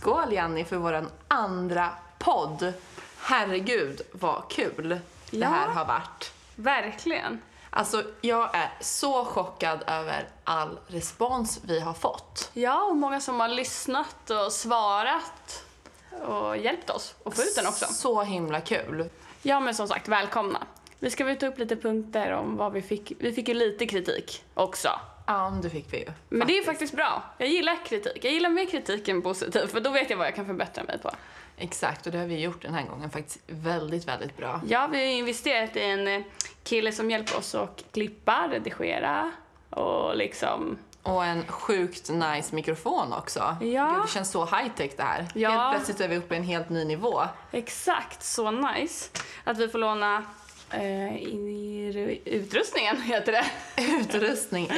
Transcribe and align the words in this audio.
Skål 0.00 0.32
Janni 0.32 0.64
för 0.64 0.76
vår 0.76 1.06
andra 1.28 1.90
podd. 2.18 2.72
Herregud 3.18 4.00
vad 4.12 4.48
kul 4.48 4.88
det 5.30 5.36
Ja. 5.36 5.48
här 5.48 5.68
har 5.68 5.84
varit. 5.84 6.32
Verkligen. 6.56 7.40
Alltså 7.70 8.02
jag 8.20 8.54
är 8.56 8.72
så 8.80 9.24
chockad 9.24 9.82
över 9.86 10.28
all 10.44 10.78
respons 10.86 11.60
vi 11.64 11.80
har 11.80 11.92
fått. 11.94 12.50
Ja, 12.52 12.82
och 12.84 12.96
många 12.96 13.20
som 13.20 13.40
har 13.40 13.48
lyssnat 13.48 14.30
och 14.30 14.52
svarat 14.52 15.64
och 16.26 16.56
hjälpt 16.56 16.90
oss 16.90 17.14
att 17.24 17.36
få 17.36 17.42
ut 17.42 17.56
den 17.56 17.66
också. 17.66 17.86
Så 17.92 18.22
himla 18.22 18.60
kul. 18.60 19.10
Ja, 19.42 19.60
men 19.60 19.74
som 19.74 19.88
sagt, 19.88 20.08
välkomna. 20.08 20.66
Vi 20.98 21.10
ska 21.10 21.24
väl 21.24 21.36
ta 21.38 21.46
upp 21.46 21.58
lite 21.58 21.76
punkter 21.76 22.30
om 22.32 22.56
vad 22.56 22.72
vi 22.72 22.82
fick. 22.82 23.12
Vi 23.18 23.32
fick 23.32 23.48
ju 23.48 23.54
lite 23.54 23.86
kritik 23.86 24.44
också. 24.54 24.88
Ja, 25.30 25.52
det 25.62 25.70
fick 25.70 25.92
vi 25.92 25.98
ju. 25.98 26.12
Men 26.28 26.46
det 26.46 26.58
är 26.58 26.62
faktiskt 26.62 26.94
bra. 26.94 27.22
Jag 27.38 27.48
gillar 27.48 27.84
kritik. 27.86 28.24
Jag 28.24 28.32
gillar 28.32 28.50
mer 28.50 28.66
kritik 28.66 29.08
än 29.08 29.22
positiv, 29.22 29.66
för 29.66 29.80
då 29.80 29.90
vet 29.90 30.10
jag 30.10 30.16
vad 30.16 30.26
jag 30.26 30.34
kan 30.34 30.46
förbättra 30.46 30.84
mig 30.84 30.98
på. 30.98 31.10
Exakt, 31.56 32.06
och 32.06 32.12
det 32.12 32.18
har 32.18 32.26
vi 32.26 32.40
gjort 32.40 32.62
den 32.62 32.74
här 32.74 32.86
gången 32.86 33.10
faktiskt 33.10 33.38
väldigt, 33.46 34.08
väldigt 34.08 34.36
bra. 34.36 34.60
Ja, 34.66 34.88
vi 34.92 34.98
har 34.98 35.04
investerat 35.04 35.76
i 35.76 35.82
en 35.82 36.08
eh, 36.08 36.22
kille 36.64 36.92
som 36.92 37.10
hjälper 37.10 37.38
oss 37.38 37.54
att 37.54 37.84
klippa, 37.92 38.48
redigera 38.50 39.32
och 39.70 40.16
liksom... 40.16 40.78
Och 41.02 41.24
en 41.24 41.46
sjukt 41.46 42.10
nice 42.10 42.54
mikrofon 42.54 43.12
också. 43.12 43.56
Ja. 43.60 43.90
Gud, 43.94 44.02
det 44.04 44.10
känns 44.10 44.30
så 44.30 44.44
high 44.44 44.68
tech 44.76 44.90
det 44.96 45.02
här. 45.02 45.26
Ja. 45.34 45.50
Helt 45.50 45.74
plötsligt 45.76 46.00
är 46.00 46.08
vi 46.08 46.16
uppe 46.16 46.34
i 46.34 46.38
en 46.38 46.44
helt 46.44 46.68
ny 46.68 46.84
nivå. 46.84 47.22
Exakt, 47.50 48.22
så 48.22 48.50
nice. 48.50 49.10
Att 49.44 49.58
vi 49.58 49.68
får 49.68 49.78
låna 49.78 50.24
eh, 50.72 51.16
i 51.16 52.20
utrustningen, 52.24 53.02
heter 53.02 53.32
det. 53.32 53.44
Utrustning, 54.00 54.70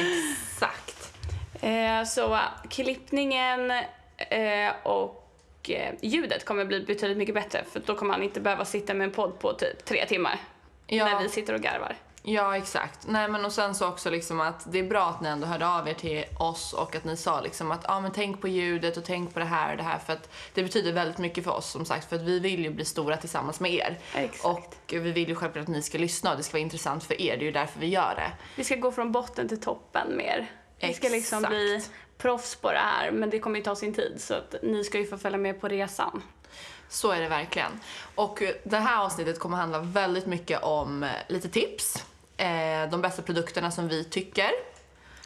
exakt. 0.51 1.13
Eh, 1.61 2.03
så 2.03 2.39
klippningen 2.69 3.71
eh, 4.17 4.71
och 4.83 5.69
eh, 5.69 5.93
ljudet 6.01 6.45
kommer 6.45 6.65
bli 6.65 6.79
betydligt 6.79 7.17
mycket 7.17 7.35
bättre 7.35 7.63
för 7.71 7.81
då 7.85 7.95
kommer 7.95 8.13
man 8.13 8.23
inte 8.23 8.39
behöva 8.41 8.65
sitta 8.65 8.93
med 8.93 9.05
en 9.05 9.11
podd 9.11 9.39
på 9.39 9.53
typ 9.53 9.85
tre 9.85 10.05
timmar 10.05 10.39
Ja. 10.87 11.05
när 11.05 11.21
vi 11.23 11.29
sitter 11.29 11.53
och 11.53 11.61
garvar. 11.61 11.95
Ja, 12.25 12.57
exakt. 12.57 13.07
Nej, 13.07 13.27
men 13.27 13.45
och 13.45 13.51
sen 13.51 13.75
så 13.75 13.87
också 13.87 14.09
liksom 14.09 14.41
att 14.41 14.71
det 14.71 14.79
är 14.79 14.83
bra 14.83 15.09
att 15.09 15.21
ni 15.21 15.29
ändå 15.29 15.47
hörde 15.47 15.67
av 15.67 15.87
er 15.87 15.93
till 15.93 16.25
oss 16.39 16.73
och 16.73 16.95
att 16.95 17.03
ni 17.03 17.17
sa 17.17 17.41
liksom 17.41 17.71
att 17.71 17.85
ja, 17.87 17.99
men 17.99 18.11
tänk 18.11 18.41
på 18.41 18.47
ljudet 18.47 18.97
och 18.97 19.05
tänk 19.05 19.33
på 19.33 19.39
det 19.39 19.45
här 19.45 19.71
och 19.71 19.77
det 19.77 19.83
här 19.83 19.99
för 19.99 20.13
att 20.13 20.29
det 20.53 20.63
betyder 20.63 20.91
väldigt 20.93 21.17
mycket 21.17 21.43
för 21.43 21.51
oss 21.51 21.69
som 21.69 21.85
sagt 21.85 22.09
för 22.09 22.15
att 22.15 22.21
vi 22.21 22.39
vill 22.39 22.63
ju 22.63 22.69
bli 22.69 22.85
stora 22.85 23.17
tillsammans 23.17 23.59
med 23.59 23.73
er. 23.73 23.99
Exakt. 24.15 24.45
Och 24.45 24.75
vi 24.87 25.11
vill 25.11 25.29
ju 25.29 25.35
självklart 25.35 25.63
att 25.63 25.69
ni 25.69 25.81
ska 25.81 25.97
lyssna 25.97 26.31
och 26.31 26.37
det 26.37 26.43
ska 26.43 26.53
vara 26.53 26.61
intressant 26.61 27.03
för 27.03 27.21
er. 27.21 27.37
Det 27.37 27.43
är 27.43 27.45
ju 27.45 27.51
därför 27.51 27.79
vi 27.79 27.87
gör 27.87 28.15
det. 28.15 28.31
Vi 28.55 28.63
ska 28.63 28.75
gå 28.75 28.91
från 28.91 29.11
botten 29.11 29.49
till 29.49 29.61
toppen 29.61 30.17
mer. 30.17 30.51
Vi 30.79 30.93
ska 30.93 31.09
liksom 31.09 31.37
Exakt. 31.37 31.49
bli 31.49 31.83
proffs 32.17 32.55
på 32.55 32.71
det 32.71 32.77
här 32.77 33.11
men 33.11 33.29
det 33.29 33.39
kommer 33.39 33.57
ju 33.57 33.63
ta 33.63 33.75
sin 33.75 33.93
tid 33.93 34.15
så 34.17 34.33
att 34.33 34.55
ni 34.63 34.83
ska 34.83 34.97
ju 34.97 35.05
få 35.05 35.17
följa 35.17 35.37
med 35.37 35.61
på 35.61 35.67
resan. 35.67 36.21
Så 36.89 37.11
är 37.11 37.21
det 37.21 37.27
verkligen. 37.29 37.79
Och 38.15 38.43
det 38.63 38.77
här 38.77 39.05
avsnittet 39.05 39.39
kommer 39.39 39.57
handla 39.57 39.79
väldigt 39.79 40.25
mycket 40.25 40.63
om 40.63 41.03
eh, 41.03 41.09
lite 41.27 41.49
tips. 41.49 42.05
Eh, 42.43 42.89
de 42.89 43.01
bästa 43.01 43.21
produkterna 43.21 43.71
som 43.71 43.87
vi 43.87 44.03
tycker. 44.03 44.49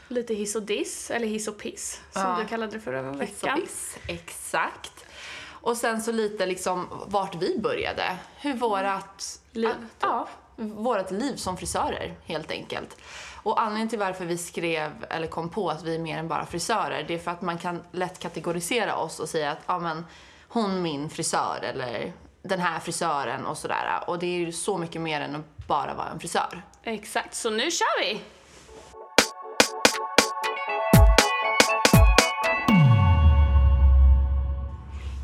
Lite 0.07 0.33
hiss 0.33 0.55
och 0.55 0.63
diss, 0.63 1.11
eller 1.11 1.27
hiss 1.27 1.47
och 1.47 1.57
piss 1.57 2.01
som 2.11 2.21
Ja. 2.21 2.37
du 2.41 2.45
kallade 2.47 2.71
det 2.71 2.79
förra 2.79 3.01
Hiss 3.11 3.13
och 3.15 3.21
veckan. 3.21 3.61
piss. 3.61 3.97
Exakt. 4.07 5.05
Och 5.49 5.77
sen 5.77 6.01
så 6.01 6.11
lite 6.11 6.45
liksom 6.45 6.87
vart 7.07 7.35
vi 7.35 7.59
började. 7.59 8.17
Hur 8.35 8.53
vårat 8.53 9.39
Liv, 9.51 9.69
Ja, 9.99 10.27
vårat 10.55 11.11
liv 11.11 11.35
som 11.35 11.57
frisörer 11.57 12.15
helt 12.25 12.51
enkelt. 12.51 12.97
Och 13.43 13.61
anledningen 13.61 13.89
till 13.89 13.99
varför 13.99 14.25
vi 14.25 14.37
skrev 14.37 15.05
eller 15.09 15.27
kom 15.27 15.49
på 15.49 15.69
att 15.69 15.83
vi 15.83 15.95
är 15.95 15.99
mer 15.99 16.17
än 16.17 16.27
bara 16.27 16.45
frisörer, 16.45 17.03
det 17.07 17.13
är 17.13 17.19
för 17.19 17.31
att 17.31 17.41
man 17.41 17.57
kan 17.57 17.83
lätt 17.91 18.19
kategorisera 18.19 18.95
oss 18.95 19.19
och 19.19 19.29
säga 19.29 19.51
att 19.51 19.59
ja 19.67 19.79
men 19.79 20.05
hon 20.47 20.81
min 20.81 21.09
frisör 21.09 21.59
eller 21.63 22.13
den 22.41 22.59
här 22.59 22.79
frisören 22.79 23.45
och 23.45 23.57
sådär. 23.57 24.03
Och 24.07 24.19
det 24.19 24.25
är 24.25 24.37
ju 24.39 24.51
så 24.51 24.77
mycket 24.77 25.01
mer 25.01 25.21
än 25.21 25.35
att 25.35 25.56
bara 25.67 25.93
vara 25.93 26.09
en 26.09 26.19
frisör. 26.19 26.61
Exakt, 26.83 27.35
så 27.35 27.49
nu 27.49 27.71
kör 27.71 28.01
vi! 28.01 28.21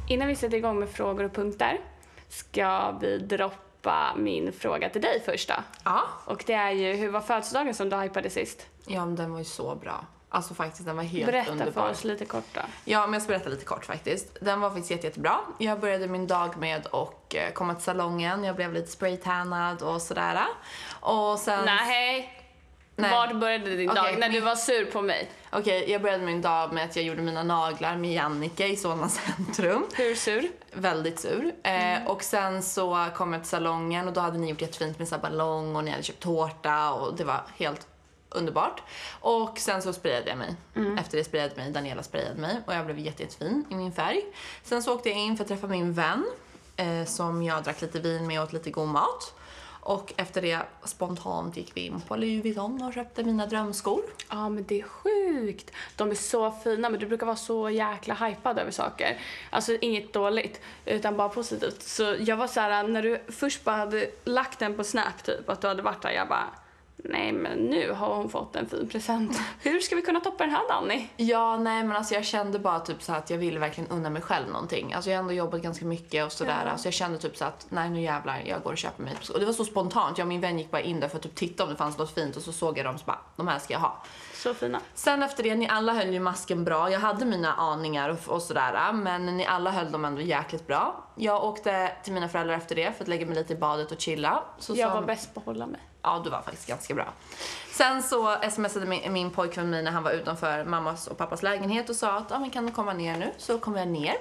Innan 0.07 0.27
vi 0.27 0.35
sätter 0.35 0.57
igång 0.57 0.79
med 0.79 0.89
frågor 0.89 1.23
och 1.23 1.33
punkter 1.33 1.79
ska 2.29 2.91
vi 2.91 3.17
droppa 3.17 4.13
min 4.17 4.53
fråga 4.53 4.89
till 4.89 5.01
dig 5.01 5.21
först 5.25 5.49
då. 5.49 5.55
Ja. 5.83 6.03
Och 6.25 6.43
det 6.47 6.53
är 6.53 6.71
ju, 6.71 6.93
hur 6.93 7.09
var 7.09 7.21
födelsedagen 7.21 7.73
som 7.73 7.89
du 7.89 7.97
hypade 7.97 8.29
sist? 8.29 8.67
Ja 8.87 9.05
men 9.05 9.15
den 9.15 9.31
var 9.31 9.39
ju 9.39 9.45
så 9.45 9.75
bra. 9.75 10.05
Alltså 10.35 10.53
faktiskt 10.53 10.85
den 10.85 10.95
var 10.95 11.03
helt 11.03 11.25
Berätta 11.25 11.51
underbar. 11.51 11.71
för 11.71 11.89
oss 11.91 12.03
lite 12.03 12.25
kort 12.25 12.43
då. 12.53 12.61
Ja, 12.85 13.01
men 13.05 13.13
jag 13.13 13.21
ska 13.21 13.27
berätta 13.29 13.49
lite 13.49 13.65
kort 13.65 13.85
faktiskt. 13.85 14.37
Den 14.41 14.61
var 14.61 14.69
faktiskt 14.69 14.91
jätte, 14.91 15.07
jättebra. 15.07 15.37
Jag 15.57 15.79
började 15.79 16.07
min 16.07 16.27
dag 16.27 16.57
med 16.57 16.87
att 16.87 17.33
eh, 17.33 17.51
komma 17.53 17.73
till 17.73 17.83
salongen. 17.83 18.43
Jag 18.43 18.55
blev 18.55 18.73
lite 18.73 18.91
spraytannad 18.91 19.81
och 19.81 20.01
sådär. 20.01 20.39
Och 20.99 21.39
sen... 21.39 21.65
Nej. 21.65 22.39
Nej. 22.95 23.11
Var 23.11 23.33
började 23.33 23.75
din 23.75 23.89
Okej, 23.89 24.03
dag? 24.03 24.19
När 24.19 24.27
du 24.27 24.33
min- 24.33 24.45
var 24.45 24.55
sur 24.55 24.85
på 24.85 25.01
mig. 25.01 25.29
Okej, 25.51 25.91
jag 25.91 26.01
började 26.01 26.23
min 26.25 26.41
dag 26.41 26.73
med 26.73 26.85
att 26.85 26.95
jag 26.95 27.05
gjorde 27.05 27.21
mina 27.21 27.43
naglar 27.43 27.95
med 27.95 28.13
Jannike 28.13 28.67
i 28.67 28.75
Solna 28.75 29.09
centrum. 29.37 29.85
Hur 29.93 30.15
sur? 30.15 30.47
Väldigt 30.73 31.19
sur. 31.19 31.51
Eh, 31.63 32.05
och 32.07 32.23
sen 32.23 32.63
så 32.63 33.07
kom 33.15 33.33
jag 33.33 33.41
till 33.41 33.49
salongen 33.49 34.07
och 34.07 34.13
då 34.13 34.21
hade 34.21 34.37
ni 34.37 34.49
gjort 34.49 34.61
jättefint 34.61 34.99
med 34.99 35.07
så 35.07 35.17
ballong 35.17 35.75
och 35.75 35.83
ni 35.83 35.91
hade 35.91 36.03
köpt 36.03 36.19
tårta 36.19 36.93
och 36.93 37.15
det 37.15 37.23
var 37.23 37.41
helt 37.57 37.87
underbart. 38.33 38.81
Och 39.19 39.59
sen 39.59 39.81
så 39.81 39.93
sprayade 39.93 40.29
jag 40.29 40.37
mig. 40.37 40.55
Efter 40.99 41.17
det 41.17 41.23
sprayade 41.23 41.55
mig, 41.55 41.71
Daniela 41.71 42.03
sprayade 42.03 42.41
mig 42.41 42.61
och 42.65 42.73
jag 42.73 42.85
blev 42.85 42.99
jätte, 42.99 43.23
jättefin 43.23 43.65
i 43.69 43.75
min 43.75 43.91
färg. 43.91 44.21
Sen 44.63 44.83
så 44.83 44.95
åkte 44.95 45.09
jag 45.09 45.17
in 45.17 45.37
för 45.37 45.43
att 45.43 45.47
träffa 45.47 45.67
min 45.67 45.93
vän 45.93 46.25
eh, 46.75 47.05
som 47.05 47.43
jag 47.43 47.63
drack 47.63 47.81
lite 47.81 47.99
vin 47.99 48.27
med 48.27 48.39
och 48.39 48.45
åt 48.45 48.53
lite 48.53 48.71
god 48.71 48.87
mat. 48.87 49.33
Och 49.85 50.13
efter 50.17 50.41
det 50.41 50.59
spontant 50.83 51.57
gick 51.57 51.77
vi 51.77 51.85
in 51.85 52.01
på 52.01 52.15
Louis 52.15 52.43
Vuitton 52.43 52.81
och 52.81 52.93
köpte 52.93 53.23
mina 53.23 53.45
drömskor. 53.45 54.01
Ja, 54.29 54.49
men 54.49 54.65
det 54.67 54.79
är 54.79 54.83
sjukt. 54.83 55.71
De 55.95 56.11
är 56.11 56.15
så 56.15 56.51
fina, 56.51 56.89
men 56.89 56.99
du 56.99 57.05
brukar 57.05 57.25
vara 57.25 57.35
så 57.35 57.69
jäkla 57.69 58.13
hypad 58.13 58.59
över 58.59 58.71
saker. 58.71 59.19
Alltså 59.49 59.77
inget 59.81 60.13
dåligt, 60.13 60.61
utan 60.85 61.17
bara 61.17 61.29
positivt. 61.29 61.81
Så 61.81 62.15
jag 62.19 62.37
var 62.37 62.47
så 62.47 62.59
här, 62.59 62.87
när 62.87 63.01
du 63.01 63.21
först 63.27 63.63
bara 63.63 63.75
hade 63.75 64.09
lagt 64.23 64.59
den 64.59 64.73
på 64.73 64.83
Snap 64.83 65.23
typ, 65.23 65.49
att 65.49 65.61
du 65.61 65.67
hade 65.67 65.81
varit 65.81 66.01
där, 66.01 66.11
jag 66.11 66.27
bara 66.27 66.49
Nej 66.95 67.31
men 67.31 67.57
nu 67.57 67.91
har 67.91 68.15
hon 68.15 68.29
fått 68.29 68.55
en 68.55 68.65
fin 68.65 68.89
present. 68.89 69.41
Hur 69.61 69.79
ska 69.79 69.95
vi 69.95 70.01
kunna 70.01 70.19
toppa 70.19 70.43
den 70.43 70.53
här 70.53 70.67
Danny? 70.69 71.07
Ja, 71.17 71.57
nej 71.57 71.83
men 71.83 71.95
alltså 71.95 72.13
jag 72.13 72.25
kände 72.25 72.59
bara 72.59 72.79
typ 72.79 73.03
så 73.03 73.13
att 73.13 73.29
jag 73.29 73.37
ville 73.37 73.59
verkligen 73.59 73.89
unna 73.89 74.09
mig 74.09 74.21
själv 74.21 74.47
någonting. 74.47 74.93
Alltså 74.93 75.09
jag 75.09 75.17
har 75.17 75.21
ändå 75.21 75.33
jobbat 75.33 75.61
ganska 75.61 75.85
mycket 75.85 76.25
och 76.25 76.31
sådär. 76.31 76.63
Ja. 76.65 76.77
Så 76.77 76.87
jag 76.87 76.93
kände 76.93 77.17
typ 77.17 77.37
så 77.37 77.45
att 77.45 77.65
nej 77.69 77.89
nu 77.89 78.01
jävlar, 78.01 78.43
jag 78.45 78.63
går 78.63 78.71
och 78.71 78.77
köper 78.77 79.03
mig. 79.03 79.15
Och 79.33 79.39
det 79.39 79.45
var 79.45 79.53
så 79.53 79.65
spontant. 79.65 80.17
Jag 80.17 80.25
och 80.25 80.29
min 80.29 80.41
vän 80.41 80.59
gick 80.59 80.71
bara 80.71 80.81
in 80.81 80.99
där 80.99 81.07
för 81.07 81.17
att 81.17 81.23
typ 81.23 81.35
titta 81.35 81.63
om 81.63 81.69
det 81.69 81.75
fanns 81.75 81.97
något 81.97 82.15
fint 82.15 82.35
och 82.35 82.41
så 82.41 82.51
såg 82.51 82.77
jag 82.77 82.85
dem 82.85 82.97
så 82.97 83.05
bara, 83.05 83.19
de 83.35 83.47
här 83.47 83.59
ska 83.59 83.73
jag 83.73 83.79
ha. 83.79 84.03
Så 84.43 84.53
fina. 84.53 84.79
Sen 84.93 85.23
efter 85.23 85.43
det, 85.43 85.55
ni 85.55 85.67
alla 85.69 85.93
höll 85.93 86.13
ju 86.13 86.19
masken 86.19 86.63
bra. 86.63 86.91
Jag 86.91 86.99
hade 86.99 87.25
mina 87.25 87.53
aningar 87.53 88.09
och, 88.09 88.17
och 88.27 88.41
sådär, 88.41 88.93
men 88.93 89.25
ni 89.37 89.45
alla 89.45 89.71
höll 89.71 89.91
dem 89.91 90.05
ändå 90.05 90.21
jäkligt 90.21 90.67
bra. 90.67 91.03
Jag 91.15 91.43
åkte 91.43 91.91
till 92.03 92.13
mina 92.13 92.29
föräldrar 92.29 92.55
efter 92.55 92.75
det 92.75 92.97
för 92.97 93.03
att 93.03 93.07
lägga 93.07 93.25
mig 93.25 93.35
lite 93.35 93.53
i 93.53 93.55
badet 93.55 93.91
och 93.91 93.99
chilla. 94.01 94.43
Så 94.59 94.73
Jag 94.75 94.89
sa- 94.91 94.95
var 94.95 95.07
bäst 95.07 95.33
på 95.33 95.39
att 95.39 95.45
hålla 95.45 95.65
mig. 95.67 95.79
Ja, 96.01 96.21
du 96.23 96.29
var 96.29 96.41
faktiskt 96.41 96.67
ganska 96.67 96.93
bra. 96.93 97.05
Sen 97.71 98.03
så 98.03 98.37
smsade 98.51 98.85
min, 98.85 99.13
min 99.13 99.31
pojkvän 99.31 99.69
mig 99.69 99.83
när 99.83 99.91
han 99.91 100.03
var 100.03 100.11
utanför 100.11 100.63
mammas 100.65 101.07
och 101.07 101.17
pappas 101.17 101.43
lägenhet 101.43 101.89
och 101.89 101.95
sa 101.95 102.11
att 102.11 102.31
ah, 102.31 102.39
men 102.39 102.49
kan 102.49 102.65
du 102.65 102.71
komma 102.71 102.93
ner 102.93 103.17
nu? 103.17 103.31
Så 103.37 103.59
kom 103.59 103.75
jag 103.75 103.87
ner. 103.87 104.15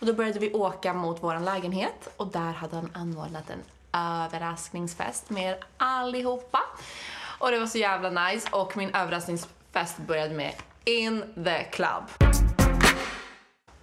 Och 0.00 0.06
då 0.06 0.12
började 0.12 0.38
vi 0.38 0.52
åka 0.52 0.94
mot 0.94 1.22
vår 1.22 1.40
lägenhet 1.40 2.08
och 2.16 2.26
där 2.26 2.52
hade 2.52 2.76
han 2.76 2.90
anordnat 2.94 3.50
en 3.50 3.62
överraskningsfest 3.92 5.30
med 5.30 5.50
er 5.50 5.58
allihopa. 5.76 6.60
Och 7.38 7.50
det 7.50 7.58
var 7.58 7.66
så 7.66 7.78
jävla 7.78 8.10
nice 8.28 8.48
och 8.52 8.76
min 8.76 8.94
överraskningsfest 9.76 9.98
började 10.08 10.34
med 10.34 10.52
In 10.84 11.24
the 11.44 11.64
club. 11.64 12.02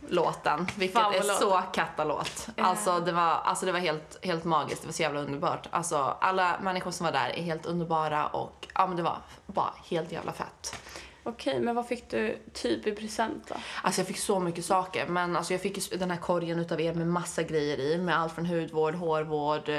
Låten, 0.08 0.68
vilket 0.78 1.02
Fan, 1.02 1.14
är 1.14 1.18
låt. 1.18 1.40
så 1.40 1.62
kattalåt. 1.74 2.48
Alltså 2.58 3.00
det 3.00 3.12
var, 3.12 3.22
alltså 3.22 3.66
det 3.66 3.72
var 3.72 3.80
helt, 3.80 4.26
helt 4.26 4.44
magiskt, 4.44 4.82
det 4.82 4.88
var 4.88 4.94
så 4.94 5.02
jävla 5.02 5.20
underbart. 5.20 5.68
Alltså 5.72 5.98
alla 6.22 6.60
människor 6.62 6.92
som 6.92 7.06
var 7.06 7.12
där 7.12 7.30
är 7.30 7.44
helt 7.44 7.66
underbara 7.66 8.28
och 8.28 8.68
ja 8.76 8.88
men 8.88 8.96
det 8.96 9.04
var 9.04 9.18
bara 9.46 9.74
helt 9.90 10.12
jävla 10.12 10.34
fett. 10.34 10.76
Okej, 11.26 11.60
men 11.60 11.76
vad 11.76 11.88
fick 11.88 12.10
du 12.10 12.38
typ 12.54 12.88
i 12.88 12.92
present 12.92 13.48
då? 13.48 13.56
Alltså 13.82 14.02
jag 14.02 14.08
fick 14.08 14.18
så 14.18 14.40
mycket 14.40 14.66
saker 14.66 15.08
men 15.08 15.36
alltså 15.36 15.54
jag 15.54 15.62
fick 15.62 16.00
den 16.00 16.12
här 16.12 16.18
korgen 16.18 16.60
utav 16.60 16.82
er 16.82 16.94
med 16.94 17.08
massa 17.08 17.44
grejer 17.44 17.80
i 17.80 17.98
med 17.98 18.20
allt 18.20 18.34
från 18.34 18.46
hudvård, 18.46 18.96
hårvård, 18.96 19.70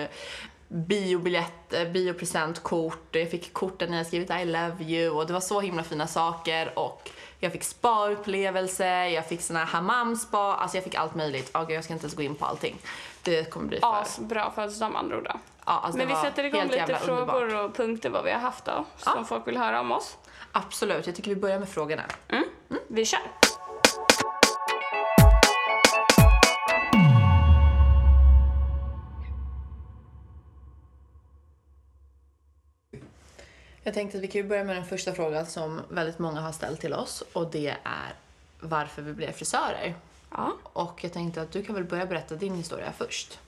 biobiljett, 0.74 1.72
eh, 1.72 1.84
biopresentkort, 1.88 3.08
jag 3.16 3.30
fick 3.30 3.52
korten 3.52 3.90
när 3.90 3.96
jag 3.96 4.06
skrivit 4.06 4.30
I 4.30 4.44
love 4.44 4.84
you 4.84 5.10
och 5.16 5.26
det 5.26 5.32
var 5.32 5.40
så 5.40 5.60
himla 5.60 5.82
fina 5.82 6.06
saker 6.06 6.78
och 6.78 7.10
jag 7.38 7.52
fick 7.52 7.64
spa-upplevelse, 7.64 9.08
jag 9.08 9.26
fick 9.26 9.40
såna 9.40 9.58
här 9.58 9.66
hammam-spa, 9.66 10.54
alltså 10.54 10.76
jag 10.76 10.84
fick 10.84 10.94
allt 10.94 11.14
möjligt. 11.14 11.50
Ja, 11.54 11.64
gud, 11.64 11.76
jag 11.76 11.84
ska 11.84 11.92
inte 11.92 12.04
ens 12.04 12.14
gå 12.16 12.22
in 12.22 12.34
på 12.34 12.44
allting. 12.44 12.76
Det 13.22 13.50
kommer 13.50 13.66
bli 13.66 13.80
för... 13.80 14.00
Asbra 14.00 14.50
födelsedag 14.50 14.92
med 14.92 15.00
andra 15.00 15.16
ord 15.16 15.24
då. 15.24 15.40
Ja, 15.66 15.72
alltså 15.72 15.98
Men 15.98 16.08
vi 16.08 16.14
sätter 16.14 16.44
igång 16.44 16.68
lite 16.68 16.94
frågor 16.94 17.42
underbart. 17.42 17.70
och 17.70 17.76
punkter 17.76 18.10
vad 18.10 18.24
vi 18.24 18.30
har 18.30 18.40
haft 18.40 18.64
då, 18.64 18.84
som 18.96 19.26
folk 19.26 19.46
vill 19.48 19.56
höra 19.56 19.80
om 19.80 19.92
oss. 19.92 20.16
Absolut, 20.52 21.06
jag 21.06 21.16
tycker 21.16 21.34
vi 21.34 21.40
börjar 21.40 21.58
med 21.58 21.68
frågorna. 21.68 22.02
Vi 22.88 23.04
kör! 23.04 23.43
Jag 33.86 33.94
tänkte 33.94 34.18
att 34.18 34.24
vi 34.24 34.28
kan 34.28 34.40
ju 34.40 34.48
börja 34.48 34.64
med 34.64 34.76
den 34.76 34.84
första 34.84 35.12
frågan 35.12 35.46
som 35.46 35.80
väldigt 35.88 36.18
många 36.18 36.40
har 36.40 36.52
ställt 36.52 36.80
till 36.80 36.92
oss 36.92 37.22
och 37.32 37.50
det 37.50 37.76
är 37.84 38.14
varför 38.60 39.02
vi 39.02 39.12
blev 39.12 39.32
frisörer. 39.32 39.94
Ja. 40.30 40.52
Och 40.62 41.04
jag 41.04 41.12
tänkte 41.12 41.42
att 41.42 41.52
du 41.52 41.62
kan 41.64 41.74
väl 41.74 41.84
börja 41.84 42.06
berätta 42.06 42.34
din 42.34 42.54
historia 42.54 42.92
först. 42.92 43.38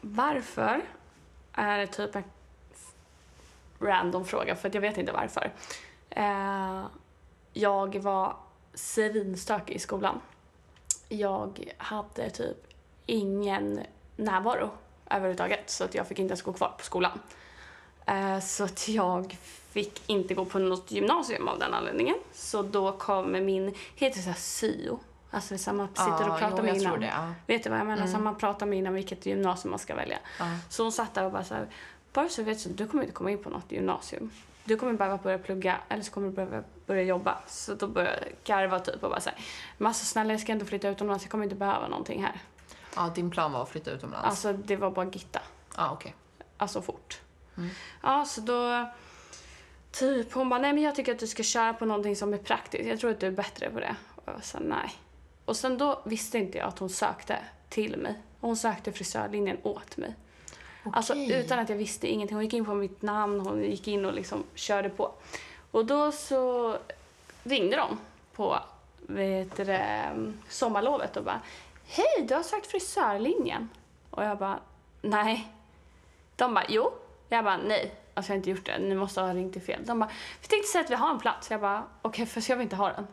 Varför 0.00 0.82
är 1.52 1.78
det 1.78 1.86
typ 1.86 2.16
en 2.16 2.24
random 3.78 4.24
fråga 4.24 4.56
för 4.56 4.70
jag 4.74 4.80
vet 4.80 4.98
inte 4.98 5.12
varför. 5.12 5.52
Eh, 6.10 6.86
jag 7.52 7.96
var 7.96 8.36
svinstökig 8.74 9.74
i 9.74 9.78
skolan. 9.78 10.20
Jag 11.08 11.72
hade 11.76 12.30
typ 12.30 12.66
ingen 13.06 13.80
närvaro 14.16 14.70
överhuvudtaget 15.10 15.70
så 15.70 15.84
att 15.84 15.94
jag 15.94 16.06
fick 16.06 16.18
inte 16.18 16.32
ens 16.32 16.42
gå 16.42 16.52
kvar 16.52 16.74
på 16.78 16.84
skolan. 16.84 17.18
Eh, 18.06 18.40
så 18.40 18.64
att 18.64 18.88
jag 18.88 19.36
fick 19.70 20.02
inte 20.06 20.34
gå 20.34 20.44
på 20.44 20.58
något 20.58 20.90
gymnasium 20.90 21.48
av 21.48 21.58
den 21.58 21.74
anledningen. 21.74 22.16
Så 22.32 22.62
då 22.62 22.92
kom 22.92 23.32
min, 23.32 23.74
heter 23.94 24.20
det 24.28 24.34
syo? 24.34 24.98
Alltså 25.30 25.54
det 25.54 25.58
samma, 25.58 25.88
sitter 25.88 26.28
och 26.28 26.34
Ja, 26.34 26.38
pratar 26.38 26.56
jo, 26.58 26.62
med 26.64 26.76
innan. 26.76 27.00
det, 27.00 27.06
ja. 27.06 27.32
Vet 27.46 27.64
du 27.64 27.70
vad 27.70 27.78
jag 27.78 27.86
menar? 27.86 28.06
Så 28.06 28.18
man 28.18 28.34
pratar 28.38 28.66
med 28.66 28.78
innan 28.78 28.94
vilket 28.94 29.26
gymnasium 29.26 29.70
man 29.70 29.78
ska 29.78 29.94
välja. 29.94 30.18
Ja. 30.38 30.44
Så 30.68 30.82
hon 30.82 30.92
satt 30.92 31.14
där 31.14 31.24
och 31.24 31.32
bara 31.32 31.44
så 31.44 31.54
här, 31.54 31.66
bara 32.12 32.28
så 32.28 32.40
du 32.40 32.44
vet 32.44 32.60
så 32.60 32.68
du 32.68 32.86
kommer 32.86 33.02
inte 33.02 33.14
komma 33.14 33.30
in 33.30 33.42
på 33.42 33.50
något 33.50 33.72
gymnasium. 33.72 34.30
Du 34.64 34.76
kommer 34.76 34.92
behöva 34.92 35.16
börja 35.16 35.38
plugga 35.38 35.78
eller 35.88 36.02
så 36.02 36.12
kommer 36.12 36.28
du 36.28 36.34
behöva 36.34 36.62
börja 36.86 37.02
jobba. 37.02 37.38
Så 37.46 37.74
då 37.74 37.86
började 37.88 38.18
jag 38.20 38.32
garva 38.44 38.78
typ 38.80 39.04
och 39.04 39.10
bara 39.10 39.20
säga, 39.20 39.36
men 39.78 39.86
alltså 39.86 40.04
snälla 40.04 40.32
jag 40.32 40.40
ska 40.40 40.52
inte 40.52 40.66
flytta 40.66 40.88
utomlands, 40.88 41.24
jag 41.24 41.30
kommer 41.30 41.44
inte 41.44 41.56
behöva 41.56 41.88
någonting 41.88 42.22
här. 42.22 42.40
Ja, 42.96 43.12
din 43.14 43.30
plan 43.30 43.52
var 43.52 43.62
att 43.62 43.68
flytta 43.68 43.90
utomlands? 43.90 44.26
Alltså 44.26 44.52
det 44.52 44.76
var 44.76 44.90
bara 44.90 45.06
gitta. 45.06 45.40
Ja, 45.76 45.90
okej. 45.92 46.14
Alltså 46.56 46.82
fort. 46.82 47.20
Ja, 48.02 48.24
så 48.24 48.40
då... 48.40 48.88
Typ, 49.92 50.32
hon 50.32 50.48
bara, 50.48 50.60
nej 50.60 50.72
men 50.72 50.82
jag 50.82 50.94
tycker 50.94 51.12
att 51.12 51.18
du 51.18 51.26
ska 51.26 51.42
köra 51.42 51.74
på 51.74 51.84
någonting 51.84 52.16
som 52.16 52.34
är 52.34 52.38
praktiskt. 52.38 52.88
Jag 52.88 53.00
tror 53.00 53.10
att 53.10 53.20
du 53.20 53.26
är 53.26 53.30
bättre 53.30 53.70
på 53.70 53.80
det. 53.80 53.96
Och 54.14 54.22
jag 54.26 54.44
sa 54.44 54.58
nej. 54.58 54.90
Och 55.44 55.56
sen 55.56 55.78
då 55.78 56.00
visste 56.04 56.38
inte 56.38 56.58
jag 56.58 56.68
att 56.68 56.78
hon 56.78 56.90
sökte 56.90 57.38
till 57.68 57.96
mig. 57.96 58.14
Hon 58.40 58.56
sökte 58.56 58.92
frisörlinjen 58.92 59.56
åt 59.62 59.96
mig. 59.96 60.14
Alltså 60.92 61.12
Okej. 61.12 61.40
utan 61.44 61.58
att 61.58 61.68
jag 61.68 61.76
visste 61.76 62.06
ingenting. 62.06 62.36
Hon 62.36 62.44
gick 62.44 62.54
in 62.54 62.64
på 62.64 62.74
mitt 62.74 63.02
namn, 63.02 63.40
hon 63.40 63.62
gick 63.62 63.88
in 63.88 64.04
och 64.04 64.14
liksom 64.14 64.44
körde 64.54 64.88
på. 64.88 65.12
Och 65.70 65.86
då 65.86 66.12
så 66.12 66.76
ringde 67.44 67.76
de 67.76 67.98
på 68.32 68.58
vet 68.98 69.56
du, 69.56 69.64
det, 69.64 70.10
sommarlovet 70.48 71.16
och 71.16 71.24
bara 71.24 71.40
Hej, 71.84 72.26
du 72.28 72.34
har 72.34 72.42
sökt 72.42 72.66
frisörlinjen. 72.66 73.68
Och 74.10 74.24
jag 74.24 74.38
bara 74.38 74.58
nej. 75.02 75.52
De 76.36 76.54
bara 76.54 76.64
jo. 76.68 76.92
Jag 77.28 77.44
bara 77.44 77.56
nej. 77.56 77.94
Alltså 78.14 78.32
jag 78.32 78.34
har 78.34 78.38
inte 78.38 78.50
gjort 78.50 78.66
det. 78.66 78.78
Ni 78.78 78.94
måste 78.94 79.20
ha 79.20 79.34
ringt 79.34 79.52
till 79.52 79.62
fel. 79.62 79.80
De 79.84 79.98
bara 79.98 80.10
vi 80.42 80.48
tänkte 80.48 80.68
säga 80.68 80.84
att 80.84 80.90
vi 80.90 80.94
har 80.94 81.10
en 81.10 81.18
plats. 81.18 81.50
Jag 81.50 81.60
bara 81.60 81.84
okej, 82.02 82.26
för 82.26 82.50
jag 82.50 82.56
vill 82.56 82.64
inte 82.64 82.76
ha 82.76 82.92
den. 82.92 83.06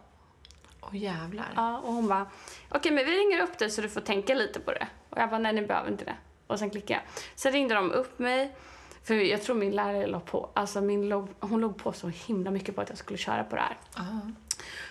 Åh 0.82 0.98
jävlar. 0.98 1.54
Ja, 1.56 1.78
och 1.78 1.94
hon 1.94 2.08
bara, 2.08 2.26
okej 2.70 2.92
men 2.92 3.06
vi 3.06 3.12
ringer 3.12 3.44
upp 3.44 3.58
dig 3.58 3.70
så 3.70 3.82
du 3.82 3.90
får 3.90 4.02
tänka 4.02 4.36
lite 4.36 4.60
på 4.60 4.72
det. 4.72 4.88
Och 5.10 5.18
jag 5.18 5.30
bara, 5.30 5.40
nej 5.40 5.54
ni 5.54 5.62
behöver 5.62 5.92
inte 5.92 6.06
det. 6.06 6.16
Och 6.48 6.60
sen 6.60 6.70
klickade 6.70 6.94
jag. 6.94 7.24
Sen 7.36 7.52
ringde 7.52 7.76
de 7.76 7.92
upp 7.92 8.20
mig, 8.20 8.56
för 9.04 9.14
jag 9.14 9.42
tror 9.42 9.56
min 9.56 9.72
lärare 9.72 10.08
la 10.08 10.20
på, 10.20 10.50
alltså 10.54 10.82
min 10.82 11.10
låg, 11.10 11.28
hon 11.40 11.62
låg 11.62 11.78
på 11.78 11.94
så 11.94 12.08
himla 12.08 12.52
mycket 12.52 12.76
på 12.76 12.82
att 12.82 12.90
jag 12.90 12.98
skulle 12.98 13.18
köra 13.18 13.44
på 13.44 13.56
det 13.56 13.62
här. 13.62 13.78
Ja. 13.96 14.04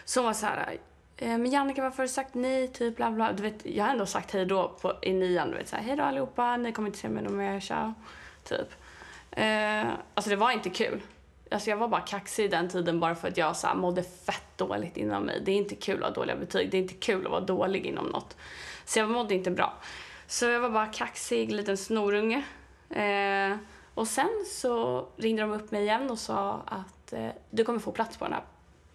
Så 0.04 0.20
hon 0.20 0.26
var 0.26 0.32
så 0.32 0.46
här, 0.46 0.76
eh, 1.16 1.28
men 1.28 1.50
Jannica 1.50 1.82
varför 1.82 1.96
har 1.96 2.04
du 2.04 2.08
sagt 2.08 2.34
nej, 2.34 2.69
typ 2.69 2.96
bla 2.96 3.10
bla. 3.10 3.32
Du 3.32 3.42
vet, 3.42 3.66
jag 3.66 3.84
har 3.84 3.90
ändå 3.92 4.06
sagt 4.06 4.32
hej 4.32 4.46
då 4.46 4.69
på, 4.69 4.98
i 5.02 5.12
nian, 5.12 5.50
du 5.50 5.56
vet 5.56 5.69
så 5.69 5.76
här, 5.76 5.82
hej 5.82 5.96
då 5.96 6.02
allihopa, 6.02 6.56
ni 6.56 6.72
kommer 6.72 6.88
inte 6.88 6.98
se 6.98 7.08
mig 7.08 7.22
någon 7.22 7.36
mer, 7.36 7.60
ciao. 7.60 7.94
Typ. 8.44 8.69
Eh, 9.32 9.90
alltså 10.14 10.31
det 10.31 10.37
var 10.37 10.50
inte 10.50 10.70
kul. 10.70 11.00
Alltså 11.50 11.70
jag 11.70 11.76
var 11.76 11.88
bara 11.88 12.00
kaxig 12.00 12.50
den 12.50 12.69
tiden 12.69 13.00
bara 13.00 13.14
för 13.14 13.29
att 13.29 13.37
jag 13.37 13.56
så 13.56 13.67
här, 13.67 13.75
mådde 13.75 14.02
fett 14.02 14.44
dåligt 14.56 14.96
inom 14.96 15.23
mig. 15.23 15.43
Det 15.44 15.52
är 15.52 15.56
inte 15.56 15.75
kul 15.75 16.02
att 16.02 16.08
ha 16.08 16.14
dåliga 16.14 16.37
betyg, 16.37 16.70
det 16.70 16.76
är 16.76 16.82
inte 16.82 16.94
kul 16.94 17.25
att 17.26 17.31
vara 17.31 17.40
dålig 17.40 17.87
inom 17.87 18.06
något. 18.06 18.37
Så 18.84 18.99
jag 18.99 19.11
mådde 19.11 19.34
inte 19.34 19.50
bra. 19.50 19.75
Så 20.26 20.44
jag 20.44 20.61
var 20.61 20.70
bara 20.70 20.87
kaxig, 20.87 21.52
liten 21.52 21.76
snorunge. 21.76 22.43
Eh, 22.90 23.56
och 23.94 24.08
sen 24.08 24.44
så 24.46 25.06
ringde 25.17 25.43
de 25.43 25.52
upp 25.52 25.70
mig 25.70 25.82
igen 25.82 26.11
och 26.11 26.19
sa 26.19 26.62
att 26.67 27.12
eh, 27.12 27.29
du 27.50 27.64
kommer 27.64 27.79
få 27.79 27.93
plats 27.93 28.17
på 28.17 28.25
den 28.25 28.34
här, 28.34 28.43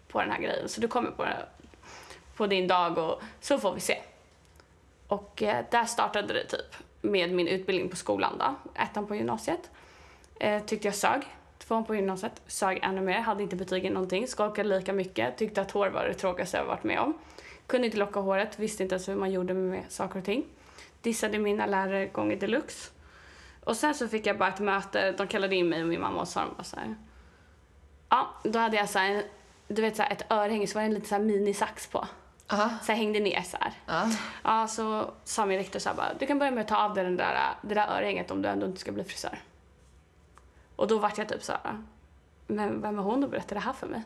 på 0.08 0.20
den 0.20 0.30
här 0.30 0.40
grejen. 0.40 0.68
Så 0.68 0.80
du 0.80 0.88
kommer 0.88 1.10
på, 1.10 1.22
den 1.22 1.32
här, 1.32 1.48
på 2.36 2.46
din 2.46 2.68
dag 2.68 2.98
och 2.98 3.22
så 3.40 3.58
får 3.58 3.74
vi 3.74 3.80
se. 3.80 3.98
Och 5.08 5.42
eh, 5.42 5.64
där 5.70 5.84
startade 5.84 6.34
det 6.34 6.44
typ 6.44 6.76
med 7.00 7.32
min 7.32 7.48
utbildning 7.48 7.88
på 7.88 7.96
skolan 7.96 8.38
då, 8.38 8.54
ettan 8.74 9.06
på 9.06 9.14
gymnasiet. 9.14 9.70
Eh, 10.40 10.62
tyckte 10.64 10.88
jag 10.88 10.94
sög. 10.94 11.22
Tvåan 11.58 11.84
på 11.84 11.94
gymnasiet 11.94 12.42
sög 12.46 12.78
ännu 12.82 13.00
mer, 13.00 13.20
hade 13.20 13.42
inte 13.42 13.56
betygen 13.56 13.92
någonting, 13.92 14.28
skolkade 14.28 14.68
lika 14.68 14.92
mycket, 14.92 15.38
tyckte 15.38 15.60
att 15.60 15.70
hår 15.70 15.88
var 15.88 16.04
det 16.04 16.14
tråkigaste 16.14 16.56
jag 16.56 16.64
varit 16.64 16.84
med 16.84 17.00
om. 17.00 17.18
Kunde 17.66 17.86
inte 17.86 17.98
locka 17.98 18.20
håret, 18.20 18.58
visste 18.58 18.82
inte 18.82 18.94
ens 18.94 19.08
hur 19.08 19.16
man 19.16 19.30
gjorde 19.30 19.54
med 19.54 19.84
saker 19.88 20.18
och 20.18 20.24
ting. 20.24 20.44
Dissade 21.02 21.38
mina 21.38 21.66
lärare 21.66 22.06
gånger 22.06 22.36
deluxe. 22.36 22.90
Och 23.64 23.76
sen 23.76 23.94
så 23.94 24.08
fick 24.08 24.26
jag 24.26 24.38
bara 24.38 24.48
ett 24.48 24.60
möte, 24.60 25.12
de 25.12 25.26
kallade 25.26 25.56
in 25.56 25.68
mig 25.68 25.82
och 25.82 25.88
min 25.88 26.00
mamma 26.00 26.20
och 26.20 26.28
sa 26.28 26.40
de 26.40 26.54
bara 26.56 26.64
så 26.64 26.76
här. 26.76 26.94
Ja, 28.08 28.34
då 28.42 28.58
hade 28.58 28.76
jag 28.76 28.88
så 28.88 28.98
här, 28.98 29.22
du 29.68 29.82
vet 29.82 29.96
så 29.96 30.02
här, 30.02 30.12
ett 30.12 30.32
örhänge 30.32 30.66
så 30.66 30.74
var 30.74 30.82
det 30.82 30.86
en 30.86 30.94
liten 30.94 31.08
så 31.08 31.14
här 31.14 31.22
minisax 31.22 31.86
på. 31.86 32.06
Aha. 32.52 32.70
Så 32.82 32.92
jag 32.92 32.96
hängde 32.96 33.20
ner 33.20 33.42
så 33.42 33.56
här. 33.60 33.72
Ja. 33.86 34.10
Ja, 34.44 34.68
så 34.68 35.10
sa 35.24 35.46
min 35.46 35.58
rektor 35.58 35.78
så 35.78 35.88
här 35.88 35.96
bara, 35.96 36.14
du 36.18 36.26
kan 36.26 36.38
börja 36.38 36.50
med 36.52 36.62
att 36.62 36.68
ta 36.68 36.76
av 36.76 36.94
dig 36.94 37.04
den 37.04 37.16
där, 37.16 37.38
det 37.62 37.74
där 37.74 37.88
örhänget 37.88 38.30
om 38.30 38.42
du 38.42 38.48
ändå 38.48 38.66
inte 38.66 38.80
ska 38.80 38.92
bli 38.92 39.04
frisör. 39.04 39.38
Och 40.78 40.88
då 40.88 40.98
vart 40.98 41.18
jag 41.18 41.28
typ 41.28 41.42
så 41.42 41.52
här, 41.52 41.82
men 42.46 42.82
vem 42.82 42.98
är 42.98 43.02
hon 43.02 43.24
och 43.24 43.30
berättar 43.30 43.54
det 43.54 43.60
här 43.60 43.72
för 43.72 43.86
mig? 43.86 44.02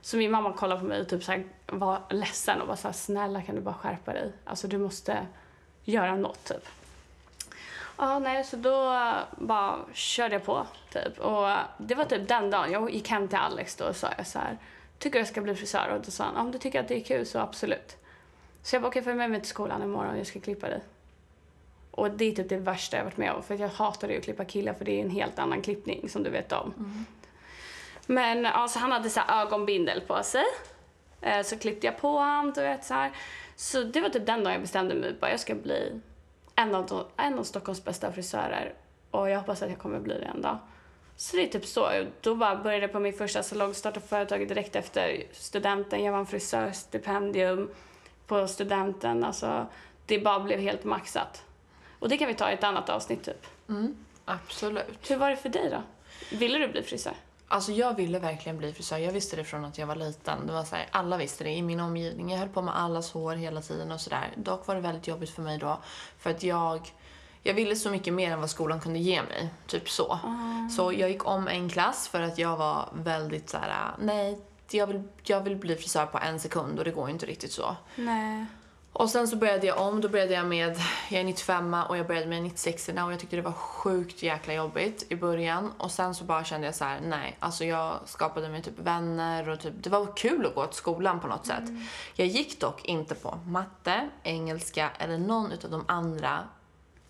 Så 0.00 0.16
min 0.16 0.30
mamma 0.30 0.52
kollade 0.52 0.80
på 0.80 0.86
mig 0.86 1.00
och 1.00 1.08
typ 1.08 1.24
så 1.24 1.32
här 1.32 1.44
var 1.66 2.02
ledsen 2.10 2.60
och 2.60 2.68
var 2.68 2.76
så 2.76 2.88
här, 2.88 2.92
snälla 2.92 3.42
kan 3.42 3.54
du 3.54 3.60
bara 3.60 3.74
skärpa 3.74 4.12
dig? 4.12 4.32
Alltså 4.44 4.68
du 4.68 4.78
måste 4.78 5.26
göra 5.84 6.16
något 6.16 6.44
typ. 6.44 6.68
Ja, 7.98 8.18
nej, 8.18 8.44
så 8.44 8.56
då 8.56 8.94
bara 9.38 9.78
körde 9.92 10.34
jag 10.34 10.44
på 10.44 10.66
typ. 10.92 11.18
Och 11.18 11.56
det 11.78 11.94
var 11.94 12.04
typ 12.04 12.28
den 12.28 12.50
dagen 12.50 12.72
jag 12.72 12.90
gick 12.90 13.08
hem 13.08 13.28
till 13.28 13.38
Alex 13.38 13.76
då 13.76 13.84
och 13.84 13.96
sa 13.96 14.08
jag 14.16 14.26
så 14.26 14.38
här, 14.38 14.58
tycker 14.98 15.18
jag 15.18 15.28
ska 15.28 15.40
bli 15.40 15.54
frisör? 15.54 15.88
Och 15.94 16.04
då 16.04 16.10
sa 16.10 16.24
han, 16.24 16.36
om 16.36 16.52
du 16.52 16.58
tycker 16.58 16.80
att 16.80 16.88
det 16.88 17.00
är 17.00 17.04
kul 17.04 17.26
så 17.26 17.38
absolut. 17.38 17.96
Så 18.62 18.74
jag 18.74 18.82
bara, 18.82 18.88
okej, 18.88 19.02
följ 19.02 19.16
med 19.16 19.30
mig 19.30 19.40
till 19.40 19.50
skolan 19.50 19.82
imorgon, 19.82 20.18
jag 20.18 20.26
ska 20.26 20.40
klippa 20.40 20.68
dig. 20.68 20.80
Och 21.98 22.10
det 22.10 22.24
är 22.24 22.32
typ 22.32 22.48
det 22.48 22.56
värsta 22.56 22.96
jag 22.96 23.04
varit 23.04 23.16
med 23.16 23.32
om, 23.32 23.42
för 23.42 23.54
jag 23.60 23.68
hatar 23.68 24.08
ju 24.08 24.18
att 24.18 24.24
klippa 24.24 24.44
killar 24.44 24.74
för 24.74 24.84
det 24.84 24.92
är 25.00 25.02
en 25.04 25.10
helt 25.10 25.38
annan 25.38 25.62
klippning 25.62 26.08
som 26.08 26.22
du 26.22 26.30
vet 26.30 26.52
om. 26.52 26.74
Men 28.06 28.46
alltså 28.46 28.78
han 28.78 28.92
hade 28.92 29.10
så 29.10 29.20
ögonbindel 29.28 30.00
på 30.00 30.22
sig. 30.22 30.44
Eh, 31.20 31.42
Så 31.42 31.58
klippte 31.58 31.86
jag 31.86 31.98
på 31.98 32.18
han, 32.18 32.50
du 32.50 32.60
vet 32.62 32.84
så 32.84 32.94
här. 32.94 33.10
Så 33.56 33.82
det 33.82 34.00
var 34.00 34.08
typ 34.08 34.26
den 34.26 34.44
dagen 34.44 34.52
jag 34.52 34.62
bestämde 34.62 34.94
mig, 34.94 35.16
bara 35.20 35.30
jag 35.30 35.40
ska 35.40 35.54
bli 35.54 36.00
en 36.54 36.74
av, 36.74 36.86
de, 36.86 37.04
en 37.16 37.38
av 37.38 37.42
Stockholms 37.42 37.84
bästa 37.84 38.12
frisörer. 38.12 38.74
Och 39.10 39.30
jag 39.30 39.38
hoppas 39.38 39.62
att 39.62 39.70
jag 39.70 39.78
kommer 39.78 40.00
bli 40.00 40.14
det 40.18 40.24
en 40.34 40.42
dag. 40.42 40.58
Så 41.16 41.36
det 41.36 41.42
är 41.42 41.48
typ 41.48 41.66
så. 41.66 41.88
Då 42.20 42.34
bara 42.34 42.56
började 42.56 42.84
jag 42.84 42.92
på 42.92 43.00
min 43.00 43.12
första 43.12 43.42
salong, 43.42 43.74
startade 43.74 44.06
företaget 44.06 44.48
direkt 44.48 44.76
efter 44.76 45.22
studenten. 45.32 46.04
Jag 46.04 46.12
vann 46.12 46.26
frisörstipendium 46.26 47.70
på 48.26 48.48
studenten. 48.48 49.24
Alltså, 49.24 49.66
det 50.06 50.18
bara 50.18 50.40
blev 50.40 50.60
helt 50.60 50.84
maxat. 50.84 51.44
Och 51.98 52.08
det 52.08 52.18
kan 52.18 52.28
vi 52.28 52.34
ta 52.34 52.50
i 52.50 52.54
ett 52.54 52.64
annat 52.64 52.88
avsnitt 52.88 53.24
typ. 53.24 53.46
Mm, 53.68 53.96
absolut. 54.24 55.10
Hur 55.10 55.16
var 55.16 55.30
det 55.30 55.36
för 55.36 55.48
dig 55.48 55.70
då? 55.70 55.82
Ville 56.36 56.58
du 56.58 56.68
bli 56.68 56.82
frisör? 56.82 57.14
Alltså 57.50 57.72
jag 57.72 57.96
ville 57.96 58.18
verkligen 58.18 58.58
bli 58.58 58.72
frisör. 58.72 58.98
Jag 58.98 59.12
visste 59.12 59.36
det 59.36 59.44
från 59.44 59.64
att 59.64 59.78
jag 59.78 59.86
var 59.86 59.96
liten. 59.96 60.46
Det 60.46 60.52
var 60.52 60.64
så 60.64 60.76
här, 60.76 60.86
alla 60.90 61.16
visste 61.16 61.44
det 61.44 61.50
i 61.50 61.62
min 61.62 61.80
omgivning. 61.80 62.30
Jag 62.30 62.38
höll 62.38 62.48
på 62.48 62.62
med 62.62 62.78
allas 62.78 63.12
hår 63.12 63.34
hela 63.34 63.62
tiden 63.62 63.92
och 63.92 64.00
sådär. 64.00 64.30
Dock 64.36 64.66
var 64.66 64.74
det 64.74 64.80
väldigt 64.80 65.08
jobbigt 65.08 65.30
för 65.30 65.42
mig 65.42 65.58
då. 65.58 65.78
För 66.18 66.30
att 66.30 66.42
jag, 66.42 66.94
jag 67.42 67.54
ville 67.54 67.76
så 67.76 67.90
mycket 67.90 68.14
mer 68.14 68.32
än 68.32 68.40
vad 68.40 68.50
skolan 68.50 68.80
kunde 68.80 68.98
ge 68.98 69.22
mig. 69.22 69.48
Typ 69.66 69.90
så. 69.90 70.18
Så 70.76 70.92
jag 70.92 71.10
gick 71.10 71.26
om 71.26 71.48
en 71.48 71.68
klass 71.68 72.08
för 72.08 72.20
att 72.20 72.38
jag 72.38 72.56
var 72.56 72.88
väldigt 72.92 73.50
så 73.50 73.58
här: 73.58 73.90
nej, 73.98 74.38
jag 74.70 74.86
vill, 74.86 75.02
jag 75.22 75.40
vill 75.40 75.56
bli 75.56 75.76
frisör 75.76 76.06
på 76.06 76.18
en 76.18 76.40
sekund 76.40 76.78
och 76.78 76.84
det 76.84 76.90
går 76.90 77.08
ju 77.08 77.12
inte 77.12 77.26
riktigt 77.26 77.52
så. 77.52 77.76
Nej. 77.96 78.46
Och 78.92 79.10
sen 79.10 79.28
så 79.28 79.36
började 79.36 79.66
jag 79.66 79.80
om. 79.80 80.00
Då 80.00 80.08
började 80.08 80.34
jag 80.34 80.46
med, 80.46 80.76
jag 81.10 81.20
är 81.20 81.24
95 81.24 81.74
och 81.88 81.96
jag 81.96 82.06
började 82.06 82.26
med 82.26 82.42
96 82.42 82.88
och 82.88 82.94
jag 83.12 83.18
tyckte 83.18 83.36
det 83.36 83.42
var 83.42 83.52
sjukt 83.52 84.22
jäkla 84.22 84.54
jobbigt 84.54 85.06
i 85.08 85.16
början. 85.16 85.72
Och 85.78 85.90
sen 85.90 86.14
så 86.14 86.24
bara 86.24 86.44
kände 86.44 86.66
jag 86.66 86.74
så 86.74 86.84
här: 86.84 87.00
nej, 87.00 87.36
alltså 87.38 87.64
jag 87.64 87.98
skapade 88.04 88.48
mig 88.48 88.62
typ 88.62 88.78
vänner 88.78 89.48
och 89.48 89.60
typ, 89.60 89.72
det 89.76 89.90
var 89.90 90.16
kul 90.16 90.46
att 90.46 90.54
gå 90.54 90.66
till 90.66 90.76
skolan 90.76 91.20
på 91.20 91.26
något 91.26 91.46
sätt. 91.46 91.64
Jag 92.14 92.26
gick 92.26 92.60
dock 92.60 92.84
inte 92.84 93.14
på 93.14 93.38
matte, 93.46 94.08
engelska 94.22 94.90
eller 94.98 95.18
någon 95.18 95.52
utav 95.52 95.70
de 95.70 95.84
andra 95.88 96.38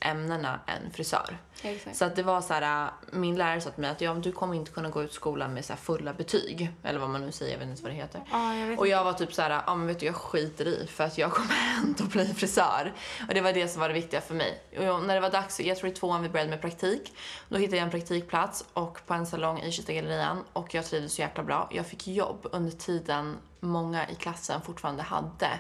ämnena 0.01 0.61
än 0.67 0.91
frisör. 0.91 1.39
Exakt. 1.63 1.97
Så 1.97 2.05
att 2.05 2.17
det 2.17 2.23
var 2.23 2.41
så 2.41 2.55
här, 2.55 2.91
min 3.13 3.37
lärare 3.37 3.61
sa 3.61 3.71
till 3.71 3.81
mig 3.81 3.91
att 3.91 4.01
ja, 4.01 4.15
du 4.15 4.33
kommer 4.33 4.55
inte 4.55 4.71
kunna 4.71 4.89
gå 4.89 5.03
ut 5.03 5.13
skolan 5.13 5.55
med 5.55 5.65
så 5.65 5.77
fulla 5.77 6.13
betyg. 6.13 6.71
Eller 6.83 6.99
vad 6.99 7.11
man 7.11 7.21
nu 7.21 7.33
säger, 7.33 7.53
jag 7.53 7.59
vet 7.59 7.69
inte 7.69 7.83
vad 7.83 7.93
det 7.93 7.97
heter. 7.97 8.21
Ja, 8.31 8.55
jag 8.55 8.79
Och 8.79 8.89
jag 8.89 9.05
var 9.05 9.13
typ 9.13 9.35
så 9.35 9.43
här, 9.43 9.63
ja 9.67 9.75
men 9.75 9.87
vet 9.87 10.01
du 10.01 10.07
jag 10.07 10.15
skiter 10.15 10.67
i 10.69 10.87
för 10.87 11.05
att 11.05 11.19
jag 11.19 11.33
kommer 11.33 11.55
ändå 11.85 12.05
bli 12.05 12.35
frisör. 12.35 12.93
Och 13.29 13.35
det 13.35 13.41
var 13.41 13.53
det 13.53 13.69
som 13.69 13.81
var 13.81 13.89
det 13.89 13.95
viktiga 13.95 14.21
för 14.21 14.35
mig. 14.35 14.63
Och 14.79 15.03
när 15.03 15.15
det 15.15 15.21
var 15.21 15.31
dags, 15.31 15.61
jag 15.61 15.77
tror 15.77 15.91
i 15.91 15.95
tvåan 15.95 16.23
vi 16.23 16.29
började 16.29 16.51
med 16.51 16.61
praktik. 16.61 17.13
Då 17.49 17.57
hittade 17.57 17.77
jag 17.77 17.85
en 17.85 17.91
praktikplats 17.91 18.65
och 18.73 19.07
på 19.07 19.15
en 19.15 19.27
salong 19.27 19.61
i 19.61 19.73
Kistagallerian 19.73 20.45
och 20.53 20.75
jag 20.75 20.87
trivdes 20.87 21.15
så 21.15 21.21
jäkla 21.23 21.43
bra. 21.43 21.69
Jag 21.73 21.87
fick 21.87 22.07
jobb 22.07 22.47
under 22.53 22.71
tiden 22.71 23.37
många 23.61 24.09
i 24.09 24.15
klassen 24.15 24.61
fortfarande 24.61 25.03
hade 25.03 25.51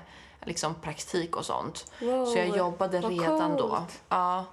liksom 0.48 0.74
praktik 0.74 1.36
och 1.36 1.44
sånt. 1.44 1.92
Wow, 2.00 2.24
så 2.24 2.38
jag 2.38 2.56
jobbade 2.56 3.00
redan 3.00 3.56
då. 3.56 3.68
coolt. 3.68 4.02
Ja. 4.08 4.44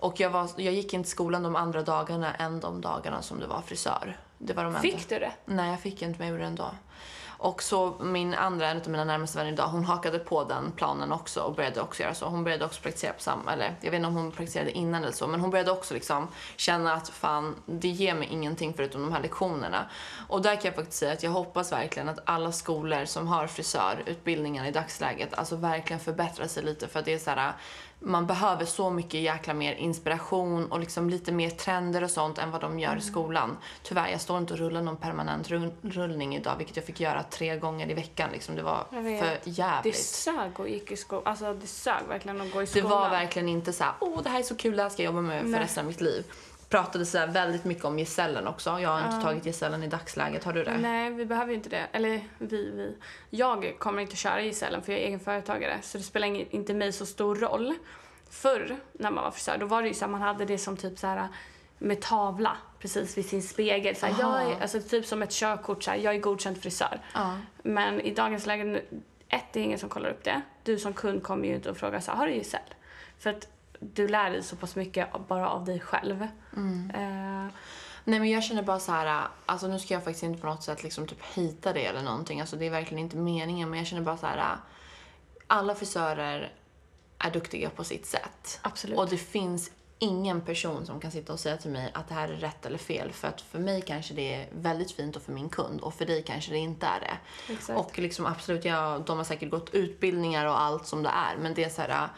Och 0.00 0.20
jag, 0.20 0.30
var, 0.30 0.48
jag 0.56 0.74
gick 0.74 0.94
inte 0.94 1.08
skolan 1.08 1.42
de 1.42 1.56
andra 1.56 1.82
dagarna 1.82 2.34
än 2.34 2.60
de 2.60 2.80
dagarna 2.80 3.22
som 3.22 3.40
det 3.40 3.46
var 3.46 3.60
frisör. 3.60 4.16
Det 4.38 4.52
var 4.52 4.64
de 4.64 4.68
enda. 4.68 4.80
Fick 4.80 5.08
du 5.08 5.18
det? 5.18 5.32
Nej, 5.44 5.70
jag 5.70 5.80
fick 5.80 6.02
inte, 6.02 6.18
men 6.18 6.28
jag 6.28 6.32
gjorde 6.32 6.42
det 6.42 6.48
ändå. 6.48 6.70
Och 7.40 7.62
så 7.62 7.94
min 8.00 8.34
andra, 8.34 8.68
en 8.68 8.80
av 8.80 8.88
mina 8.88 9.04
närmaste 9.04 9.38
vänner 9.38 9.52
idag, 9.52 9.68
hon 9.68 9.84
hakade 9.84 10.18
på 10.18 10.44
den 10.44 10.72
planen 10.72 11.12
också 11.12 11.40
och 11.40 11.54
började 11.54 11.80
också 11.80 12.02
göra 12.02 12.14
så. 12.14 12.26
Hon 12.26 12.44
började 12.44 12.64
också 12.64 12.82
praktisera 12.82 13.12
på 13.12 13.20
samma, 13.20 13.52
eller 13.52 13.74
jag 13.80 13.90
vet 13.90 13.98
inte 13.98 14.08
om 14.08 14.14
hon 14.14 14.32
praktiserade 14.32 14.70
innan 14.70 15.02
eller 15.02 15.12
så, 15.12 15.26
men 15.26 15.40
hon 15.40 15.50
började 15.50 15.70
också 15.70 15.94
liksom 15.94 16.28
känna 16.56 16.92
att 16.92 17.08
fan, 17.08 17.54
det 17.66 17.88
ger 17.88 18.14
mig 18.14 18.28
ingenting 18.30 18.74
förutom 18.76 19.02
de 19.02 19.12
här 19.12 19.22
lektionerna. 19.22 19.90
Och 20.28 20.42
där 20.42 20.54
kan 20.54 20.64
jag 20.64 20.74
faktiskt 20.74 20.98
säga 20.98 21.12
att 21.12 21.22
jag 21.22 21.30
hoppas 21.30 21.72
verkligen 21.72 22.08
att 22.08 22.18
alla 22.24 22.52
skolor 22.52 23.04
som 23.04 23.28
har 23.28 23.46
frisörutbildningen 23.46 24.66
i 24.66 24.70
dagsläget, 24.70 25.34
alltså 25.34 25.56
verkligen 25.56 26.00
förbättrar 26.00 26.46
sig 26.46 26.62
lite 26.62 26.88
för 26.88 26.98
att 26.98 27.04
det 27.04 27.14
är 27.14 27.18
så 27.18 27.30
här 27.30 27.52
man 28.00 28.26
behöver 28.26 28.64
så 28.64 28.90
mycket 28.90 29.20
jäkla 29.20 29.54
mer 29.54 29.74
inspiration 29.74 30.72
och 30.72 30.80
liksom 30.80 31.10
lite 31.10 31.32
mer 31.32 31.50
trender 31.50 32.04
och 32.04 32.10
sånt 32.10 32.38
än 32.38 32.50
vad 32.50 32.60
de 32.60 32.78
gör 32.78 32.96
i 32.96 33.00
skolan. 33.00 33.56
Tyvärr, 33.82 34.08
jag 34.08 34.20
står 34.20 34.38
inte 34.38 34.52
och 34.52 34.58
rullar 34.58 34.82
någon 34.82 34.96
permanent 34.96 35.48
rull- 35.48 35.72
rullning 35.82 36.36
idag, 36.36 36.56
vilket 36.58 36.76
jag 36.76 36.84
fick 36.84 37.00
göra 37.00 37.22
tre 37.22 37.56
gånger 37.58 37.90
i 37.90 37.94
veckan. 37.94 38.30
Liksom. 38.32 38.54
Det 38.56 38.62
var 38.62 38.84
för 38.90 39.02
Det 39.02 39.40
jävligt. 39.44 39.96
sög 39.96 40.60
och 40.60 40.68
gick 40.68 40.90
i 40.92 40.96
skolan. 40.96 41.22
Alltså 41.26 41.54
det 41.54 41.66
sög 41.66 42.02
verkligen 42.08 42.40
att 42.40 42.52
gå 42.52 42.62
i 42.62 42.64
Det 42.64 42.70
skolan. 42.70 42.90
var 42.90 43.10
verkligen 43.10 43.48
inte 43.48 43.72
så 43.72 43.84
här, 43.84 43.92
åh 44.00 44.22
det 44.22 44.28
här 44.30 44.38
är 44.38 44.42
så 44.42 44.54
kul, 44.56 44.76
det 44.76 44.82
här 44.82 44.90
ska 44.90 45.02
jag 45.02 45.10
jobba 45.14 45.22
med 45.22 45.42
för 45.42 45.48
Nej. 45.48 45.60
resten 45.60 45.80
av 45.84 45.86
mitt 45.88 46.00
liv. 46.00 46.24
Pratade 46.68 47.06
så 47.06 47.26
väldigt 47.26 47.64
mycket 47.64 47.84
om 47.84 47.98
gesällen 47.98 48.46
också. 48.46 48.80
Jag 48.80 48.90
har 48.90 49.06
inte 49.06 49.26
tagit 49.26 49.46
gesällen 49.46 49.82
i 49.82 49.86
dagsläget, 49.86 50.44
har 50.44 50.52
du 50.52 50.64
det? 50.64 50.78
Nej, 50.78 51.10
vi 51.10 51.26
behöver 51.26 51.50
ju 51.50 51.56
inte 51.56 51.68
det. 51.68 51.86
Eller 51.92 52.24
vi, 52.38 52.70
vi. 52.70 52.96
Jag 53.30 53.74
kommer 53.78 54.02
inte 54.02 54.16
köra 54.16 54.42
gesällen 54.42 54.82
för 54.82 54.92
jag 54.92 55.00
är 55.00 55.06
egenföretagare 55.06 55.78
så 55.82 55.98
det 55.98 56.04
spelar 56.04 56.54
inte 56.54 56.74
mig 56.74 56.92
så 56.92 57.06
stor 57.06 57.36
roll. 57.36 57.74
Förr 58.30 58.76
när 58.92 59.10
man 59.10 59.24
var 59.24 59.30
frisör 59.30 59.58
då 59.58 59.66
var 59.66 59.82
det 59.82 59.88
ju 59.88 59.94
så 59.94 60.04
här, 60.04 60.12
man 60.12 60.22
hade 60.22 60.44
det 60.44 60.58
som 60.58 60.76
typ 60.76 60.98
så 60.98 61.06
här 61.06 61.28
med 61.78 62.00
tavla 62.00 62.56
precis 62.78 63.18
vid 63.18 63.28
sin 63.28 63.42
spegel. 63.42 63.96
Så 63.96 64.06
här, 64.06 64.14
jag 64.20 64.42
är, 64.42 64.60
alltså 64.60 64.80
typ 64.80 65.06
som 65.06 65.22
ett 65.22 65.32
körkort, 65.32 65.82
så 65.82 65.90
här, 65.90 65.98
jag 65.98 66.14
är 66.14 66.18
godkänd 66.18 66.62
frisör. 66.62 67.00
Ja. 67.14 67.38
Men 67.62 68.00
i 68.00 68.14
dagens 68.14 68.46
läge, 68.46 68.82
ett, 69.28 69.44
det 69.52 69.60
är 69.60 69.64
ingen 69.64 69.78
som 69.78 69.88
kollar 69.88 70.10
upp 70.10 70.24
det. 70.24 70.40
Du 70.62 70.78
som 70.78 70.92
kund 70.92 71.22
kommer 71.22 71.48
ju 71.48 71.54
inte 71.54 71.70
och 71.70 71.76
frågar 71.76 72.00
så 72.00 72.10
här, 72.10 72.18
har 72.18 72.26
du 72.26 72.34
gesäll? 72.34 72.60
För 73.18 73.30
att 73.30 73.48
du 73.80 74.08
lär 74.08 74.30
dig 74.30 74.42
så 74.42 74.56
pass 74.56 74.76
mycket 74.76 75.08
bara 75.28 75.50
av 75.50 75.64
dig 75.64 75.80
själv. 75.80 76.22
Eh, 76.94 77.46
Nej 78.08 78.20
men 78.20 78.30
jag 78.30 78.44
känner 78.44 78.62
bara 78.62 78.78
så 78.80 78.92
här, 78.92 79.28
alltså 79.46 79.68
nu 79.68 79.78
ska 79.78 79.94
jag 79.94 80.04
faktiskt 80.04 80.22
inte 80.22 80.40
på 80.40 80.46
något 80.46 80.62
sätt 80.62 80.82
liksom 80.82 81.06
typ 81.06 81.22
hita 81.34 81.72
det 81.72 81.86
eller 81.86 82.02
någonting, 82.02 82.40
alltså 82.40 82.56
det 82.56 82.66
är 82.66 82.70
verkligen 82.70 83.04
inte 83.04 83.16
meningen 83.16 83.70
men 83.70 83.78
jag 83.78 83.88
känner 83.88 84.02
bara 84.02 84.16
så 84.16 84.26
här, 84.26 84.56
alla 85.46 85.74
frisörer 85.74 86.52
är 87.18 87.30
duktiga 87.30 87.70
på 87.70 87.84
sitt 87.84 88.06
sätt. 88.06 88.60
Absolut. 88.62 88.98
Och 88.98 89.08
det 89.08 89.16
finns 89.16 89.70
ingen 89.98 90.40
person 90.40 90.86
som 90.86 91.00
kan 91.00 91.10
sitta 91.10 91.32
och 91.32 91.40
säga 91.40 91.56
till 91.56 91.70
mig 91.70 91.90
att 91.94 92.08
det 92.08 92.14
här 92.14 92.28
är 92.28 92.36
rätt 92.36 92.66
eller 92.66 92.78
fel 92.78 93.12
för 93.12 93.28
att 93.28 93.40
för 93.40 93.58
mig 93.58 93.82
kanske 93.82 94.14
det 94.14 94.34
är 94.34 94.48
väldigt 94.52 94.92
fint 94.92 95.16
och 95.16 95.22
för 95.22 95.32
min 95.32 95.48
kund 95.48 95.80
och 95.80 95.94
för 95.94 96.06
dig 96.06 96.22
kanske 96.22 96.50
det 96.52 96.58
inte 96.58 96.86
är 96.86 97.00
det. 97.00 97.18
Exakt. 97.52 97.78
Och 97.78 97.98
liksom 97.98 98.26
absolut, 98.26 98.64
ja, 98.64 99.02
de 99.06 99.16
har 99.16 99.24
säkert 99.24 99.50
gått 99.50 99.70
utbildningar 99.70 100.46
och 100.46 100.60
allt 100.60 100.86
som 100.86 101.02
det 101.02 101.08
är 101.08 101.36
men 101.36 101.54
det 101.54 101.64
är 101.64 101.68
så 101.68 101.82
här, 101.82 102.08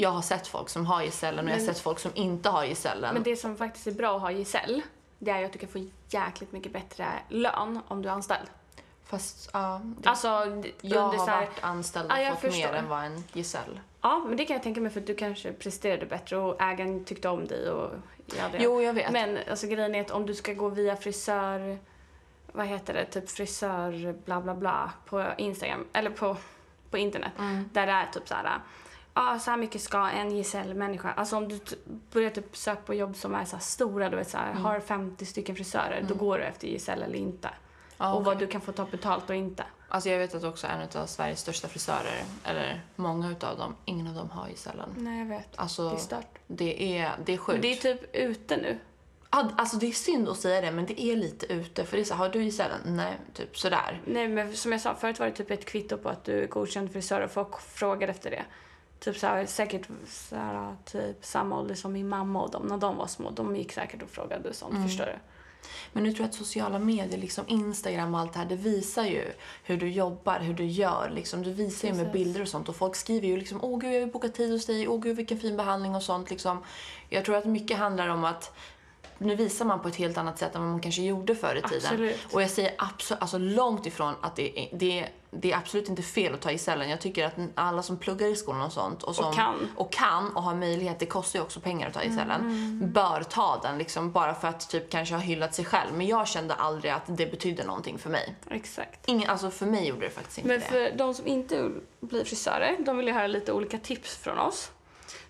jag 0.00 0.10
har 0.10 0.22
sett 0.22 0.46
folk 0.46 0.68
som 0.68 0.86
har 0.86 1.02
gesällen 1.02 1.44
och 1.44 1.50
jag 1.50 1.54
har 1.58 1.66
Men- 1.66 1.74
sett 1.74 1.82
folk 1.82 1.98
som 1.98 2.10
inte 2.14 2.48
har 2.48 2.64
gesällen. 2.64 3.14
Men 3.14 3.22
det 3.22 3.36
som 3.36 3.56
faktiskt 3.56 3.86
är 3.86 3.92
bra 3.92 4.16
att 4.16 4.22
ha 4.22 4.30
gesäll, 4.30 4.82
det 5.18 5.30
är 5.30 5.38
ju 5.38 5.44
att 5.44 5.52
du 5.52 5.58
kan 5.58 5.68
få 5.68 5.86
jäkligt 6.10 6.52
mycket 6.52 6.72
bättre 6.72 7.06
lön 7.28 7.80
om 7.88 8.02
du 8.02 8.08
är 8.08 8.12
anställd. 8.12 8.48
Fast 9.04 9.50
ja, 9.52 9.80
det 9.84 10.08
Alltså, 10.08 10.28
Jag 10.80 11.00
har 11.00 11.26
här, 11.26 11.36
varit 11.40 11.58
anställd 11.64 12.12
och 12.12 12.18
Ja, 12.18 12.34
fått 12.34 12.42
mer 12.42 12.50
förstår. 12.50 12.74
än 12.74 12.88
vad 12.88 13.04
en 13.04 13.24
gesäll. 13.32 13.80
Ja, 14.00 14.24
men 14.28 14.36
det 14.36 14.44
kan 14.44 14.54
jag 14.54 14.62
tänka 14.62 14.80
mig 14.80 14.92
för 14.92 15.00
att 15.00 15.06
du 15.06 15.14
kanske 15.14 15.52
presterade 15.52 16.06
bättre 16.06 16.36
och 16.36 16.60
ägaren 16.62 17.04
tyckte 17.04 17.28
om 17.28 17.46
dig 17.46 17.70
och 17.70 17.90
ja, 18.38 18.44
det. 18.52 18.58
Jo, 18.60 18.82
jag 18.82 18.92
vet. 18.92 19.12
Men 19.12 19.38
alltså 19.50 19.66
grejen 19.66 19.94
är 19.94 20.00
att 20.00 20.10
om 20.10 20.26
du 20.26 20.34
ska 20.34 20.52
gå 20.52 20.68
via 20.68 20.96
frisör, 20.96 21.78
vad 22.52 22.66
heter 22.66 22.94
det, 22.94 23.04
typ 23.04 23.30
frisör 23.30 24.12
bla 24.24 24.40
bla 24.40 24.54
bla 24.54 24.92
på 25.06 25.26
Instagram, 25.38 25.86
eller 25.92 26.10
på, 26.10 26.36
på 26.90 26.98
internet, 26.98 27.32
Mm. 27.38 27.70
där 27.72 27.86
det 27.86 27.92
är 27.92 28.06
typ 28.12 28.28
så 28.28 28.34
här, 28.34 28.58
ja 29.18 29.38
så 29.38 29.50
här 29.50 29.58
mycket 29.58 29.82
ska 29.82 30.08
en 30.08 30.30
gesällmänniska, 30.36 31.12
alltså 31.12 31.36
om 31.36 31.48
du 31.48 31.60
börjar 32.12 32.30
typ 32.30 32.56
söka 32.56 32.80
på 32.80 32.94
jobb 32.94 33.16
som 33.16 33.34
är 33.34 33.44
så 33.44 33.58
stora, 33.58 34.10
du 34.10 34.16
vet 34.16 34.30
så 34.30 34.36
här, 34.38 34.50
Mm. 34.50 34.64
har 34.64 34.80
50 34.80 35.26
stycken 35.26 35.56
frisörer, 35.56 36.04
då 36.08 36.14
går 36.14 36.38
du 36.38 36.44
efter 36.44 36.68
gesäll 36.68 37.02
eller 37.02 37.18
inte. 37.18 37.50
Ja, 37.96 38.12
Och 38.14 38.24
vad 38.24 38.38
du 38.38 38.46
kan 38.46 38.60
få 38.60 38.72
ta 38.72 38.84
betalt 38.84 39.30
och 39.30 39.36
inte. 39.36 39.64
Alltså 39.88 40.08
jag 40.10 40.18
vet 40.18 40.34
att 40.34 40.44
också 40.44 40.66
en 40.66 41.00
av 41.02 41.06
Sveriges 41.06 41.40
största 41.40 41.68
frisörer, 41.68 42.22
eller 42.44 42.80
många 42.96 43.30
utav 43.30 43.58
dem, 43.58 43.76
ingen 43.84 44.06
av 44.06 44.14
dem 44.14 44.30
har 44.30 44.48
gesällen. 44.48 44.88
Nej, 44.96 45.18
jag 45.18 45.26
vet. 45.26 45.48
Alltså 45.56 45.88
Det 45.88 45.94
är 45.96 45.98
stört. 45.98 46.38
det 46.46 46.98
är, 46.98 47.10
det 47.24 47.32
är 47.32 47.36
sjukt. 47.36 47.52
Men 47.54 47.60
det 47.62 47.72
är 47.72 47.94
typ 47.94 48.16
ute 48.16 48.56
nu. 48.56 48.78
Alltså 49.30 49.76
det 49.76 49.86
är 49.86 49.92
synd 49.92 50.28
att 50.28 50.36
säga 50.36 50.60
det 50.60 50.70
men 50.70 50.86
det 50.86 51.02
är 51.02 51.16
lite 51.16 51.52
ute 51.52 51.84
för 51.84 51.96
det 51.96 52.02
är 52.02 52.04
så, 52.04 52.14
har 52.14 52.28
du 52.28 52.42
gesällen? 52.44 52.80
Nej, 52.84 53.16
typ 53.34 53.58
sådär. 53.58 54.00
Nej, 54.06 54.28
men 54.28 54.56
som 54.56 54.72
jag 54.72 54.80
sa, 54.80 54.94
förut 54.94 55.18
var 55.18 55.26
det 55.26 55.32
typ 55.32 55.50
ett 55.50 55.64
kvitto 55.64 55.96
på 55.98 56.08
att 56.08 56.24
du 56.24 56.42
är 56.42 56.46
godkänd 56.46 56.92
frisör 56.92 57.20
och 57.20 57.30
folk 57.30 57.60
frågade 57.60 58.12
efter 58.12 58.30
det. 58.30 58.44
Typ 59.00 59.16
så 59.16 59.26
här, 59.26 59.46
säkert 59.46 59.88
så 60.08 60.36
här, 60.36 60.76
typ 60.84 61.24
samma 61.24 61.58
ålder 61.58 61.74
som 61.74 61.92
min 61.92 62.08
mamma 62.08 62.42
och 62.42 62.50
dem 62.50 62.66
när 62.66 62.76
de 62.76 62.96
var 62.96 63.06
små. 63.06 63.30
De 63.30 63.56
gick 63.56 63.72
säkert 63.72 64.02
och 64.02 64.10
frågade 64.10 64.54
sånt, 64.54 64.72
Mm. 64.74 64.88
förstår 64.88 65.04
du? 65.04 65.18
Men 65.92 66.02
nu 66.02 66.12
tror 66.12 66.20
jag 66.24 66.28
att 66.28 66.34
sociala 66.34 66.78
medier, 66.78 67.18
liksom 67.18 67.44
Instagram 67.48 68.14
och 68.14 68.20
allt 68.20 68.32
det 68.32 68.38
här, 68.38 68.46
det 68.46 68.56
visar 68.56 69.04
ju 69.04 69.24
hur 69.64 69.76
du 69.76 69.88
jobbar, 69.90 70.40
hur 70.40 70.54
du 70.54 70.64
gör. 70.64 71.10
Liksom, 71.14 71.42
du 71.42 71.52
visar 71.52 71.88
ju 71.88 71.94
med 71.94 72.12
bilder 72.12 72.42
och 72.42 72.48
sånt 72.48 72.68
och 72.68 72.76
folk 72.76 72.96
skriver 72.96 73.28
ju 73.28 73.36
liksom 73.36 73.58
åh 73.64 73.78
gud 73.80 73.94
jag 73.94 74.00
vill 74.00 74.10
boka 74.10 74.28
tid 74.28 74.50
hos 74.52 74.66
dig, 74.66 74.88
åh 74.88 75.00
gud 75.00 75.16
vilken 75.16 75.38
fin 75.38 75.56
behandling 75.56 75.94
och 75.94 76.02
sånt. 76.02 76.30
Liksom. 76.30 76.58
Jag 77.08 77.24
tror 77.24 77.36
att 77.36 77.44
mycket 77.44 77.78
handlar 77.78 78.08
om 78.08 78.24
att 78.24 78.56
nu 79.18 79.34
visar 79.34 79.64
man 79.64 79.80
på 79.82 79.88
ett 79.88 79.96
helt 79.96 80.18
annat 80.18 80.38
sätt 80.38 80.54
än 80.54 80.60
vad 80.60 80.70
man 80.70 80.80
kanske 80.80 81.02
gjorde 81.02 81.34
förr 81.34 81.56
i 81.64 81.68
tiden. 81.68 81.86
Absolut. 81.90 82.18
Och 82.32 82.42
jag 82.42 82.50
säger 82.50 82.74
absolut, 82.78 83.20
alltså 83.22 83.38
långt 83.38 83.86
ifrån 83.86 84.14
att 84.20 84.36
det 84.36 84.68
det, 84.72 85.00
är, 85.00 85.08
det 85.30 85.52
är 85.52 85.56
absolut 85.56 85.88
inte 85.88 86.02
fel 86.02 86.34
att 86.34 86.40
ta 86.40 86.50
gesällen. 86.52 86.90
Jag 86.90 87.00
tycker 87.00 87.26
att 87.26 87.32
alla 87.54 87.82
som 87.82 87.96
pluggar 87.98 88.26
i 88.26 88.36
skolan 88.36 88.62
och 88.62 88.72
sånt 88.72 89.02
och, 89.02 89.14
som, 89.14 89.34
kan. 89.34 89.68
och 89.76 89.92
kan 89.92 90.36
och 90.36 90.42
har 90.42 90.54
möjlighet, 90.54 90.98
det 90.98 91.06
kostar 91.06 91.38
ju 91.38 91.42
också 91.42 91.60
pengar 91.60 91.88
att 91.88 91.94
ta 91.94 92.02
gesällen, 92.04 92.40
Mm. 92.40 92.92
bör 92.92 93.22
ta 93.22 93.60
den 93.62 93.78
liksom 93.78 94.12
bara 94.12 94.34
för 94.34 94.48
att 94.48 94.70
typ 94.70 94.90
kanske 94.90 95.14
ha 95.14 95.20
hyllat 95.22 95.54
sig 95.54 95.64
själv. 95.64 95.94
Men 95.94 96.06
jag 96.06 96.28
kände 96.28 96.54
aldrig 96.54 96.92
att 96.92 97.02
det 97.06 97.26
betydde 97.30 97.64
någonting 97.64 97.98
för 97.98 98.10
mig. 98.10 98.34
Exakt. 98.50 99.00
Ingen, 99.08 99.30
alltså 99.30 99.50
för 99.50 99.66
mig 99.66 99.86
gjorde 99.88 100.00
det 100.00 100.10
faktiskt 100.10 100.38
inte 100.38 100.48
Men 100.48 100.60
det. 100.60 100.66
för 100.66 100.96
de 100.98 101.14
som 101.14 101.26
inte 101.26 101.70
blir 102.00 102.24
frisörer, 102.24 102.76
de 102.78 102.96
vill 102.96 103.06
ju 103.06 103.12
höra 103.12 103.26
lite 103.26 103.52
olika 103.52 103.78
tips 103.78 104.16
från 104.16 104.38
oss. 104.38 104.70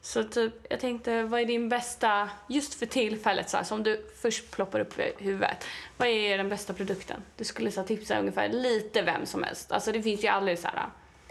Så 0.02 0.24
typ, 0.24 0.52
jag 0.70 0.80
tänkte, 0.80 1.22
vad 1.22 1.40
är 1.40 1.44
din 1.44 1.68
bästa, 1.68 2.30
just 2.46 2.74
för 2.74 2.86
tillfället 2.86 3.50
så 3.50 3.56
här, 3.56 3.64
som 3.64 3.82
du 3.82 4.06
först 4.22 4.50
ploppar 4.50 4.80
upp 4.80 4.98
i 4.98 5.12
huvudet. 5.18 5.64
Vad 5.96 6.08
är 6.08 6.38
den 6.38 6.48
bästa 6.48 6.72
produkten? 6.72 7.22
Du 7.36 7.44
skulle 7.44 7.70
så 7.70 7.80
här, 7.80 7.86
tipsa 7.86 8.18
ungefär 8.18 8.48
lite 8.48 9.02
vem 9.02 9.26
som 9.26 9.42
helst. 9.42 9.72
Alltså 9.72 9.92
det 9.92 10.02
finns 10.02 10.24
ju 10.24 10.28
aldrig 10.28 10.58
så 10.58 10.68
här. 10.68 10.86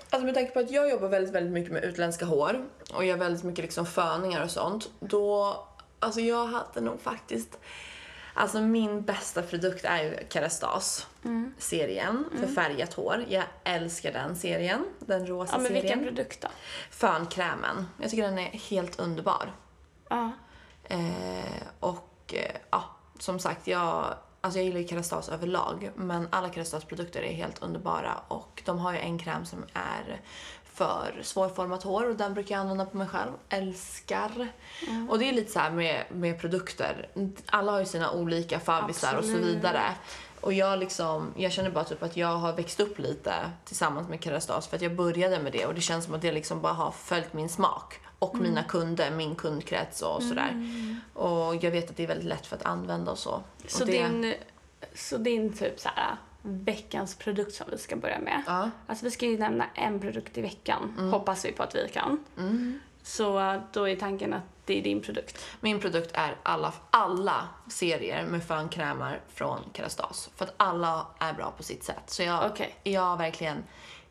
Alltså 0.09 0.25
med 0.25 0.35
tanke 0.35 0.51
på 0.51 0.59
att 0.59 0.71
jag 0.71 0.89
jobbar 0.89 1.07
väldigt, 1.07 1.35
väldigt 1.35 1.53
mycket 1.53 1.73
med 1.73 1.83
utländska 1.83 2.25
hår 2.25 2.65
och 2.93 3.05
gör 3.05 3.17
väldigt 3.17 3.43
mycket 3.43 3.65
liksom 3.65 3.85
föningar 3.85 4.43
och 4.43 4.51
sånt. 4.51 4.89
Då, 4.99 5.57
alltså 5.99 6.21
jag 6.21 6.45
hade 6.45 6.81
nog 6.81 7.01
faktiskt, 7.01 7.59
alltså 8.37 8.61
min 8.61 9.01
bästa 9.01 9.41
produkt 9.41 9.85
är 9.85 10.03
ju 10.03 10.17
Kerastas 10.29 11.07
serien 11.57 12.25
för 12.39 12.47
färgat 12.47 12.93
hår. 12.93 13.25
Jag 13.29 13.43
älskar 13.63 14.13
den 14.13 14.35
serien, 14.35 14.85
den 14.99 15.27
rosa 15.27 15.53
Ja 15.55 15.59
men 15.59 15.73
vilken 15.73 15.89
serien. 15.89 16.03
produkt 16.15 16.41
då? 16.41 16.47
Fönkrämen. 16.91 17.87
Jag 18.01 18.09
tycker 18.09 18.23
den 18.23 18.39
är 18.39 18.49
helt 18.69 18.99
underbar. 18.99 19.53
Ja. 20.09 20.31
Eh, 20.83 21.63
och 21.79 22.33
eh, 22.33 22.55
ja, 22.69 22.83
som 23.19 23.39
sagt, 23.39 23.67
jag, 23.67 24.13
alltså 24.41 24.59
jag 24.59 24.65
gillar 24.65 24.79
ju 24.79 24.87
Kerastas 24.87 25.29
överlag. 25.29 25.91
Men 25.95 26.27
alla 26.31 26.53
Kerastas 26.53 26.83
produkter 26.85 27.21
är 27.21 27.33
helt 27.33 27.61
underbara. 27.61 28.13
Och 28.27 28.61
de 28.65 28.79
har 28.79 28.93
ju 28.93 28.99
en 28.99 29.19
kräm 29.19 29.45
som 29.45 29.65
är 29.73 30.21
för 30.77 31.19
svårformat 31.21 31.83
hår 31.83 32.09
och 32.09 32.15
den 32.15 32.33
brukar 32.33 32.55
jag 32.55 32.61
använda 32.61 32.85
på 32.85 32.97
mig 32.97 33.07
själv. 33.07 33.31
Älskar. 33.49 34.47
Och 35.09 35.19
det 35.19 35.29
är 35.29 35.33
lite 35.33 35.51
så 35.51 35.59
här 35.59 35.71
med, 35.71 36.03
med 36.09 36.41
produkter. 36.41 37.09
Alla 37.45 37.71
har 37.71 37.79
ju 37.79 37.85
sina 37.85 38.11
olika 38.11 38.59
favvisar 38.59 39.15
och 39.17 39.25
så 39.25 39.37
vidare. 39.37 39.81
Och 40.41 40.53
jag, 40.53 40.79
liksom, 40.79 41.33
jag 41.37 41.51
känner 41.51 41.69
bara 41.69 41.83
typ 41.83 42.03
att 42.03 42.17
jag 42.17 42.27
har 42.37 42.53
växt 42.53 42.79
upp 42.79 42.99
lite 42.99 43.33
tillsammans 43.65 44.09
med 44.09 44.23
Kerastas 44.23 44.67
för 44.67 44.75
att 44.75 44.81
jag 44.81 44.95
började 44.95 45.39
med 45.39 45.51
det 45.51 45.65
och 45.65 45.73
det 45.73 45.81
känns 45.81 46.05
som 46.05 46.13
att 46.13 46.21
det 46.21 46.31
liksom 46.31 46.61
bara 46.61 46.73
har 46.73 46.91
följt 46.91 47.33
min 47.33 47.49
smak. 47.49 47.99
Och 48.19 48.35
mina 48.35 48.63
kunder, 48.63 49.11
min 49.11 49.35
kundkrets 49.35 50.01
och 50.01 50.23
sådär. 50.23 50.69
Och 51.13 51.55
jag 51.55 51.71
vet 51.71 51.89
att 51.89 51.97
det 51.97 52.03
är 52.03 52.07
väldigt 52.07 52.27
lätt 52.27 52.45
för 52.45 52.55
att 52.55 52.65
använda 52.65 53.11
och 53.11 53.17
så. 53.17 53.43
Så, 53.67 53.83
och 53.83 53.87
det, 53.87 54.07
din, 54.07 54.35
så 54.95 55.17
din 55.17 55.53
typ 55.53 55.79
så 55.79 55.89
här, 55.95 56.15
veckans 56.41 57.15
produkt 57.15 57.53
som 57.53 57.67
vi 57.71 57.77
ska 57.77 57.95
börja 57.95 58.19
med. 58.19 58.43
Ja. 58.47 58.69
Alltså 58.87 59.05
vi 59.05 59.11
ska 59.11 59.25
ju 59.25 59.37
nämna 59.37 59.65
en 59.73 59.99
produkt 59.99 60.37
i 60.37 60.41
veckan, 60.41 61.09
hoppas 61.11 61.45
vi 61.45 61.51
på 61.51 61.63
att 61.63 61.75
vi 61.75 61.89
kan. 61.89 62.23
Så 63.03 63.39
eh, 63.39 63.61
då 63.73 63.89
är 63.89 63.95
tanken 63.95 64.33
att 64.33 64.43
det 64.65 64.79
är 64.79 64.83
din 64.83 65.01
produkt. 65.01 65.45
Min 65.59 65.79
produkt 65.79 66.11
är 66.13 66.35
alla, 66.43 66.73
alla 66.89 67.47
serier 67.69 68.25
med 68.25 68.43
fönkrämer 68.43 69.21
från 69.33 69.59
Kerastas. 69.73 70.29
För 70.35 70.45
att 70.45 70.53
alla 70.57 71.07
är 71.19 71.33
bra 71.33 71.53
på 71.57 71.63
sitt 71.63 71.83
sätt. 71.83 72.03
Så 72.05 72.23
jag, 72.23 72.51
Okej. 72.51 72.75
jag 72.83 73.17
verkligen 73.17 73.63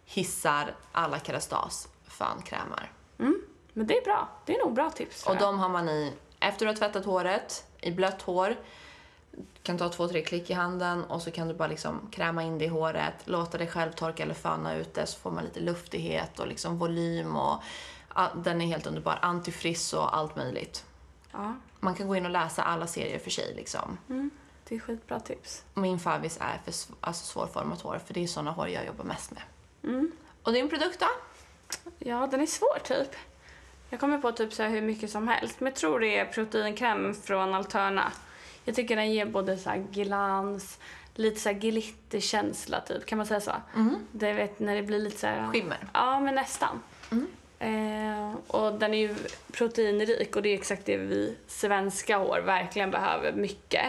hissar 0.04 0.74
alla 0.92 1.20
Kerastas 1.20 1.88
fönkrämer. 2.04 2.92
Mm. 3.18 3.42
Men 3.72 3.86
det 3.86 3.98
är 3.98 4.04
bra. 4.04 4.28
Det 4.44 4.56
är 4.56 4.64
nog 4.64 4.74
bra 4.74 4.90
tips. 4.90 5.26
Och 5.26 5.34
jag. 5.34 5.40
de 5.40 5.58
har 5.58 5.68
man 5.68 5.88
i 5.88 6.12
efter 6.40 6.66
du 6.66 6.70
har 6.70 6.76
tvättat 6.76 7.04
håret, 7.04 7.66
i 7.80 7.92
blött 7.92 8.22
hår. 8.22 8.56
Kan 9.62 9.78
ta 9.78 9.88
två, 9.88 10.08
tre 10.08 10.22
klick 10.22 10.50
i 10.50 10.52
handen 10.52 11.04
och 11.04 11.22
så 11.22 11.30
kan 11.30 11.48
du 11.48 11.54
bara 11.54 11.68
liksom 11.68 12.08
kräma 12.12 12.42
in 12.42 12.58
det 12.58 12.64
i 12.64 12.68
håret, 12.68 13.14
låta 13.24 13.58
det 13.58 13.66
själv 13.66 13.92
torka 13.92 14.22
eller 14.22 14.34
föna 14.34 14.74
ut 14.76 14.94
det 14.94 15.06
så 15.06 15.18
får 15.18 15.30
man 15.30 15.44
lite 15.44 15.60
luftighet 15.60 16.38
och 16.40 16.46
liksom 16.46 16.78
volym 16.78 17.36
och 17.36 17.62
den 18.36 18.60
är 18.60 18.66
helt 18.66 18.86
underbar. 18.86 19.18
Antifriss 19.22 19.92
och 19.92 20.16
allt 20.16 20.36
möjligt. 20.36 20.84
Ja, 21.32 21.54
Man 21.80 21.94
kan 21.94 22.08
gå 22.08 22.16
in 22.16 22.24
och 22.26 22.32
läsa 22.32 22.62
alla 22.62 22.86
serier 22.86 23.18
för 23.18 23.30
sig 23.30 23.54
liksom. 23.54 23.98
det 24.68 24.74
är 24.74 24.78
skitbra 24.78 25.20
tips. 25.20 25.64
Min 25.74 25.98
favvis 25.98 26.38
är 26.40 26.60
för 26.64 26.70
sv- 26.72 26.92
alltså 27.00 27.24
svårformat 27.26 27.80
hår 27.80 28.00
för 28.06 28.14
det 28.14 28.22
är 28.22 28.26
såna 28.26 28.50
hår 28.50 28.68
jag 28.68 28.86
jobbar 28.86 29.04
mest 29.04 29.30
med. 29.30 29.42
Mm. 29.84 30.12
Och 30.42 30.52
din 30.52 30.68
produkt 30.68 31.00
då? 31.00 31.06
Ja, 31.98 32.28
den 32.30 32.40
är 32.40 32.46
svår 32.46 32.78
typ. 32.84 33.10
Jag 33.90 34.00
kommer 34.00 34.18
på 34.18 34.32
typ 34.32 34.52
så 34.52 34.62
hur 34.62 34.82
mycket 34.82 35.10
som 35.10 35.28
helst. 35.28 35.60
Men 35.60 35.66
jag 35.66 35.76
tror 35.76 36.00
det 36.00 36.18
är 36.18 36.24
proteinkräm 36.24 37.14
från 37.14 37.54
Alterna. 37.54 38.12
Jag 38.66 38.74
tycker 38.74 38.96
den 38.96 39.12
ger 39.12 39.26
både 39.26 39.58
så 39.58 39.70
här 39.70 39.84
glans, 39.92 40.78
lite 41.14 41.40
så 41.40 41.48
här 41.48 41.56
glitterkänsla 41.56 42.80
typ. 42.80 43.06
Kan 43.06 43.18
man 43.18 43.26
säga 43.26 43.40
så? 43.40 43.52
Det 44.12 44.32
vet 44.32 44.58
när 44.58 44.76
det 44.76 44.82
blir 44.82 44.98
lite 44.98 45.18
så 45.18 45.26
här... 45.26 45.48
Skimmer. 45.52 45.78
Ja, 45.94 46.20
men 46.20 46.34
nästan. 46.34 46.82
Eh, 47.58 48.34
och 48.46 48.72
den 48.72 48.94
är 48.94 48.98
ju 48.98 49.14
proteinrik 49.52 50.36
och 50.36 50.42
det 50.42 50.48
är 50.48 50.54
exakt 50.54 50.86
det 50.86 50.96
vi 50.96 51.36
svenska 51.46 52.18
hår 52.18 52.40
verkligen 52.40 52.90
behöver 52.90 53.32
mycket. 53.32 53.86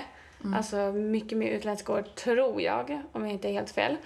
Alltså 0.55 0.77
mycket 0.91 1.38
mer 1.38 1.51
utländska 1.51 1.93
hår 1.93 2.01
tror 2.01 2.62
jag, 2.62 3.01
om 3.12 3.24
jag 3.24 3.31
inte 3.31 3.50
är 3.50 3.53
helt 3.53 3.72
fel. 3.72 3.98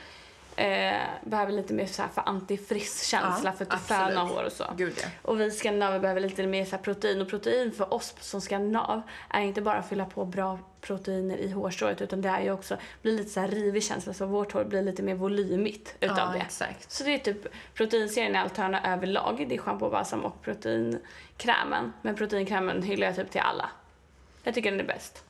Eh, 0.55 1.01
behöver 1.24 1.51
lite 1.51 1.74
mer 1.74 1.86
så 1.86 2.01
här 2.01 2.10
för 2.10 2.22
antifriss-känsla 2.29 3.50
Ja, 3.60 3.65
för 3.65 3.75
att 3.75 3.81
föna 3.81 4.24
hår 4.24 4.43
och 4.43 4.51
så. 4.51 4.65
Gud 4.77 4.93
ja. 5.03 5.08
Och 5.22 5.39
vi 5.39 5.51
skandinaver 5.51 6.00
behöver 6.00 6.22
lite 6.22 6.48
mer 6.48 6.65
så 6.65 6.77
protein. 6.77 7.22
Och 7.22 7.29
protein 7.29 7.72
för 7.72 7.93
oss 7.93 8.13
som 8.20 8.41
skandinav 8.41 9.01
är 9.29 9.41
inte 9.41 9.62
bara 9.62 9.77
att 9.77 9.89
fylla 9.89 10.05
på 10.05 10.25
bra 10.25 10.60
proteiner 10.81 11.38
i 11.38 11.51
hårstrået 11.51 12.01
utan 12.01 12.22
det 12.22 12.29
är 12.29 12.41
ju 12.41 12.51
också 12.51 12.77
blir 13.01 13.13
lite 13.17 13.29
så 13.29 13.39
här 13.39 13.48
rivig 13.48 13.84
känsla 13.84 14.13
så 14.13 14.25
vårt 14.25 14.51
hår 14.51 14.63
blir 14.63 14.81
lite 14.81 15.03
mer 15.03 15.15
volymigt 15.15 15.96
utav 16.00 16.17
Ja, 16.17 16.31
det. 16.34 16.39
exakt. 16.39 16.91
Så 16.91 17.03
det 17.03 17.13
är 17.13 17.17
typ 17.20 17.48
proteinserien 17.74 18.36
i 18.36 18.38
Alterna 18.38 18.93
överlag. 18.93 19.46
Det 19.50 19.55
är 19.55 19.60
schampo, 19.60 19.89
balsam 19.89 20.20
och 20.25 20.41
proteinkrämen. 20.41 21.93
Men 22.01 22.15
proteinkrämen 22.15 22.84
hyllar 22.84 23.08
jag 23.08 23.15
typ 23.15 23.31
till 23.31 23.41
alla. 23.41 23.70
Jag 24.43 24.53
tycker 24.53 24.72
den 24.72 24.79
är 24.79 24.84
bäst. 24.86 25.24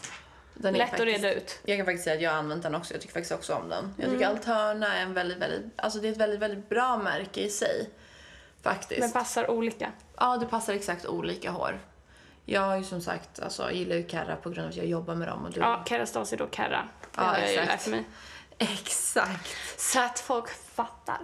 Den 0.53 0.73
Lätt 0.73 0.89
faktiskt- 0.89 1.01
att 1.17 1.23
reda 1.23 1.33
ut. 1.33 1.59
Jag 1.65 1.77
kan 1.77 1.85
faktiskt 1.85 2.03
säga 2.03 2.15
att 2.15 2.21
jag 2.21 2.31
har 2.31 2.37
använt 2.37 2.63
den 2.63 2.75
också. 2.75 2.93
Jag 2.93 3.01
tycker 3.01 3.13
faktiskt 3.13 3.31
också 3.31 3.53
om 3.55 3.69
den. 3.69 3.93
Jag 3.97 4.09
tycker 4.11 4.27
Alterna 4.27 4.97
är 4.97 5.01
en 5.01 5.13
väldigt, 5.13 5.37
väldigt, 5.37 5.61
alltså 5.75 5.99
det 5.99 6.07
är 6.07 6.11
ett 6.11 6.17
väldigt, 6.17 6.39
väldigt 6.39 6.69
bra 6.69 6.97
märke 6.97 7.41
i 7.41 7.49
sig. 7.49 7.89
Faktiskt. 8.61 8.99
Men 8.99 9.11
passar 9.11 9.51
olika. 9.51 9.91
Ja, 10.17 10.37
det 10.37 10.45
passar 10.45 10.73
exakt 10.73 11.05
olika 11.05 11.51
hår. 11.51 11.79
Jag 12.45 12.61
har 12.61 12.77
ju 12.77 12.83
som 12.83 13.01
sagt, 13.01 13.39
alltså, 13.39 13.63
jag 13.63 13.73
gillar 13.73 13.95
ju 13.95 14.07
Kerra 14.09 14.35
på 14.35 14.49
grund 14.49 14.65
av 14.65 14.69
att 14.69 14.75
jag 14.75 14.85
jobbar 14.85 15.15
med 15.15 15.27
dem 15.27 15.45
och 15.45 15.51
du... 15.51 15.59
Ja, 15.59 15.83
Kerastase 15.87 16.35
då 16.35 16.47
Kerra. 16.51 16.87
Det 17.01 17.07
Ja, 17.15 17.21
har 17.23 17.37
jag 17.37 17.49
ju 17.51 17.55
lärt 17.55 17.87
mig. 17.87 18.03
Exakt. 18.57 19.55
Så 19.77 19.99
att 19.99 20.19
folk 20.19 20.49
fattar. 20.49 21.19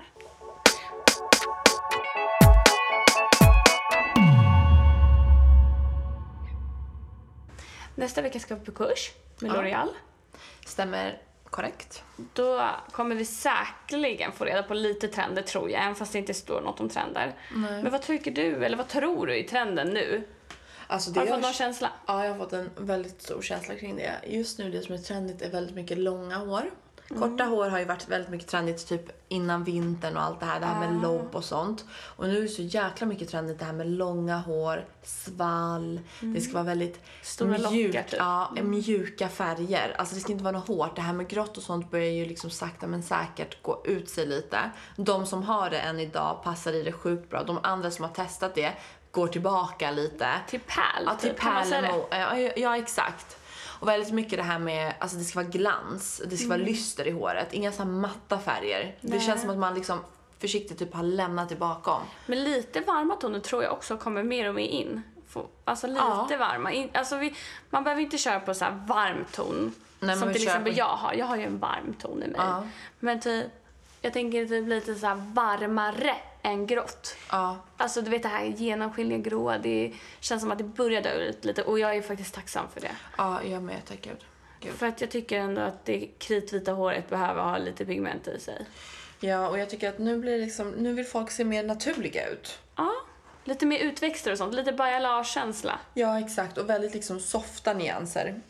Nästa 7.98 8.22
vecka 8.22 8.40
ska 8.40 8.56
vi 8.56 8.66
på 8.66 8.72
kurs 8.72 9.12
med 9.40 9.52
Ja. 9.52 9.56
L'Oreal. 9.56 9.88
Stämmer 10.66 11.22
korrekt. 11.44 12.04
Då 12.34 12.70
kommer 12.92 13.16
vi 13.16 13.26
säkerligen 13.26 14.32
få 14.32 14.46
reda 14.46 14.64
på 14.64 14.74
lite 14.74 15.08
trender 15.08 15.42
tror 15.42 15.70
jag, 15.70 15.82
även 15.84 15.96
fast 15.96 16.14
det 16.14 16.20
inte 16.20 16.34
står 16.34 16.62
något 16.62 16.80
om 16.80 16.90
trender. 16.90 17.34
Men 17.54 17.92
vad 17.92 18.02
tycker 18.02 18.32
du, 18.32 18.66
eller 18.66 18.78
vad 18.78 18.88
tror 18.88 19.28
du 19.28 19.38
i 19.38 19.44
trenden 19.44 19.88
nu? 19.88 20.24
Alltså, 20.88 21.14
Har 21.14 21.26
du 21.26 21.32
fått 21.32 21.42
någon 21.42 21.54
känsla? 21.54 21.92
Ja, 22.08 22.26
jag 22.26 22.32
har 22.32 22.40
fått 22.40 22.54
en 22.54 22.70
väldigt 22.78 23.22
stor 23.22 23.42
känsla 23.42 23.76
kring 23.76 23.96
det. 23.96 24.14
Just 24.28 24.60
nu 24.60 24.72
det 24.72 24.82
som 24.82 24.94
är 24.96 25.00
trendigt 25.00 25.42
är 25.42 25.50
väldigt 25.50 25.76
mycket 25.76 25.98
långa 25.98 26.38
hår. 26.38 26.72
Korta 27.16 27.44
hår 27.44 27.70
har 27.70 27.80
ju 27.80 27.86
varit 27.86 28.08
väldigt 28.08 28.30
mycket 28.30 28.48
trendigt 28.48 28.88
typ 28.88 29.02
innan 29.28 29.64
vintern 29.64 30.18
och 30.18 30.24
allt 30.24 30.40
det 30.40 30.46
här, 30.46 30.60
det 30.60 30.66
här 30.66 30.80
med 30.80 31.02
lobb 31.02 31.36
och 31.36 31.44
sånt. 31.44 31.86
Och 32.16 32.28
nu 32.28 32.38
är 32.38 32.42
det 32.42 32.48
så 32.48 32.62
jäkla 32.62 33.08
mycket 33.08 33.30
trendigt 33.30 33.60
det 33.60 33.66
här 33.66 33.74
med 33.74 33.88
långa 33.88 34.38
hår, 34.38 34.86
svall, 35.04 36.00
det 36.20 36.42
ska 36.42 36.54
vara 36.54 36.64
väldigt 36.64 37.00
Stora 37.22 37.58
lockar, 37.58 37.72
mjuk, 37.72 37.94
typ. 37.94 38.20
ja, 38.20 38.52
mjuka 38.62 39.30
färger. 39.30 39.96
Alltså 39.98 40.16
det 40.16 40.22
ska 40.22 40.32
inte 40.32 40.44
vara 40.44 40.58
något 40.58 40.68
hårt. 40.68 40.96
Det 40.96 41.02
här 41.02 41.14
med 41.14 41.28
grått 41.28 41.58
och 41.58 41.64
sånt 41.64 41.92
börjar 41.92 42.12
ju 42.12 42.26
liksom 42.26 42.50
sakta 42.50 42.88
men 42.88 43.04
säkert 43.04 43.64
gå 43.64 43.82
ut 43.86 44.10
sig 44.10 44.26
lite. 44.26 44.72
De 44.96 45.26
som 45.26 45.44
har 45.44 45.70
det 45.70 45.80
än 45.80 46.00
idag 46.00 46.44
passar 46.44 46.74
i 46.74 46.84
det 46.84 46.92
sjukt 46.92 47.30
bra. 47.30 47.44
De 47.44 47.60
andra 47.64 47.92
som 47.92 48.06
har 48.06 48.12
testat 48.12 48.56
det 48.56 48.74
går 49.12 49.28
tillbaka 49.28 49.92
lite. 49.92 50.28
Till 50.48 50.60
pärl, 50.60 51.04
Ja, 51.06 51.16
till 51.16 51.30
typ. 51.30 51.40
Ja, 51.44 52.38
ja, 52.38 52.52
ja, 52.58 52.78
exakt. 52.78 53.38
Och 53.80 53.88
väldigt 53.88 54.14
mycket 54.14 54.38
det 54.40 54.44
här 54.44 54.60
med, 54.60 54.94
alltså 55.00 55.18
det 55.18 55.24
ska 55.24 55.40
vara 55.40 55.50
glans, 55.50 56.22
det 56.30 56.38
ska 56.38 56.48
vara 56.48 56.58
lyster 56.58 57.08
i 57.08 57.12
håret, 57.12 57.54
inga 57.54 57.72
så 57.72 57.84
här 57.84 57.90
matta 57.90 58.40
färger. 58.40 58.80
Det 58.80 59.08
Mm. 59.08 59.18
Nej. 59.18 59.20
känns 59.28 59.42
som 59.42 59.50
att 59.50 59.58
man 59.58 59.76
liksom 59.76 60.00
försiktigt 60.40 60.80
typ 60.80 60.94
har 60.94 61.04
lämnat 61.04 61.50
det 61.50 61.56
bakom. 61.56 62.02
Men 62.26 62.44
lite 62.44 62.80
varma 62.82 63.16
toner 63.16 63.40
tror 63.40 63.64
jag 63.64 63.74
också 63.74 63.98
kommer 63.98 64.24
mer 64.24 64.50
och 64.50 64.56
mer 64.56 64.68
in. 64.68 65.02
Alltså 65.66 65.88
lite 65.88 66.00
Ja. 66.30 66.38
varma. 66.40 66.72
In, 66.72 66.90
alltså 66.94 67.18
vi, 67.18 67.34
man 67.70 67.84
behöver 67.84 68.02
inte 68.02 68.18
köra 68.18 68.40
på 68.40 68.54
så 68.54 68.66
här 68.66 68.84
varm 68.88 69.26
ton. 69.32 69.74
Nej, 70.00 70.18
som 70.18 70.34
till 70.34 70.44
exempel 70.44 70.74
på- 70.74 70.80
jag 70.80 70.86
har. 70.86 71.14
Jag 71.14 71.26
har 71.26 71.38
ju 71.38 71.44
en 71.44 71.60
varm 71.60 71.94
ton 72.02 72.24
i 72.24 72.28
mig. 72.28 72.36
Ja. 72.38 72.64
Men 73.00 73.20
typ, 73.20 73.46
jag 74.02 74.14
tänker 74.14 74.46
typ 74.46 74.68
lite 74.68 74.96
så 74.96 75.08
här 75.08 75.16
varmare 75.34 76.16
än 76.48 76.68
grått. 76.68 77.16
Ja, 77.32 77.58
Alltså 77.78 78.02
du 78.02 78.10
vet 78.12 78.24
det 78.24 78.30
här 78.30 78.46
genomskinliga 78.46 79.18
gråa, 79.18 79.58
det 79.58 79.94
känns 80.20 80.42
som 80.42 80.52
att 80.52 80.58
det 80.58 80.64
börjar 80.64 81.02
dö 81.02 81.14
ut 81.14 81.46
lite 81.46 81.64
och 81.64 81.80
jag 81.80 81.96
är 81.96 82.02
faktiskt 82.02 82.34
tacksam 82.36 82.66
för 82.74 82.82
det. 82.82 82.92
ja 83.18 83.44
jag 83.44 83.64
med, 83.64 83.86
tack 83.88 84.02
gud. 84.02 84.18
gud. 84.60 84.74
För 84.74 84.88
att 84.88 85.02
jag 85.02 85.10
tycker 85.12 85.40
ändå 85.40 85.62
att 85.62 85.86
det 85.86 86.08
kritvita 86.20 86.72
håret 86.72 87.10
behöver 87.10 87.42
ha 87.42 87.58
lite 87.58 87.86
pigment 87.86 88.28
i 88.28 88.40
sig. 88.40 88.66
Ja, 89.20 89.48
och 89.50 89.60
jag 89.60 89.70
tycker 89.70 89.90
att 89.90 90.00
nu 90.00 90.18
blir 90.18 90.32
det 90.40 90.46
liksom, 90.46 90.70
nu 90.72 90.94
vill 90.94 91.06
folk 91.06 91.32
se 91.32 91.44
mer 91.44 91.64
naturliga 91.64 92.28
ut. 92.28 92.60
Ja, 92.76 92.92
lite 93.44 93.66
mer 93.66 93.80
utväxter 93.80 94.32
och 94.32 94.38
sånt, 94.38 94.54
lite 94.54 94.72
bajalage-känsla. 94.74 95.80
Ja, 95.94 96.20
exakt. 96.20 96.58
Och 96.58 96.70
väldigt 96.70 96.94
liksom 96.94 97.20
softa 97.20 97.74
nyanser. 97.74 98.42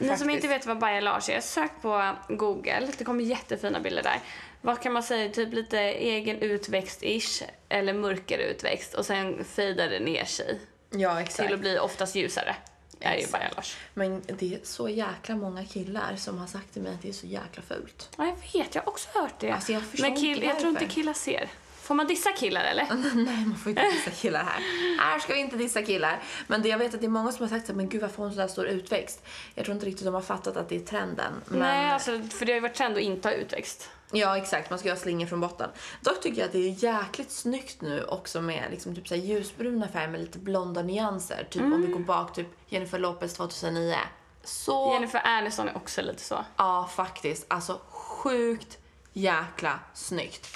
Ni 0.00 0.06
som 0.08 0.16
Faktiskt. 0.16 0.30
inte 0.34 0.48
vet 0.48 0.66
vad 0.66 0.78
bajalage 0.78 1.30
är, 1.30 1.40
sök 1.40 1.70
på 1.82 2.12
Google. 2.28 2.88
Det 2.98 3.04
kommer 3.04 3.24
jättefina 3.24 3.80
bilder 3.80 4.02
där. 4.02 4.20
Vad 4.60 4.82
kan 4.82 4.92
man 4.92 5.02
säga? 5.02 5.32
Typ 5.32 5.52
lite 5.54 5.78
egen 5.80 6.40
utväxt-ish 6.40 7.42
eller 7.68 7.92
mörkare 7.92 8.42
utväxt 8.42 8.94
och 8.94 9.06
sen 9.06 9.44
fejdar 9.44 9.88
det 9.88 10.00
ner 10.00 10.24
sig 10.24 10.60
Ja, 10.90 11.20
exakt. 11.20 11.46
till 11.46 11.54
att 11.54 11.60
bli 11.60 11.78
oftast 11.78 12.14
ljusare. 12.14 12.56
Är 13.00 13.16
ju 13.16 13.26
bajalage. 13.26 13.76
Men 13.94 14.22
det 14.26 14.54
är 14.54 14.60
så 14.62 14.88
jäkla 14.88 15.36
många 15.36 15.64
killar 15.64 16.16
som 16.16 16.38
har 16.38 16.46
sagt 16.46 16.72
till 16.72 16.82
mig 16.82 16.94
att 16.94 17.02
det 17.02 17.08
är 17.08 17.12
så 17.12 17.26
jäkla 17.26 17.62
fult. 17.62 18.08
Ja, 18.18 18.26
jag 18.26 18.60
vet. 18.60 18.74
Jag 18.74 18.82
har 18.82 18.88
också 18.88 19.08
hört 19.14 19.34
det. 19.40 19.50
Alltså, 19.50 19.72
jag 19.72 19.82
Men 19.98 20.16
kill, 20.16 20.42
jag 20.42 20.58
tror 20.58 20.70
inte 20.70 20.86
killar 20.86 21.12
ser. 21.12 21.48
Får 21.88 21.94
man 21.94 22.06
dissa 22.06 22.32
killar 22.32 22.64
eller? 22.64 22.84
Nej, 23.14 23.44
man 23.46 23.58
får 23.58 23.70
inte 23.70 23.82
dissa 23.82 24.10
killar 24.10 24.44
här. 24.44 24.60
Här 24.98 25.18
ska 25.18 25.32
vi 25.34 25.40
inte 25.40 25.56
dissa 25.56 25.82
killar. 25.82 26.22
Men 26.46 26.62
det, 26.62 26.68
jag 26.68 26.78
vet 26.78 26.94
att 26.94 27.00
det 27.00 27.06
är 27.06 27.10
många 27.10 27.32
som 27.32 27.42
har 27.42 27.48
sagt 27.48 27.66
så 27.66 27.72
här, 27.72 27.76
men 27.76 27.88
gud 27.88 28.00
varför 28.02 28.16
har 28.16 28.24
hon 28.24 28.34
så 28.34 28.40
där 28.40 28.48
stor 28.48 28.66
utväxt? 28.66 29.26
Jag 29.54 29.64
tror 29.64 29.74
inte 29.74 29.86
riktigt 29.86 30.04
de 30.04 30.14
har 30.14 30.20
fattat 30.20 30.56
att 30.56 30.68
det 30.68 30.76
är 30.76 30.80
trenden. 30.80 31.32
Men, 31.46 31.58
Nej, 31.58 31.90
alltså, 31.90 32.10
för 32.22 32.46
det 32.46 32.52
har 32.52 32.54
ju 32.54 32.60
varit 32.60 32.74
trend 32.74 32.96
att 32.96 33.02
inte 33.02 33.28
ha 33.28 33.32
utväxt. 33.32 33.90
Ja, 34.12 34.36
exakt. 34.36 34.70
Man 34.70 34.78
ska 34.78 34.90
ha 34.90 34.96
slingor 34.96 35.26
från 35.26 35.40
botten. 35.40 35.70
Dock 36.00 36.20
tycker 36.20 36.38
jag 36.38 36.46
att 36.46 36.52
det 36.52 36.58
är 36.58 36.84
jäkligt 36.84 37.30
snyggt 37.30 37.80
nu 37.80 38.04
också 38.04 38.40
med 38.40 38.64
liksom 38.70 38.94
typ 38.94 39.08
så 39.08 39.14
ljusbruna 39.14 39.88
färger 39.88 40.08
med 40.08 40.20
lite 40.20 40.38
blonda 40.38 40.82
nyanser. 40.82 41.46
Typ 41.50 41.62
om 41.62 41.82
vi 41.86 41.92
går 41.92 42.00
bak, 42.00 42.34
typ 42.34 42.48
Jennifer 42.68 42.98
Lopez 42.98 43.34
2009. 43.34 43.96
Så, 44.44 44.92
Jennifer 44.92 45.22
Aniston 45.24 45.68
är 45.68 45.76
också 45.76 46.02
lite 46.02 46.22
så. 46.22 46.44
ja 46.56 46.90
faktiskt. 46.96 47.46
Alltså 47.48 47.80
sjukt 47.88 48.78
jäkla 49.12 49.80
snyggt. 49.94 50.46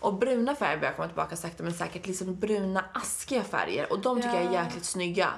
Och 0.00 0.14
bruna 0.14 0.54
färger 0.54 0.76
börjar 0.78 0.92
komma 0.92 1.08
tillbaka 1.08 1.36
sakta 1.36 1.62
men 1.62 1.72
säkert. 1.74 2.06
Liksom 2.06 2.34
bruna 2.36 2.84
askiga 2.92 3.44
färger. 3.44 3.92
Och 3.92 3.98
de 3.98 4.16
tycker 4.22 4.34
jag 4.34 4.44
är 4.44 4.52
Ja. 4.54 4.64
jäkligt 4.64 4.84
snygga. 4.84 5.28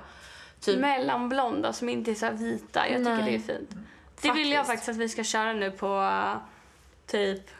Typ, 0.60 0.80
Mellanblonda 0.80 1.72
som 1.72 1.88
inte 1.88 2.10
är 2.10 2.14
så 2.14 2.30
vita. 2.30 2.88
Jag 2.88 2.98
tycker 2.98 3.16
Nej. 3.16 3.24
det 3.46 3.52
är 3.52 3.56
fint. 3.58 3.70
Det 4.20 4.32
vill 4.32 4.52
jag 4.52 4.66
Faktiskt. 4.66 4.88
att 4.88 4.96
vi 4.96 5.08
ska 5.08 5.24
köra 5.24 5.52
nu 5.52 5.70
på 5.70 6.10
typ... 7.06 7.50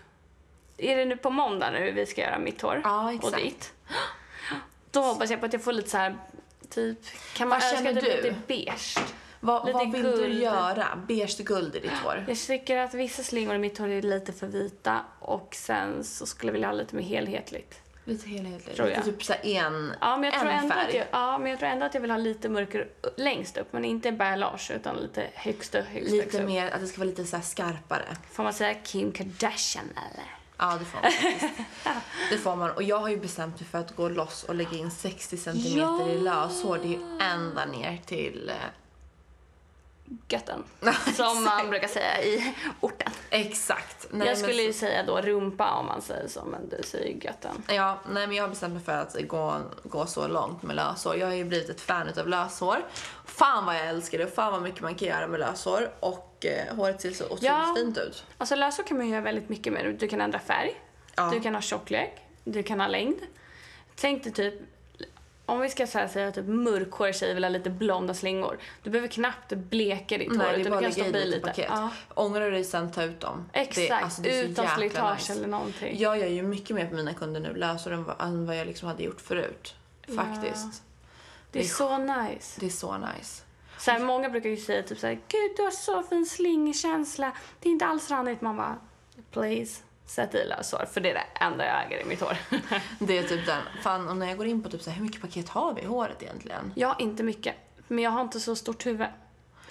Är 0.76 0.96
det 0.96 1.04
nu 1.04 1.16
på 1.16 1.30
måndag 1.30 1.70
nu 1.70 1.90
vi 1.92 2.06
ska 2.06 2.20
göra 2.20 2.38
mitt 2.38 2.62
hår? 2.62 2.80
Ja, 2.84 3.04
Och 3.04 3.12
exakt. 3.12 3.36
ditt? 3.36 3.72
Då 4.90 5.02
hoppas 5.02 5.30
jag 5.30 5.40
på 5.40 5.46
att 5.46 5.52
jag 5.52 5.64
får 5.64 5.72
lite 5.72 5.90
så 5.90 5.96
här 5.96 6.16
Typ, 6.70 6.98
kan 7.34 7.48
man 7.48 7.60
Vad 7.60 7.72
önska 7.72 7.92
typ 8.00 8.04
du? 8.04 8.22
lite 8.22 8.34
beige? 8.46 8.98
Vad, 9.44 9.66
Lite 9.66 9.78
vad 9.78 9.92
vill 9.92 10.02
du 10.02 10.16
guld. 10.16 10.42
göra? 10.42 10.87
Beige 11.09 11.38
guld 11.44 11.76
i 11.76 11.81
ditt 11.81 11.90
hår? 11.92 12.24
Jag 12.28 12.38
tycker 12.38 12.76
att 12.78 12.94
vissa 12.94 13.22
slingor 13.22 13.55
i 13.55 13.59
mitt 13.59 13.78
hår 13.78 13.88
är 13.88 14.02
lite 14.02 14.33
för 14.33 14.46
vita 14.46 15.00
och 15.18 15.55
sen 15.55 16.05
så 16.05 16.26
skulle 16.26 16.48
jag 16.48 16.52
vilja 16.52 16.68
ha 16.68 16.74
lite 16.74 16.96
mer 16.96 17.02
helhetligt. 17.02 17.78
Lite 18.05 18.28
helhetligt. 18.28 18.76
Tror 18.76 18.88
jag. 18.88 19.05
typ 19.05 19.24
såhär 19.24 19.46
en, 19.46 19.92
Ja, 20.00 20.16
men 20.16 20.24
jag 20.31 20.40
tror 20.40 20.50
en 20.50 20.59
ändå 20.59 20.74
färg. 20.74 20.88
att 20.88 20.94
jag, 20.94 21.07
ja, 21.11 21.38
men 21.38 21.50
jag 21.50 21.59
tror 21.59 21.68
ändå 21.68 21.87
att 21.87 21.94
jag 21.94 22.00
vill 22.00 22.11
ha 22.11 22.18
lite 22.18 22.48
mörkare 22.48 22.87
längst 23.16 23.57
upp, 23.57 23.72
men 23.72 23.85
inte 23.85 24.12
beige 24.12 24.70
utan 24.74 24.96
lite 24.96 25.26
högst 25.35 25.74
upp. 25.74 25.85
Högst, 25.87 26.11
högst 26.11 26.12
Lite 26.26 26.38
upp. 26.42 26.46
mer, 26.48 26.70
att 26.70 26.81
det 26.81 26.87
ska 26.87 26.98
vara 26.98 27.09
lite 27.09 27.24
så 27.24 27.40
skarpare. 27.42 28.16
Får 28.33 28.42
man 28.42 28.52
säga 28.52 28.74
Kim 28.85 29.12
Kardashian 29.12 29.85
eller? 30.12 30.24
Ja, 30.59 30.78
det 30.78 30.85
får 30.85 31.02
man 31.02 31.11
faktiskt. 31.12 31.55
Det 32.31 32.38
får 32.38 32.57
man. 32.57 32.70
Och 32.70 32.83
jag 32.83 32.98
har 32.98 33.09
ju 33.09 33.16
bestämt 33.16 33.61
mig 33.61 33.68
för 33.68 33.78
att 33.78 33.96
gå 33.96 34.09
loss 34.09 34.44
och 34.44 34.55
lägga 34.55 34.76
in 34.78 34.90
60 34.90 35.37
centimeter 35.37 35.81
Ja. 35.81 36.09
i 36.09 36.18
löshår. 36.18 36.78
Det 36.78 36.85
är 36.85 36.88
ju 36.88 37.18
ända 37.20 37.64
ner 37.64 38.00
till... 38.07 38.52
Götten. 40.29 40.64
Som 41.16 41.44
man 41.44 41.70
brukar 41.70 41.88
säga 41.88 42.22
i 42.22 42.55
orten. 42.81 43.11
Exakt. 43.31 44.07
Nej, 44.11 44.29
jag 44.29 44.35
men 44.38 44.42
skulle 44.42 44.62
ju 44.62 44.72
så- 44.72 44.79
säga 44.79 45.03
då 45.07 45.20
rumpa 45.20 45.70
om 45.70 45.87
man 45.87 46.03
säger 46.03 46.29
så, 46.29 46.44
men 46.44 46.68
du 46.68 46.83
säger 46.85 47.07
ju 47.07 47.18
götten. 47.20 47.62
Ja, 47.68 47.98
nej 48.11 48.27
men 48.27 48.37
jag 48.37 48.44
har 48.44 48.48
bestämt 48.48 48.72
mig 48.75 48.83
för 48.83 48.92
att 48.92 49.16
gå, 49.29 49.61
gå 49.83 50.07
så 50.07 50.29
långt 50.29 50.62
med 50.62 50.77
löshår. 50.77 51.16
Jag 51.16 51.27
har 51.27 51.35
ju 51.35 51.44
blivit 51.44 51.68
ett 51.68 51.81
fan 51.81 52.09
utav 52.09 52.29
löshår. 52.29 52.85
Fan 53.25 53.66
vad 53.66 53.75
jag 53.75 53.87
älskar 53.88 54.18
det 54.18 54.25
och 54.25 54.33
fan 54.33 54.53
vad 54.53 54.62
mycket 54.62 54.81
man 54.81 54.94
kan 54.94 55.09
göra 55.09 55.27
med 55.27 55.40
löshår. 55.40 55.90
Och 56.01 56.46
eh, 56.46 56.77
håret 56.77 57.01
ser 57.01 57.11
så 57.11 57.25
otroligt 57.25 57.42
Ja. 57.42 57.75
fint 57.77 57.98
ut. 57.98 58.25
Alltså 58.38 58.55
lösår 58.57 58.83
kan 58.83 58.96
man 58.96 59.07
ju 59.07 59.12
göra 59.12 59.22
väldigt 59.25 59.48
mycket 59.48 59.72
med. 59.72 59.96
Du 59.98 60.09
kan 60.09 60.20
ändra 60.20 60.38
färg, 60.38 60.81
Ja. 61.16 61.31
du 61.35 61.40
kan 61.40 61.55
ha 61.55 61.61
tjocklek, 61.62 62.16
du 62.44 62.62
kan 62.62 62.81
ha 62.81 62.87
längd. 62.87 63.18
Tänk 63.96 64.25
dig 64.25 64.33
typ, 64.33 64.55
om 65.46 65.61
vi 65.61 65.68
ska 65.68 65.87
säga 65.87 66.33
typ 66.33 66.46
mörkhårig 66.46 67.14
tjej 67.14 67.35
vill 67.35 67.44
ha 67.44 67.48
lite 67.48 67.70
blonda 67.70 68.14
slingor. 68.14 68.59
Du 68.83 68.90
behöver 68.90 69.09
knappt 69.09 69.52
bleka 69.52 70.18
ditt 70.18 70.28
hår 70.28 70.37
Nej, 70.37 70.46
det 70.46 70.55
är 70.55 70.61
utan 70.61 70.70
du 70.70 70.76
att 70.78 70.83
kan 70.96 71.05
stoppa 71.05 71.18
i 71.18 71.26
lite 71.26 71.46
paket. 71.46 71.66
Ja, 71.68 71.90
Ångrar 72.14 72.40
du 72.40 72.50
dig 72.50 72.64
sen, 72.64 72.92
ta 72.92 73.02
ut 73.02 73.20
dem. 73.20 73.48
exakt, 73.52 73.88
Det, 73.88 73.94
alltså, 73.94 74.22
det 74.22 74.38
är 74.38 74.44
utan 74.44 74.68
slitage 74.68 75.18
nice. 75.18 75.33
eller 75.33 75.48
någonting. 75.48 75.98
Jag 75.98 76.18
gör 76.18 76.26
ju 76.26 76.42
mycket 76.42 76.76
mer 76.76 76.87
på 76.87 76.94
mina 76.94 77.14
kunder 77.14 77.40
nu, 77.40 77.55
lösår, 77.55 77.90
än 77.90 78.05
vad, 78.05 78.20
än 78.20 78.46
vad 78.46 78.57
jag 78.57 78.66
liksom 78.66 78.88
hade 78.88 79.02
gjort 79.02 79.20
förut. 79.20 79.74
Faktiskt. 80.16 80.83
det 81.52 81.61
är 81.61 81.64
så 81.64 81.98
nice. 81.98 82.61
Det 82.61 82.66
är 82.66 82.70
så 82.70 82.98
nice. 82.98 83.42
Så 83.78 83.90
här, 83.90 83.98
många 83.98 84.28
brukar 84.28 84.50
ju 84.50 84.57
säga 84.57 84.83
typ 84.83 84.98
så 84.98 85.07
här, 85.07 85.14
gud 85.14 85.50
du 85.57 85.62
har 85.62 85.70
så 85.70 86.02
fin 86.02 86.26
slingkänsla, 86.26 87.33
det 87.61 87.68
är 87.68 87.72
inte 87.72 87.87
alls 87.87 88.11
randigt. 88.11 88.40
Man 88.40 88.57
bara, 88.57 88.76
please, 89.31 89.83
sätt 90.06 90.34
i 90.34 90.44
lösår, 90.48 90.86
för 90.92 91.00
det 91.00 91.10
är 91.10 91.14
det 91.14 91.44
enda 91.44 91.66
jag 91.66 91.86
äger 91.86 92.00
i 92.00 92.04
mitt 92.04 92.20
hår. 92.20 92.36
Det 92.98 93.18
är 93.18 93.22
typ 93.22 93.46
den. 93.46 93.62
Fan, 93.82 94.08
och 94.08 94.16
när 94.16 94.26
jag 94.26 94.36
går 94.36 94.46
in 94.46 94.62
på 94.62 94.68
typ 94.68 94.82
så 94.82 94.90
här, 94.90 94.96
hur 94.96 95.04
mycket 95.04 95.20
paket 95.20 95.48
har 95.48 95.74
vi 95.74 95.82
i 95.82 95.84
håret 95.84 96.22
egentligen? 96.22 96.72
har 96.88 97.02
inte 97.02 97.22
mycket, 97.22 97.54
men 97.88 98.04
jag 98.04 98.10
har 98.10 98.22
inte 98.22 98.40
så 98.40 98.56
stort 98.56 98.86
huvud. 98.86 99.06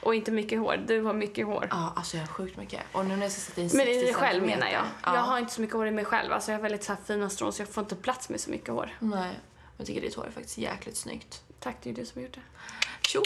Och 0.02 0.16
inte 0.16 0.32
mycket 0.32 0.60
hår, 0.60 0.84
du 0.88 1.02
har 1.02 1.14
mycket 1.14 1.46
hår. 1.46 1.68
Ja, 1.72 1.94
alltså 1.96 2.18
jag 2.18 2.24
har 2.24 2.28
sjukt 2.28 2.58
mycket. 2.58 2.82
Och 2.92 3.06
nu 3.06 3.16
när 3.16 3.24
jag 3.24 3.32
ska 3.32 3.42
sätta 3.42 3.62
in 3.62 3.70
Men 3.74 3.86
60 3.86 3.92
i 3.92 4.04
dig 4.04 4.14
själv 4.14 4.46
menar 4.46 4.68
jag. 4.68 4.84
Ja. 5.04 5.16
Jag 5.16 5.22
har 5.22 5.40
inte 5.40 5.54
så 5.54 5.62
mycket 5.62 5.76
hår 5.76 5.88
i 5.88 5.92
mig 5.92 6.06
själv. 6.06 6.34
Alltså 6.34 6.52
jag 6.52 6.58
har 6.58 6.64
väldigt 6.64 6.84
så 6.84 6.94
här 6.94 7.00
fina 7.06 7.30
strån 7.30 7.54
så 7.54 7.62
jag 7.62 7.70
får 7.70 7.84
inte 7.84 7.96
plats 7.96 8.30
med 8.30 8.40
så 8.40 8.52
mycket 8.52 8.70
hår. 8.70 8.98
Nej, 9.00 9.40
jag 9.78 9.88
tycker 9.88 10.02
ditt 10.02 10.16
hår 10.16 10.28
är 10.28 10.32
faktiskt 10.32 10.58
jäkligt 10.58 10.98
snyggt. 10.98 11.44
Tack, 11.60 11.76
det 11.84 11.90
är 11.90 11.94
du 11.94 12.06
som 12.06 12.22
har 12.22 12.24
gjort 12.24 12.36
det. 12.36 12.42
Tjo! 13.02 13.22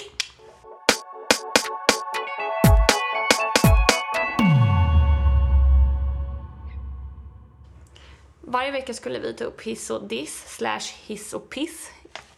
Varje 8.55 8.71
vecka 8.71 8.93
skulle 8.93 9.19
vi 9.19 9.33
ta 9.33 9.43
upp 9.43 9.61
hiss 9.61 9.89
och 9.89 10.03
diss, 10.03 10.55
slash 10.55 10.93
hiss 11.05 11.33
och 11.33 11.49
piss, 11.49 11.91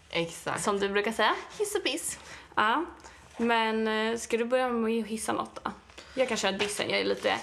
Exakt. 0.09 0.63
som 0.63 0.79
du 0.79 0.89
brukar 0.89 1.11
säga. 1.11 1.35
Hiss 1.59 1.75
och 1.75 1.83
piss. 1.83 2.19
Ja. 2.55 2.85
Men 3.37 3.87
eh, 3.87 4.17
ska 4.17 4.37
du 4.37 4.45
börja 4.45 4.69
med 4.69 5.01
att 5.01 5.07
hissa 5.07 5.33
något 5.33 5.59
då? 5.63 5.71
Jag 6.13 6.27
kan 6.27 6.37
köra 6.37 6.51
dissen, 6.51 6.89
jag 6.89 6.99
är 6.99 7.05
lite 7.05 7.37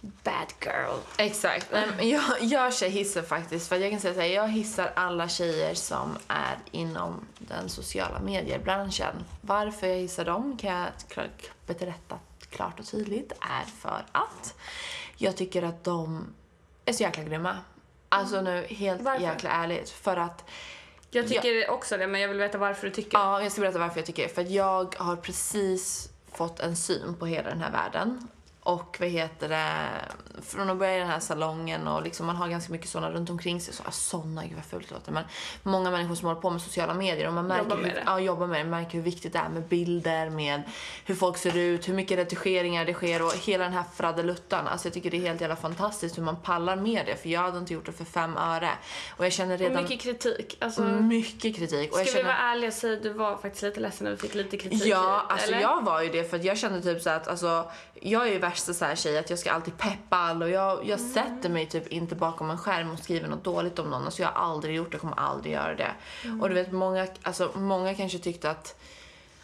bad 0.00 0.52
girl. 0.60 0.98
Exakt. 1.18 1.72
Jag, 2.00 2.22
jag 2.40 2.74
kör 2.74 2.88
hissen 2.88 3.24
faktiskt. 3.24 3.68
För 3.68 3.76
jag 3.76 3.90
kan 3.90 4.00
säga 4.00 4.14
så 4.14 4.20
här, 4.20 4.28
jag 4.28 4.48
hissar 4.48 4.92
alla 4.96 5.28
tjejer 5.28 5.74
som 5.74 6.18
är 6.28 6.58
inom 6.70 7.26
den 7.38 7.68
sociala 7.68 8.20
medier-branschen. 8.20 9.14
Varför 9.40 9.86
jag 9.86 9.96
hissar 9.96 10.24
dem 10.24 10.56
kan 10.56 10.70
jag 10.70 10.88
berätta 11.66 12.18
klart 12.50 12.80
och 12.80 12.86
tydligt 12.86 13.32
är 13.32 13.64
för 13.64 14.04
att 14.12 14.54
jag 15.16 15.36
tycker 15.36 15.62
att 15.62 15.84
de 15.84 16.34
är 16.84 16.92
så 16.92 17.02
jäkla 17.02 17.22
grymma. 17.22 17.56
Alltså 18.12 18.40
nu, 18.40 18.66
helt 18.68 19.02
Varför? 19.02 19.22
jäkla 19.22 19.50
ärligt. 19.50 19.90
För 19.90 20.16
att 20.16 20.44
Jag 21.10 21.28
tycker 21.28 21.70
också 21.70 21.96
det, 21.96 22.06
men 22.06 22.20
jag 22.20 22.28
vill 22.28 22.38
veta 22.38 22.58
varför 22.58 22.86
du 22.86 22.92
tycker. 22.92 23.18
Ja, 23.18 23.42
jag 23.42 23.52
ska 23.52 23.60
berätta 23.60 23.78
varför 23.78 23.98
jag 23.98 24.06
tycker 24.06 24.22
det. 24.22 24.28
För 24.28 24.42
att 24.42 24.50
jag 24.50 24.94
har 24.98 25.16
precis 25.16 26.08
fått 26.32 26.60
en 26.60 26.76
syn 26.76 27.14
på 27.18 27.26
hela 27.26 27.48
den 27.48 27.60
här 27.60 27.70
världen. 27.72 28.28
Och 28.62 28.96
vad 29.00 29.08
heter 29.08 29.48
det, 29.48 29.88
från 30.42 30.70
att 30.70 30.76
börja 30.76 30.96
i 30.96 30.98
den 30.98 31.08
här 31.08 31.20
salongen 31.20 31.88
och 31.88 32.02
liksom 32.02 32.26
man 32.26 32.36
har 32.36 32.48
ganska 32.48 32.72
mycket 32.72 32.88
sådana 32.88 33.10
runt 33.10 33.30
omkring 33.30 33.60
sig. 33.60 33.74
Så, 33.74 33.82
ah, 34.12 34.42
gud 34.42 34.54
vad 34.54 34.64
fult 34.64 34.88
det 34.88 34.94
låter. 34.94 35.12
Men 35.12 35.24
många 35.62 35.90
människor 35.90 36.14
som 36.14 36.28
håller 36.28 36.40
på 36.40 36.50
med 36.50 36.62
sociala 36.62 36.94
medier 36.94 37.26
och 37.28 37.32
man 37.32 37.46
märker 37.46 37.62
Jobbar 37.62 37.76
med 37.76 37.90
hur, 37.90 37.94
det. 37.94 38.02
Ja, 38.06 38.20
jobbar 38.20 38.46
med 38.46 38.66
det. 38.66 38.70
märker 38.70 38.92
hur 38.92 39.02
viktigt 39.02 39.32
det 39.32 39.38
är 39.38 39.48
med 39.48 39.62
bilder, 39.62 40.30
med 40.30 40.62
hur 41.04 41.14
folk 41.14 41.36
ser 41.36 41.56
ut, 41.56 41.88
hur 41.88 41.94
mycket 41.94 42.18
retuscheringar 42.18 42.84
det 42.84 42.94
sker 42.94 43.22
och 43.22 43.32
hela 43.32 43.64
den 43.64 43.72
här 43.72 43.84
fraddeluttan. 43.94 44.68
Alltså 44.68 44.86
jag 44.88 44.94
tycker 44.94 45.10
det 45.10 45.16
är 45.16 45.20
helt 45.20 45.40
jävla 45.40 45.56
fantastiskt 45.56 46.18
hur 46.18 46.22
man 46.22 46.36
pallar 46.36 46.76
med 46.76 47.06
det. 47.06 47.16
För 47.16 47.28
jag 47.28 47.40
hade 47.40 47.58
inte 47.58 47.74
gjort 47.74 47.86
det 47.86 47.92
för 47.92 48.04
fem 48.04 48.36
öre. 48.36 48.70
Och 49.16 49.24
jag 49.24 49.32
känner 49.32 49.54
Och 49.54 49.60
redan 49.60 49.82
mycket 49.82 50.00
kritik. 50.00 50.56
Alltså, 50.60 50.82
mycket 50.82 51.56
kritik. 51.56 51.92
Och 51.92 51.96
ska 51.96 52.00
jag 52.00 52.04
vi 52.04 52.10
känner... 52.10 52.24
vara 52.24 52.36
ärliga 52.36 52.68
och 52.68 52.74
säga 52.74 52.96
att 52.96 53.02
du 53.02 53.12
var 53.12 53.36
faktiskt 53.36 53.62
lite 53.62 53.80
ledsen 53.80 54.04
när 54.04 54.10
vi 54.10 54.16
fick 54.16 54.34
lite 54.34 54.56
kritik? 54.56 54.86
Ja, 54.86 55.26
alltså 55.28 55.48
eller? 55.48 55.60
jag 55.60 55.84
var 55.84 56.02
ju 56.02 56.08
det 56.08 56.30
för 56.30 56.36
att 56.36 56.44
jag 56.44 56.58
kände 56.58 56.82
typ 56.82 57.02
så 57.02 57.10
att 57.10 57.28
alltså, 57.28 57.70
jag 58.00 58.28
är 58.28 58.32
ju 58.32 58.38
värsta 58.50 58.74
så 58.74 58.84
här 58.84 58.96
tjej 58.96 59.18
att 59.18 59.30
jag 59.30 59.38
ska 59.38 59.50
alltid 59.52 59.78
peppa 59.78 60.16
alla 60.16 60.44
och 60.44 60.50
jag, 60.50 60.84
jag 60.86 60.98
Mm. 61.00 61.12
sätter 61.12 61.48
mig 61.48 61.66
typ 61.66 61.86
inte 61.88 62.14
bakom 62.14 62.50
en 62.50 62.58
skärm 62.58 62.90
och 62.90 62.98
skriver 62.98 63.28
något 63.28 63.44
dåligt 63.44 63.78
om 63.78 63.90
någon. 63.90 64.04
Alltså 64.04 64.22
jag 64.22 64.28
har 64.28 64.42
aldrig 64.52 64.74
gjort 64.76 64.90
det 64.90 64.96
och 64.96 65.00
kommer 65.00 65.18
aldrig 65.20 65.52
göra 65.54 65.74
det. 65.74 65.90
Mm. 66.24 66.40
Och 66.40 66.48
du 66.48 66.54
vet 66.54 66.72
många, 66.72 67.06
alltså 67.22 67.50
många 67.54 67.94
kanske 67.94 68.18
tyckte 68.18 68.50
att, 68.50 68.76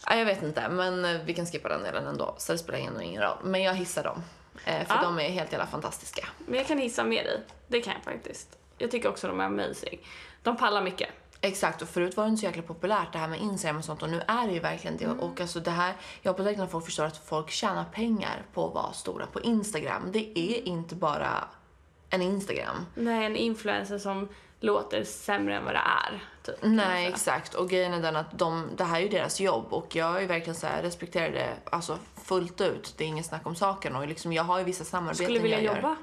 ja, 0.07 0.17
jag 0.17 0.25
vet 0.27 0.43
inte 0.43 0.69
men 0.69 1.05
eh, 1.05 1.21
vi 1.25 1.35
kan 1.35 1.47
skippa 1.47 1.69
den 1.69 1.83
delen 1.83 2.07
ändå 2.07 2.35
så 2.39 2.53
det 2.53 2.59
spelar 2.59 2.79
ändå 2.79 3.01
ingen 3.01 3.23
roll. 3.23 3.37
Men 3.45 3.63
jag 3.63 3.75
hissar 3.75 4.05
dem. 4.05 4.23
Eh, 4.65 4.87
för 4.87 4.95
Ja. 4.95 5.03
de 5.03 5.19
är 5.21 5.29
helt 5.29 5.53
jävla 5.53 5.67
fantastiska. 5.67 6.29
Men 6.47 6.59
jag 6.59 6.67
kan 6.67 6.79
hissa 6.79 7.05
med 7.05 7.25
dig. 7.25 7.41
Det 7.69 7.81
kan 7.81 7.93
jag 7.93 8.15
faktiskt. 8.15 8.49
Jag 8.79 8.91
tycker 8.91 9.09
också 9.09 9.29
de 9.29 9.41
är 9.41 9.45
amazing. 9.45 9.99
De 10.43 10.57
pallar 10.57 10.83
mycket. 10.83 11.09
Exakt, 11.41 11.83
och 11.83 11.89
förut 11.89 12.17
var 12.17 12.25
det 12.25 12.31
inte 12.31 12.41
så 12.41 12.47
jäkla 12.47 12.63
populärt 12.63 13.13
det 13.13 13.19
här 13.19 13.29
med 13.29 13.41
Instagram 13.41 13.77
och 13.77 13.85
sånt 13.85 14.03
och 14.03 14.11
nu 14.11 14.23
är 14.27 14.47
det 14.47 14.53
ju 14.53 14.61
verkligen 14.61 14.97
det. 14.97 15.05
Mm. 15.05 15.21
Och 15.21 15.41
alltså 15.41 15.61
det 15.61 15.71
här, 15.71 15.95
jag 16.23 16.33
hoppas 16.33 16.47
verkligen 16.47 16.65
att 16.65 16.71
folk 16.71 16.85
förstår 16.85 17.05
att 17.05 17.17
folk 17.17 17.51
tjänar 17.51 17.85
pengar 17.85 18.43
på 18.55 18.67
att 18.69 18.75
vara 18.75 18.93
stora 18.93 19.27
på 19.27 19.41
Instagram. 19.41 20.03
Det 20.13 20.39
är 20.39 20.69
inte 20.69 20.95
bara 20.95 21.45
en 22.11 22.23
Instagram. 22.23 22.87
Nej, 22.95 23.27
en 23.27 23.37
influencer 23.37 23.99
som 23.99 24.29
låter 24.61 25.05
sämre 25.05 25.57
än 25.57 25.65
vad 25.65 25.75
det 25.75 25.79
är. 25.79 26.25
Typ, 26.43 26.55
Nej, 26.63 27.07
exakt. 27.07 27.55
Och 27.55 27.71
grejen 27.71 27.93
är 27.93 28.03
den 28.03 28.17
att 28.17 28.39
de, 28.39 28.71
det 28.77 28.85
här 28.85 28.97
är 28.97 29.03
ju 29.03 29.09
deras 29.09 29.41
jobb 29.41 29.67
och 29.71 29.97
jag 29.97 30.17
är 30.17 30.21
ju 30.21 30.27
verkligen 30.27 30.55
så 30.55 30.67
här, 30.67 30.83
respekterar 30.83 31.31
det 31.31 31.49
alltså, 31.65 31.99
fullt 32.25 32.61
ut. 32.61 32.95
Det 32.97 33.05
är 33.05 33.09
ingen 33.09 33.25
snack 33.25 33.47
om 33.47 33.57
saken 33.57 33.97
och 33.97 34.09
liksom, 34.09 34.33
jag 34.33 34.43
har 34.43 34.59
ju 34.59 34.65
vissa 34.65 34.85
samarbeten 34.85 35.25
Skulle 35.25 35.39
vilja 35.39 35.61
jag 35.61 35.77
gör. 35.77 35.97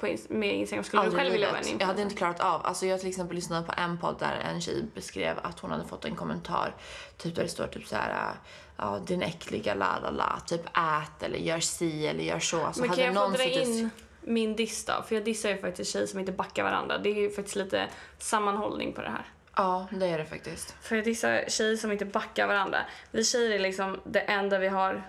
På 0.00 0.06
ins- 0.06 0.26
med 0.32 0.54
Instagram? 0.54 0.84
Skulle 0.84 1.02
Aldrig 1.02 1.14
du 1.18 1.22
själv 1.22 1.32
vilja 1.32 1.48
vara 1.52 1.60
en 1.60 1.66
Jag 1.66 1.72
hade 1.86 2.02
influencer? 2.02 2.02
inte 2.02 2.14
klarat 2.16 2.40
av. 2.40 2.66
Alltså 2.66 2.86
jag 2.86 3.00
till 3.00 3.08
exempel 3.08 3.34
lyssnade 3.36 3.66
på 3.66 3.72
en 3.76 3.98
podd 3.98 4.16
där 4.18 4.32
en 4.34 4.60
tjej 4.60 4.84
beskrev 4.94 5.38
att 5.42 5.60
hon 5.60 5.70
hade 5.70 5.84
fått 5.84 6.04
en 6.04 6.16
kommentar 6.16 6.74
typ 7.16 7.34
där 7.34 7.42
det 7.42 7.48
står 7.48 7.66
typ 7.66 7.86
så 7.86 7.96
här 7.96 8.32
ja 8.76 8.98
din 9.06 9.22
äckliga 9.22 9.74
la 9.74 9.98
la 10.02 10.10
la 10.10 10.40
typ 10.46 10.60
ät 10.66 11.22
eller 11.22 11.38
gör 11.38 11.60
si 11.60 12.06
eller 12.06 12.24
gör 12.24 12.38
så. 12.38 12.64
Alltså, 12.64 12.80
Men 12.80 12.90
kan 12.90 13.04
jag 13.04 13.14
få 13.14 13.28
dra 13.36 13.42
in 13.44 13.90
min 14.20 14.56
diss 14.56 14.84
då? 14.84 14.92
För 15.08 15.14
jag 15.14 15.24
dissar 15.24 15.48
ju 15.48 15.58
faktiskt 15.58 15.92
tjejer 15.92 16.06
som 16.06 16.20
inte 16.20 16.32
backar 16.32 16.64
varandra. 16.64 16.98
Det 16.98 17.10
är 17.10 17.14
ju 17.14 17.30
faktiskt 17.30 17.56
lite 17.56 17.88
sammanhållning 18.18 18.92
på 18.92 19.00
det 19.02 19.10
här. 19.10 19.24
Ja, 19.56 19.86
det 19.90 20.06
är 20.06 20.18
det 20.18 20.24
faktiskt. 20.24 20.74
För 20.82 20.96
jag 20.96 21.04
dissar 21.04 21.44
tjejer 21.48 21.76
som 21.76 21.92
inte 21.92 22.04
backar 22.04 22.46
varandra. 22.46 22.78
Vi 23.10 23.24
tjejer 23.24 23.50
är 23.50 23.58
liksom 23.58 24.00
det 24.04 24.20
enda 24.20 24.58
vi 24.58 24.68
har 24.68 25.02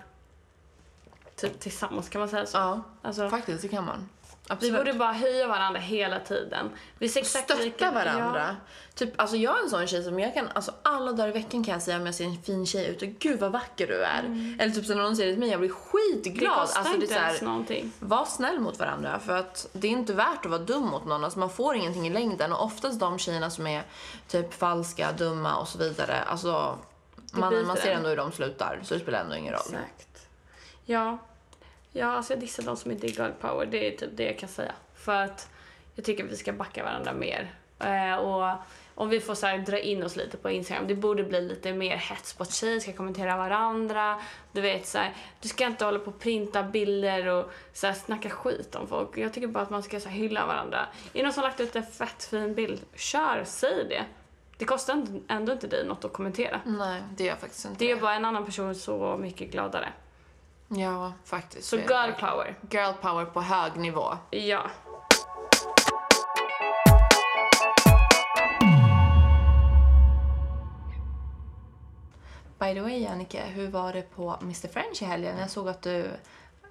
typ 1.36 1.60
tillsammans, 1.60 2.08
kan 2.08 2.18
man 2.18 2.28
säga 2.28 2.46
så? 2.46 2.58
Ja, 2.58 2.82
Alltså, 3.02 3.30
faktiskt 3.30 3.62
det 3.62 3.68
kan 3.68 3.84
man. 3.84 4.08
Vi 4.62 4.66
Absolut. 4.66 4.76
borde 4.86 4.98
bara 4.98 5.12
höja 5.12 5.46
varandra 5.46 5.80
hela 5.80 6.20
tiden. 6.20 6.70
Vi 6.98 7.08
ser 7.08 7.20
exakt 7.20 7.44
Stötta 7.44 7.62
lika- 7.62 7.90
varandra. 7.90 8.56
Typ, 8.94 9.20
alltså 9.20 9.36
jag 9.36 9.58
är 9.58 9.62
en 9.62 9.70
sån 9.70 9.86
tjej 9.86 10.02
som 10.04 10.20
jag 10.20 10.34
kan, 10.34 10.48
alltså 10.54 10.74
alla 10.82 11.12
dagar 11.12 11.28
i 11.28 11.32
veckan 11.32 11.64
kan 11.64 11.72
jag 11.72 11.82
säga 11.82 11.96
om 11.96 12.06
jag 12.06 12.14
ser 12.14 12.24
en 12.24 12.42
fin 12.42 12.66
tjej 12.66 12.86
ut 12.86 13.02
och 13.02 13.08
gud 13.08 13.40
vad 13.40 13.52
vacker 13.52 13.86
du 13.86 14.02
är. 14.04 14.22
Eller 14.60 14.74
typ 14.74 14.86
så 14.86 14.94
när 14.94 15.02
någon 15.02 15.16
säger 15.16 15.28
det 15.28 15.32
till 15.34 15.40
mig, 15.40 15.50
jag 15.50 15.60
blir 15.60 15.70
Ja. 15.70 15.74
skitglad. 15.74 16.52
Det 16.56 16.60
kostar 16.60 16.80
alltså, 16.80 16.94
inte 16.94 17.06
det 17.06 17.12
är 17.12 17.16
så 17.16 17.20
här, 17.20 17.28
ens 17.28 17.42
någonting. 17.42 17.92
Var 17.98 18.24
snäll 18.24 18.60
mot 18.60 18.78
varandra 18.78 19.18
för 19.18 19.36
att 19.36 19.68
det 19.72 19.86
är 19.86 19.90
inte 19.90 20.14
värt 20.14 20.44
att 20.44 20.50
vara 20.50 20.60
dum 20.62 20.82
mot 20.86 21.04
någon. 21.04 21.24
Alltså 21.24 21.38
man 21.38 21.50
får 21.50 21.76
ingenting 21.76 22.06
i 22.06 22.10
längden 22.10 22.52
och 22.52 22.64
oftast 22.64 23.00
de 23.00 23.18
tjejerna 23.18 23.50
som 23.50 23.66
är 23.66 23.82
typ 24.28 24.54
falska, 24.54 25.12
dumma 25.12 25.56
och 25.56 25.68
så 25.68 25.78
vidare. 25.78 26.22
Alltså 26.22 26.78
man, 27.32 27.66
man 27.66 27.76
ser 27.76 27.92
ändå 27.92 28.08
hur 28.08 28.16
de 28.16 28.32
slutar 28.32 28.80
så 28.84 28.94
det 28.94 29.00
spelar 29.00 29.20
ändå 29.20 29.36
ingen 29.36 29.52
roll. 29.52 29.62
Exakt. 29.66 30.26
Ja. 30.84 31.18
Ja, 31.92 32.06
alltså 32.06 32.32
jag 32.32 32.40
dissar 32.40 32.62
de 32.62 32.76
som 32.76 32.90
inte 32.90 33.06
är 33.06 33.10
girl 33.10 33.30
power. 33.40 33.66
Det 33.66 33.86
är 33.94 33.96
typ 33.96 34.10
det 34.16 34.24
jag 34.24 34.38
kan 34.38 34.48
säga. 34.48 34.72
För 34.94 35.22
att 35.22 35.48
jag 35.94 36.04
tycker 36.04 36.24
vi 36.24 36.36
ska 36.36 36.52
backa 36.52 36.84
varandra 36.84 37.12
mer. 37.12 37.54
Eh, 37.80 38.14
och 38.16 38.56
om 38.94 39.08
vi 39.08 39.20
får 39.20 39.34
så 39.34 39.46
här, 39.46 39.58
dra 39.58 39.78
in 39.78 40.02
oss 40.02 40.16
lite 40.16 40.36
på 40.36 40.50
Instagram, 40.50 40.86
det 40.88 40.94
borde 40.94 41.24
bli 41.24 41.40
lite 41.40 41.72
mer 41.72 41.96
hets 41.96 42.34
på 42.34 42.42
att 42.42 42.52
tjejer 42.52 42.80
ska 42.80 42.92
kommentera 42.92 43.36
varandra. 43.36 44.20
Du 44.52 44.60
vet 44.60 44.86
så 44.86 44.98
här, 44.98 45.14
du 45.40 45.48
ska 45.48 45.66
inte 45.66 45.84
hålla 45.84 45.98
på 45.98 46.10
och 46.10 46.18
printa 46.20 46.62
bilder 46.62 47.26
och 47.26 47.50
så 47.72 47.86
här, 47.86 47.94
snacka 47.94 48.30
skit 48.30 48.74
om 48.74 48.86
folk. 48.88 49.18
Jag 49.18 49.32
tycker 49.32 49.48
bara 49.48 49.62
att 49.62 49.70
man 49.70 49.82
ska 49.82 50.00
så 50.00 50.08
här, 50.08 50.16
hylla 50.16 50.46
varandra. 50.46 50.78
Är 51.12 51.18
det 51.18 51.22
någon 51.22 51.32
som 51.32 51.42
har 51.42 51.50
lagt 51.50 51.60
ut 51.60 51.76
en 51.76 51.82
fett 51.86 52.24
fin 52.24 52.54
bild, 52.54 52.80
kör, 52.94 53.42
säg 53.46 53.86
det. 53.88 54.04
Det 54.58 54.64
kostar 54.64 54.92
ändå- 54.94 55.20
ändå 55.28 55.52
inte 55.52 55.66
dig 55.66 55.86
något 55.86 56.04
att 56.04 56.12
kommentera. 56.12 56.60
Nej, 56.64 57.02
det 57.16 57.24
gör 57.24 57.36
faktiskt 57.36 57.64
inte 57.64 57.78
Det 57.78 57.84
gör 57.90 57.96
bara 58.00 58.14
en 58.14 58.24
annan 58.24 58.44
person 58.44 58.74
så 58.74 59.16
mycket 59.20 59.50
gladare. 59.52 59.88
Ja, 60.74 61.12
faktiskt. 61.24 61.68
Så 61.68 61.76
girl 61.76 62.12
power. 62.20 62.54
Girl 62.70 62.92
power 63.00 63.24
på 63.24 63.40
hög 63.40 63.76
nivå. 63.76 64.18
Ja. 64.30 64.70
By 72.58 72.74
the 72.74 72.80
way, 72.80 72.98
Jannike, 72.98 73.42
hur 73.44 73.68
var 73.68 73.92
det 73.92 74.02
på 74.02 74.36
Mr 74.42 74.68
French 74.68 75.02
i 75.02 75.04
helgen? 75.04 75.38
Jag 75.38 75.50
såg 75.50 75.68
att 75.68 75.82
du... 75.82 76.10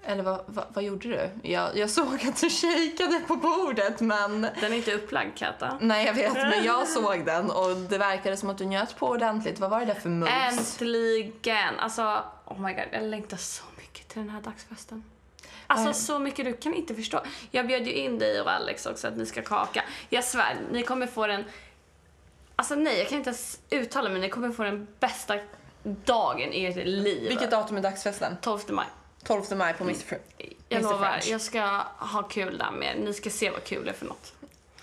Eller 0.04 0.24
vad, 0.24 0.42
vad, 0.48 0.66
vad 0.70 0.84
gjorde 0.84 1.08
du? 1.10 1.50
Jag, 1.50 1.78
jag 1.78 1.90
såg 1.90 2.28
att 2.28 2.42
du 2.42 2.50
kikade 2.50 3.20
på 3.28 3.36
bordet, 3.36 4.00
men... 4.02 4.42
Den 4.42 4.72
är 4.72 4.74
inte 4.74 4.94
upplagd, 4.94 5.38
Kata. 5.38 5.78
Nej, 5.82 6.06
jag 6.06 6.14
vet, 6.14 6.34
men 6.34 6.64
jag 6.64 6.88
såg 6.88 7.26
den 7.26 7.52
och 7.52 7.76
det 7.76 7.98
verkade 7.98 8.38
som 8.38 8.50
att 8.50 8.58
du 8.58 8.66
njöt 8.66 8.96
på 8.96 9.08
ordentligt. 9.08 9.60
Vad 9.60 9.70
var 9.70 9.80
det 9.80 9.86
där 9.86 9.94
för 9.94 10.10
mums? 10.10 10.32
Äntligen! 10.32 11.80
Alltså, 11.80 12.24
oh 12.46 12.62
my 12.62 12.74
god, 12.74 12.86
jag 12.92 13.04
längtar 13.04 13.38
så 13.38 13.64
till 14.12 14.22
den 14.22 14.30
här 14.30 14.42
dagsfesten. 14.42 15.04
Alltså 15.68 15.88
Ja. 15.90 15.94
så 15.94 16.20
mycket, 16.20 16.46
du 16.46 16.54
kan 16.54 16.74
inte 16.74 16.96
förstå. 16.96 17.22
Jag 17.52 17.68
bjöd 17.68 17.88
ju 17.88 17.94
in 17.94 18.20
dig 18.20 18.42
och 18.42 18.52
Alex 18.52 18.86
också 18.86 19.08
att 19.08 19.18
ni 19.18 19.26
ska 19.26 19.42
kaka. 19.42 19.84
Jag 20.10 20.24
svär, 20.24 20.58
ni 20.72 20.84
kommer 20.84 21.08
få 21.08 21.28
den... 21.28 21.44
Alltså 22.56 22.76
nej, 22.76 22.98
jag 23.00 23.08
kan 23.10 23.18
inte 23.18 23.30
ens 23.30 23.60
uttala 23.70 24.10
mig. 24.10 24.22
Ni 24.22 24.30
kommer 24.30 24.52
få 24.52 24.64
den 24.64 24.88
bästa 25.00 25.40
dagen 25.84 26.54
i 26.54 26.66
ert 26.66 26.76
liv. 26.88 27.30
Vilket 27.30 27.52
datum 27.52 27.78
är 27.78 27.82
dagsfesten? 27.82 28.38
12 28.42 28.60
maj. 28.70 28.88
12 29.24 29.44
maj 29.56 29.74
på 29.74 29.84
Mr 29.84 29.94
French. 30.00 30.24
Jag 30.70 30.80
Mr. 30.82 30.92
lovar, 30.92 31.10
French. 31.12 31.28
jag 31.28 31.42
ska 31.42 31.62
ha 31.98 32.24
kul 32.24 32.58
där 32.58 32.72
med. 32.72 32.98
Ni 33.00 33.14
ska 33.14 33.30
se 33.30 33.50
vad 33.50 33.64
kul 33.64 33.88
är 33.88 33.94
för 33.94 34.06
något. 34.06 34.34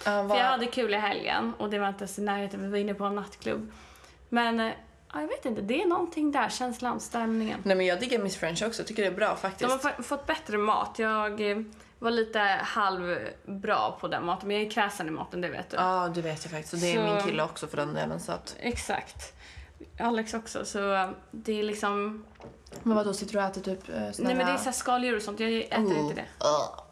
Ja, 0.04 0.28
För 0.28 0.36
jag 0.36 0.44
hade 0.44 0.66
kul 0.66 0.94
i 0.94 0.96
helgen 0.96 1.52
och 1.58 1.70
det 1.70 1.78
var 1.78 1.88
inte 1.88 1.98
ens 2.04 2.18
i 2.18 2.22
närheten, 2.22 2.62
vi 2.62 2.68
var 2.68 2.78
inne 2.78 2.94
på 2.94 3.04
en 3.04 3.14
nattklubb. 3.14 3.72
Men, 4.28 4.60
eh, 4.60 4.72
ja, 5.12 5.20
jag 5.20 5.28
vet 5.28 5.44
inte, 5.44 5.60
det 5.62 5.82
är 5.82 5.86
någonting 5.86 6.32
där, 6.32 6.48
känslan, 6.48 7.00
stämningen. 7.00 7.60
Nej 7.64 7.76
men 7.76 7.86
jag 7.86 8.00
diggar 8.00 8.18
Miss 8.18 8.36
French 8.36 8.62
också, 8.62 8.84
tycker 8.84 9.02
det 9.02 9.08
är 9.08 9.14
bra 9.16 9.36
faktiskt. 9.36 9.82
De 9.82 9.88
har 9.88 10.02
fått 10.02 10.26
bättre 10.26 10.58
mat. 10.58 10.98
Jag 10.98 11.50
eh, 11.50 11.58
var 11.98 12.10
lite 12.10 12.38
halvbra 12.62 13.90
på 14.00 14.08
den 14.08 14.24
maten, 14.24 14.48
men 14.48 14.56
jag 14.56 14.66
är 14.66 14.70
kräsen 14.70 15.08
i 15.08 15.10
maten, 15.10 15.40
det 15.40 15.48
vet 15.48 15.70
du. 15.70 15.76
Ja, 15.76 16.10
det 16.14 16.20
vet 16.22 16.44
jag 16.44 16.52
faktiskt. 16.52 16.72
Och 16.74 16.78
det 16.80 16.92
är 16.92 17.06
Så- 17.08 17.14
min 17.14 17.22
kille 17.24 17.42
också 17.42 17.66
för 17.66 17.76
den 17.76 17.94
delen. 17.94 18.20
Så 18.20 18.32
att... 18.32 18.56
Exakt. 18.60 19.34
Alex 20.00 20.34
också, 20.34 20.64
så 20.64 21.12
det 21.30 21.52
är 21.58 21.62
liksom... 21.62 22.24
Men 22.82 22.96
vadå, 22.96 23.12
sitter 23.12 23.32
du 23.32 23.38
och 23.38 23.44
äter 23.44 23.60
typ 23.60 23.88
eh, 23.88 23.94
såna 23.94 24.28
Nej 24.28 24.36
men 24.36 24.46
det 24.46 24.52
är 24.52 24.56
så 24.56 24.72
skaldjur 24.72 25.16
och 25.16 25.22
sånt, 25.22 25.40
jag 25.40 25.52
äter 25.56 25.78
Oh. 25.84 25.98
inte 25.98 26.14
det. 26.14 26.20
Uh, 26.44 26.84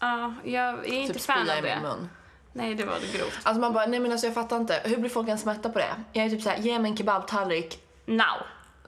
Ja, 0.00 0.34
jag 0.44 0.86
är 0.86 0.92
inte 0.92 1.14
typ 1.14 1.22
fan 1.22 1.44
spya 1.46 1.58
av 1.58 1.64
i 1.64 1.68
min 1.68 1.82
det. 1.82 1.88
mun. 1.88 2.08
Nej, 2.56 2.74
det 2.74 2.84
var 2.84 3.18
grovt. 3.18 3.38
Alltså 3.42 3.60
man 3.60 3.72
bara, 3.72 3.86
nej 3.86 4.00
men 4.00 4.12
alltså 4.12 4.26
jag 4.26 4.34
fattar 4.34 4.56
inte. 4.56 4.80
Hur 4.84 4.96
blir 4.96 5.10
folk 5.10 5.28
ens 5.28 5.44
mätta 5.44 5.68
på 5.70 5.78
det? 5.78 5.94
Jag 6.12 6.26
är 6.26 6.30
typ 6.30 6.42
såhär, 6.42 6.56
ge 6.58 6.78
mig 6.78 6.90
en 6.90 6.96
kebabtallrik 6.96 7.82
Now. 8.06 8.36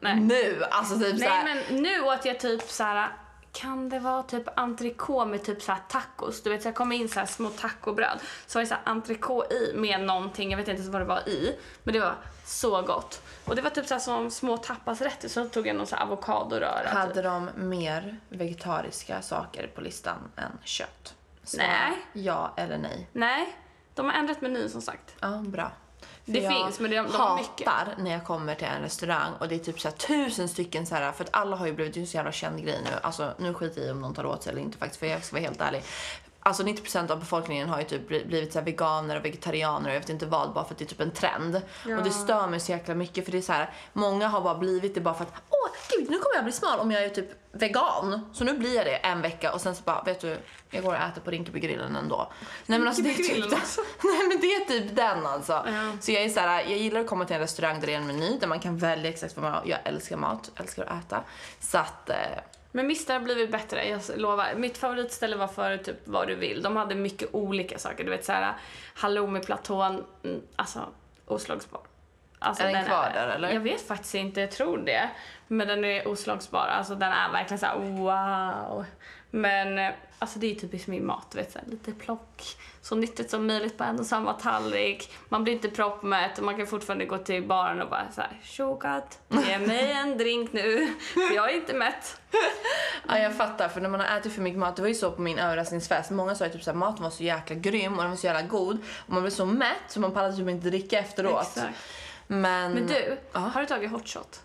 Nej. 0.00 0.20
nu. 0.20 0.64
Alltså 0.70 0.94
typ 0.98 1.18
Nej 1.18 1.28
såhär. 1.28 1.44
men 1.44 1.83
nu 1.83 2.00
åt 2.00 2.24
jag 2.24 2.40
typ 2.40 2.62
så 2.62 2.83
här. 2.83 3.09
Kan 3.52 3.88
det 3.88 3.98
vara 3.98 4.22
typ 4.22 4.59
entrecote 4.59 5.31
med 5.31 5.44
typ 5.44 5.62
så 5.62 5.72
här 5.72 5.81
tacos? 5.88 6.42
Du 6.42 6.50
vet 6.50 6.62
så 6.62 6.68
jag 6.68 6.74
kom 6.74 6.92
in 6.92 7.09
så 7.09 7.20
här 7.20 7.26
små 7.26 7.48
tacobröd. 7.48 8.18
Så 8.46 8.59
var 8.59 8.62
det 8.62 8.66
så 8.68 8.74
här 8.74 8.83
entrecote 8.85 9.54
i 9.54 9.72
med 9.74 10.00
någonting, 10.00 10.50
jag 10.50 10.59
vet 10.59 10.68
inte 10.68 10.90
vad 10.90 11.00
det 11.00 11.04
var 11.04 11.28
i. 11.28 11.57
Men 11.83 11.94
det 11.94 12.00
var 12.00 12.14
så 12.44 12.83
gott. 12.83 13.22
Och 13.44 13.57
det 13.57 13.62
var 13.62 13.70
typ 13.70 13.87
så 13.87 13.94
här 13.94 14.00
som 14.00 14.31
små 14.31 14.57
tapasrätter. 14.57 15.28
Så 15.28 15.44
tog 15.48 15.66
jag 15.66 15.76
någon 15.76 15.87
så 15.87 15.96
här 15.96 16.02
avokadoröra. 16.02 16.88
Hade 16.88 17.14
Typ. 17.14 17.24
de 17.24 17.50
mer 17.54 18.16
vegetariska 18.28 19.22
saker 19.22 19.66
på 19.74 19.81
listan 19.81 20.18
än 20.37 20.59
kött? 20.64 21.14
Svara 21.48 21.66
Nej. 21.66 21.92
Ja 22.12 22.54
eller 22.56 22.78
nej. 22.78 23.08
Nej, 23.12 23.56
de 23.94 24.06
har 24.06 24.12
ändrat 24.12 24.40
menyn 24.40 24.70
som 24.70 24.82
sagt. 24.82 25.14
Ja, 25.20 25.28
bra. 25.46 25.70
För 26.24 26.32
Det 26.32 26.38
jag 26.40 26.52
finns, 26.52 26.80
men 26.80 26.90
de- 26.90 26.96
de 26.96 27.12
har 27.14 27.37
mycket. 27.37 27.68
hatar 27.68 27.94
när 27.98 28.11
jag 28.11 28.24
kommer 28.24 28.54
till 28.54 28.66
en 28.66 28.82
restaurang 28.82 29.32
och 29.40 29.48
det 29.48 29.54
är 29.54 29.58
typ 29.58 29.80
så 29.80 29.90
tusen 29.90 30.48
stycken 30.48 30.87
så 30.87 30.94
här 30.94 31.12
för 31.12 31.24
att 31.24 31.30
alla 31.37 31.56
har 31.56 31.66
ju 31.66 31.72
blivit 31.72 31.94
det 31.94 32.00
en 32.00 32.06
så 32.06 32.16
jävla 32.16 32.32
känd 32.32 32.62
grej 32.64 32.80
nu. 32.84 32.90
Alltså 33.02 33.32
nu 33.38 33.54
skiter 33.54 33.80
jag 33.80 33.88
i 33.88 33.90
om 33.92 34.00
någon 34.00 34.14
tar 34.14 34.26
åt 34.26 34.42
sig 34.42 34.52
eller 34.52 34.62
inte 34.62 34.78
faktiskt 34.78 35.00
för 35.00 35.06
jag 35.06 35.24
ska 35.24 35.37
vara 35.37 35.42
helt 35.44 35.61
ärlig. 35.61 35.82
Alltså 36.48 36.62
90% 36.62 37.11
av 37.11 37.18
befolkningen 37.20 37.68
har 37.68 37.78
ju 37.78 37.84
typ 37.84 38.08
bli- 38.08 38.24
blivit 38.24 38.52
så 38.52 38.61
veganer 38.61 39.16
och 39.16 39.24
vegetarianer 39.24 39.88
och 39.88 39.94
jag 39.94 40.00
vet 40.00 40.08
inte 40.08 40.26
vad 40.26 40.52
bara 40.52 40.64
för 40.64 40.72
att 40.74 40.78
det 40.78 40.84
är 40.84 40.87
typ 40.87 41.00
en 41.00 41.11
trend. 41.11 41.62
Ja. 41.87 41.96
Och 41.98 42.04
det 42.04 42.11
stör 42.11 42.46
mig 42.46 42.61
så 42.61 42.72
jäkla 42.72 42.94
mycket 42.94 43.24
för 43.24 43.32
det 43.32 43.38
är 43.38 43.42
så 43.42 43.52
här 43.52 43.70
många 43.92 44.28
har 44.28 44.40
bara 44.40 44.54
blivit 44.54 44.94
det 44.94 45.00
bara 45.00 45.14
för 45.14 45.24
att 45.24 45.32
åh 45.50 45.68
gud 45.90 46.11
nu 46.11 46.18
kommer 46.18 46.34
jag 46.34 46.44
bli 46.44 46.52
smal 46.52 46.78
om 46.78 46.90
jag 46.90 47.04
är 47.04 47.08
typ 47.08 47.28
vegan. 47.52 48.30
Så 48.32 48.44
nu 48.44 48.58
blir 48.58 48.74
jag 48.76 48.87
det 48.87 48.94
en 48.96 49.22
vecka 49.22 49.52
och 49.52 49.61
sen 49.61 49.74
så 49.74 49.82
bara 49.82 50.02
vet 50.02 50.20
du 50.20 50.38
jag 50.70 50.82
går 50.84 50.90
och 50.94 51.00
äter 51.00 51.20
på 51.20 51.30
Rinkebygrillen 51.30 51.96
ändå. 51.96 52.32
Nej 52.66 52.78
men 52.78 52.88
alltså 52.88 53.02
det 53.02 53.11
är 53.11 53.14
typ 53.14 53.50
den. 53.50 53.61
också. 53.61 53.80
Nej 54.04 54.28
men 54.28 54.40
det 54.40 54.46
är 54.54 54.64
typ 54.64 54.96
den 54.96 55.26
alltså. 55.26 55.52
Ja. 55.52 55.92
Så 56.00 56.12
jag 56.12 56.22
är 56.22 56.28
så 56.28 56.40
här, 56.40 56.61
jag 56.62 56.78
gillar 56.78 57.00
att 57.00 57.06
komma 57.06 57.24
till 57.24 57.34
en 57.37 57.40
restaurang 57.42 57.80
där 57.80 57.87
det 57.87 57.94
är 57.94 57.98
en 57.98 58.06
meny 58.06 58.38
där 58.38 58.46
man 58.46 58.61
kan 58.61 58.78
välja 58.78 59.11
exakt 59.11 59.37
vad 59.37 59.42
man 59.44 59.52
har. 59.52 59.62
Jag 59.66 59.78
älskar 59.84 60.16
mat, 60.16 60.50
älskar 60.56 60.82
att 60.84 61.04
äta. 61.04 61.22
Så 61.61 61.78
att, 61.78 62.11
eh, 62.11 62.16
Men 62.72 62.85
Mr 62.85 63.12
har 63.12 63.20
blivit 63.20 63.50
bättre, 63.50 63.88
jag 63.88 64.00
lovar. 64.16 64.54
Mitt 64.54 64.78
favoritställe 64.78 65.37
var 65.37 65.46
för 65.46 65.76
typ 65.76 65.96
vad 66.04 66.28
du 66.28 66.35
vill. 66.35 66.62
De 66.62 66.76
hade 66.76 66.94
mycket 66.94 67.35
olika 67.35 67.78
saker. 67.78 68.04
Du 68.04 68.11
vet 68.11 68.24
såhär 68.24 68.54
halloumiplatån, 68.94 70.04
mm, 70.24 70.42
alltså 70.57 70.88
oslagsbar. 71.26 71.81
Alltså, 72.38 72.62
Är 72.62 72.72
den 72.72 72.85
kvar 72.85 73.11
där, 73.14 73.28
eller? 73.28 73.50
Jag 73.52 73.61
vet 73.61 73.88
faktiskt 73.88 74.14
inte, 74.14 74.40
jag 74.40 74.50
tror 74.50 74.78
det. 74.78 75.11
Men 75.46 75.68
den 75.68 75.85
är 75.85 76.09
oslagsbar, 76.09 76.66
alltså 76.66 76.94
den 76.94 77.12
är 77.12 77.33
verkligen 77.33 77.59
såhär 77.59 77.78
wow. 77.78 78.85
Men 79.31 79.78
eh, 79.78 79.92
alltså 80.18 80.38
det 80.38 80.50
är 80.50 80.54
typiskt 80.54 80.88
min 80.88 81.07
mat, 81.07 81.35
vet 81.35 81.52
såhär 81.52 81.66
lite 81.68 81.92
plock. 81.92 82.57
Så 82.83 82.94
nyttigt 82.96 83.31
som 83.31 83.46
möjligt 83.46 83.78
på 83.78 83.85
en 83.85 83.98
och 84.00 84.07
samma 84.07 84.33
tallrik. 84.33 85.12
Man 85.28 85.44
blir 85.44 85.54
inte 85.54 85.68
proppmätt 85.68 86.38
och 86.38 86.44
man 86.44 86.57
kan 86.57 86.66
fortfarande 86.66 87.04
gå 87.04 87.18
till 87.18 87.46
baren 87.46 87.83
och 87.83 87.90
bara 87.90 88.12
såhär 88.14 88.40
tjokat, 88.42 89.18
ge 89.28 89.59
mig 89.59 89.92
en 89.92 90.18
drink 90.18 90.52
nu, 90.52 90.94
för 91.14 91.35
jag 91.35 91.50
är 91.50 91.54
inte 91.57 91.74
mätt. 91.74 92.20
ja, 93.09 93.18
jag 93.18 93.37
fattar 93.37 93.68
för 93.68 93.81
när 93.81 93.88
man 93.88 94.00
har 94.00 94.18
ätit 94.18 94.33
för 94.33 94.42
mycket 94.42 94.59
mat, 94.59 94.76
det 94.76 94.83
var 94.83 94.88
ju 94.88 94.94
så 94.94 95.11
på 95.12 95.22
min 95.22 95.38
överraskningsfest. 95.38 96.11
Många 96.11 96.35
sa 96.35 96.44
ju 96.44 96.50
typ 96.52 96.62
så 96.62 96.70
här, 96.70 96.78
maten 96.78 97.02
var 97.02 97.11
så 97.11 97.22
jäkla 97.22 97.57
grym 97.57 97.92
och 97.94 98.02
den 98.02 98.11
var 98.11 98.16
så 98.16 98.26
jävla 98.26 98.42
god. 98.42 98.78
Och 99.07 99.12
man 99.12 99.22
blev 99.22 99.31
så 99.31 99.46
mätt 99.46 99.76
så 99.88 100.00
man 100.00 100.12
pallade 100.12 100.37
typ 100.37 100.48
inte 100.48 100.68
dricka 100.70 100.98
efteråt. 100.98 101.46
Exakt. 101.57 101.78
Men, 102.26 102.72
Men 102.72 102.87
du, 102.87 103.18
Ja. 103.33 103.38
har 103.40 103.61
du 103.61 103.66
tagit 103.66 103.90
hot 103.90 104.09
shot? 104.09 104.40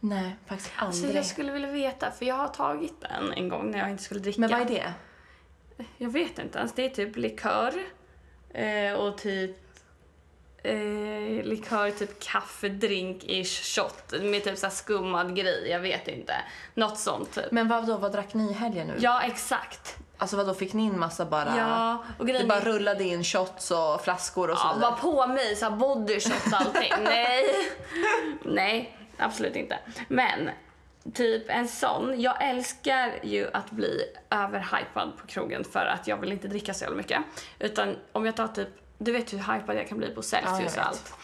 Nej 0.00 0.36
faktiskt 0.46 0.72
Så 0.78 0.84
aldrig. 0.84 1.16
jag 1.16 1.26
skulle 1.26 1.52
vilja 1.52 1.70
veta, 1.70 2.10
för 2.10 2.24
jag 2.26 2.34
har 2.34 2.48
tagit 2.48 3.00
den 3.00 3.32
en 3.32 3.48
gång 3.48 3.70
när 3.70 3.78
jag 3.78 3.90
inte 3.90 4.02
skulle 4.02 4.20
dricka. 4.20 4.40
Men 4.40 4.50
vad 4.50 4.60
är 4.60 4.64
det? 4.64 4.92
Jag 5.98 6.10
vet 6.10 6.38
inte 6.38 6.58
ens. 6.58 6.72
Det 6.72 6.84
är 6.84 6.88
typ 6.90 7.16
likör 7.16 7.74
eh, 8.54 8.92
och 8.92 9.18
typ 9.18 9.56
eh, 10.62 11.44
likör, 11.44 11.90
typ 11.90 12.22
kaffedrink-ish 12.22 13.62
shot 13.76 14.22
med 14.22 14.44
typ 14.44 14.58
så 14.58 14.66
här 14.66 14.74
skummad 14.74 15.36
grej. 15.36 15.68
Jag 15.70 15.80
vet 15.80 16.08
inte. 16.08 16.34
Något 16.74 16.98
sånt 16.98 17.34
typ. 17.34 17.50
Men 17.50 17.68
vad 17.68 17.86
då, 17.86 17.96
vad 17.96 18.12
drack 18.12 18.34
ni 18.34 18.50
i 18.50 18.52
helgen 18.52 18.86
nu? 18.86 18.94
Ja, 18.98 19.22
exakt. 19.22 19.96
Alltså 20.18 20.36
vad 20.36 20.46
då 20.46 20.54
fick 20.54 20.72
ni 20.72 20.82
in 20.82 20.98
massa 20.98 21.24
bara... 21.24 21.56
Ja, 21.56 22.04
och 22.18 22.26
Det 22.26 22.32
grejen 22.32 22.48
bara 22.48 22.58
är- 22.60 22.64
rullade 22.64 23.04
in 23.04 23.24
shots 23.24 23.70
och 23.70 24.00
flaskor 24.04 24.50
och 24.50 24.58
så 24.58 24.66
Ja, 24.66 24.74
vidare. 24.74 24.90
var 24.90 24.98
på 24.98 25.26
mig, 25.26 25.56
så 25.56 25.64
här 25.70 25.76
body 25.76 26.20
shot 26.20 26.52
och 26.52 26.60
allting. 26.60 26.92
Nej. 27.04 27.44
Nej, 28.44 28.96
absolut 29.20 29.56
inte. 29.56 29.78
Men 30.08 30.50
typ 31.14 31.44
en 31.48 31.68
sån. 31.68 32.20
Jag 32.20 32.48
älskar 32.48 33.12
ju 33.22 33.50
att 33.52 33.70
bli 33.70 34.00
överhypad 34.30 35.12
på 35.20 35.26
krogen 35.26 35.64
för 35.64 35.86
att 35.86 36.06
jag 36.08 36.16
vill 36.16 36.32
inte 36.32 36.48
dricka 36.48 36.74
så 36.74 36.84
jävla 36.84 36.96
mycket. 36.96 37.22
Utan 37.58 37.96
om 38.12 38.26
jag 38.26 38.36
tar 38.36 38.48
typ, 38.48 38.68
du 38.98 39.12
vet 39.12 39.32
hur 39.32 39.38
hypad 39.38 39.76
jag 39.76 39.88
kan 39.88 39.98
bli 39.98 40.08
på 40.08 40.18
Ja, 40.18 40.22
Celsius 40.22 40.76
jag 40.76 40.82
och 40.82 40.88
allt. 40.88 41.14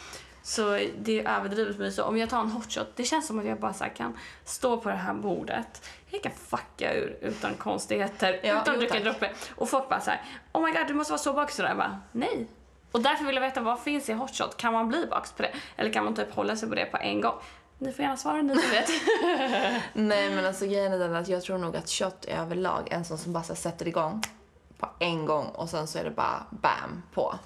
Så 0.43 0.79
det 0.99 1.21
är 1.21 1.39
överdrivet 1.39 1.79
mig. 1.79 1.93
Så 1.93 2.05
om 2.05 2.19
jag 2.19 2.31
tar 2.31 2.41
en 2.41 2.51
hot 2.51 2.73
shot, 2.73 2.97
det 2.97 3.05
känns 3.05 3.27
som 3.27 3.39
att 3.39 3.47
jag 3.47 3.61
bara 3.61 3.73
så 3.73 3.85
kan 3.85 4.19
stå 4.45 4.77
på 4.77 4.89
det 4.89 4.95
här 4.95 5.15
bordet. 5.15 5.91
Jag 6.11 6.23
kan 6.23 6.33
fucka 6.33 6.95
ur 6.95 7.19
utan 7.21 7.55
konstigheter, 7.55 8.41
Ja, 8.43 8.63
utan 8.63 8.75
att 8.75 8.81
dricka 8.81 8.97
en 8.97 9.05
droppe. 9.05 9.31
Och 9.55 9.69
folk 9.69 9.89
bara 9.89 10.01
så 10.01 10.11
här, 10.11 10.23
oh 10.53 10.65
my 10.65 10.73
god 10.73 10.87
du 10.89 10.95
måste 10.95 11.13
vara 11.13 11.19
så 11.19 11.33
bakis 11.33 11.59
Jag 11.59 11.77
bara, 11.77 12.01
nej. 12.13 12.47
Och 12.93 13.03
därför 13.03 13.25
vill 13.25 13.35
jag 13.35 13.43
veta 13.43 13.61
vad 13.61 13.81
finns 13.81 14.09
i 14.09 14.13
hot 14.13 14.37
shot? 14.37 14.57
Kan 14.57 14.73
man 14.73 14.89
bli 14.89 15.07
bakis 15.07 15.33
på 15.33 15.43
det? 15.43 15.51
Eller 15.77 15.93
kan 15.93 16.05
man 16.05 16.15
typ 16.15 16.35
hålla 16.35 16.57
sig 16.57 16.69
på 16.69 16.75
det 16.75 16.85
på 16.85 16.97
en 16.97 17.21
gång? 17.21 17.35
Ni 17.79 17.93
får 17.93 18.03
gärna 18.03 18.17
svara, 18.17 18.43
ni 18.43 18.55
som 18.63 18.71
vet. 18.71 18.89
Nej 19.93 20.31
men 20.31 20.47
alltså 20.47 20.67
grejen 20.67 20.93
är 20.93 20.99
den 20.99 21.15
att 21.17 21.29
jag 21.29 21.43
tror 21.43 21.59
nog 21.59 21.77
att 21.77 21.89
shot 21.91 22.25
är 22.25 22.39
överlag 22.41 22.89
en 22.91 23.05
sån 23.05 23.19
som 23.19 23.33
bara 23.33 23.45
så 23.45 23.55
sätter 23.55 23.89
igång 23.89 24.23
på 24.79 24.89
en 24.99 25.27
gång 25.27 25.47
och 25.47 25.69
sen 25.71 25.87
så 25.87 25.99
är 25.99 26.05
det 26.05 26.11
bara 26.11 26.47
bam 26.51 27.03
på. 27.15 27.39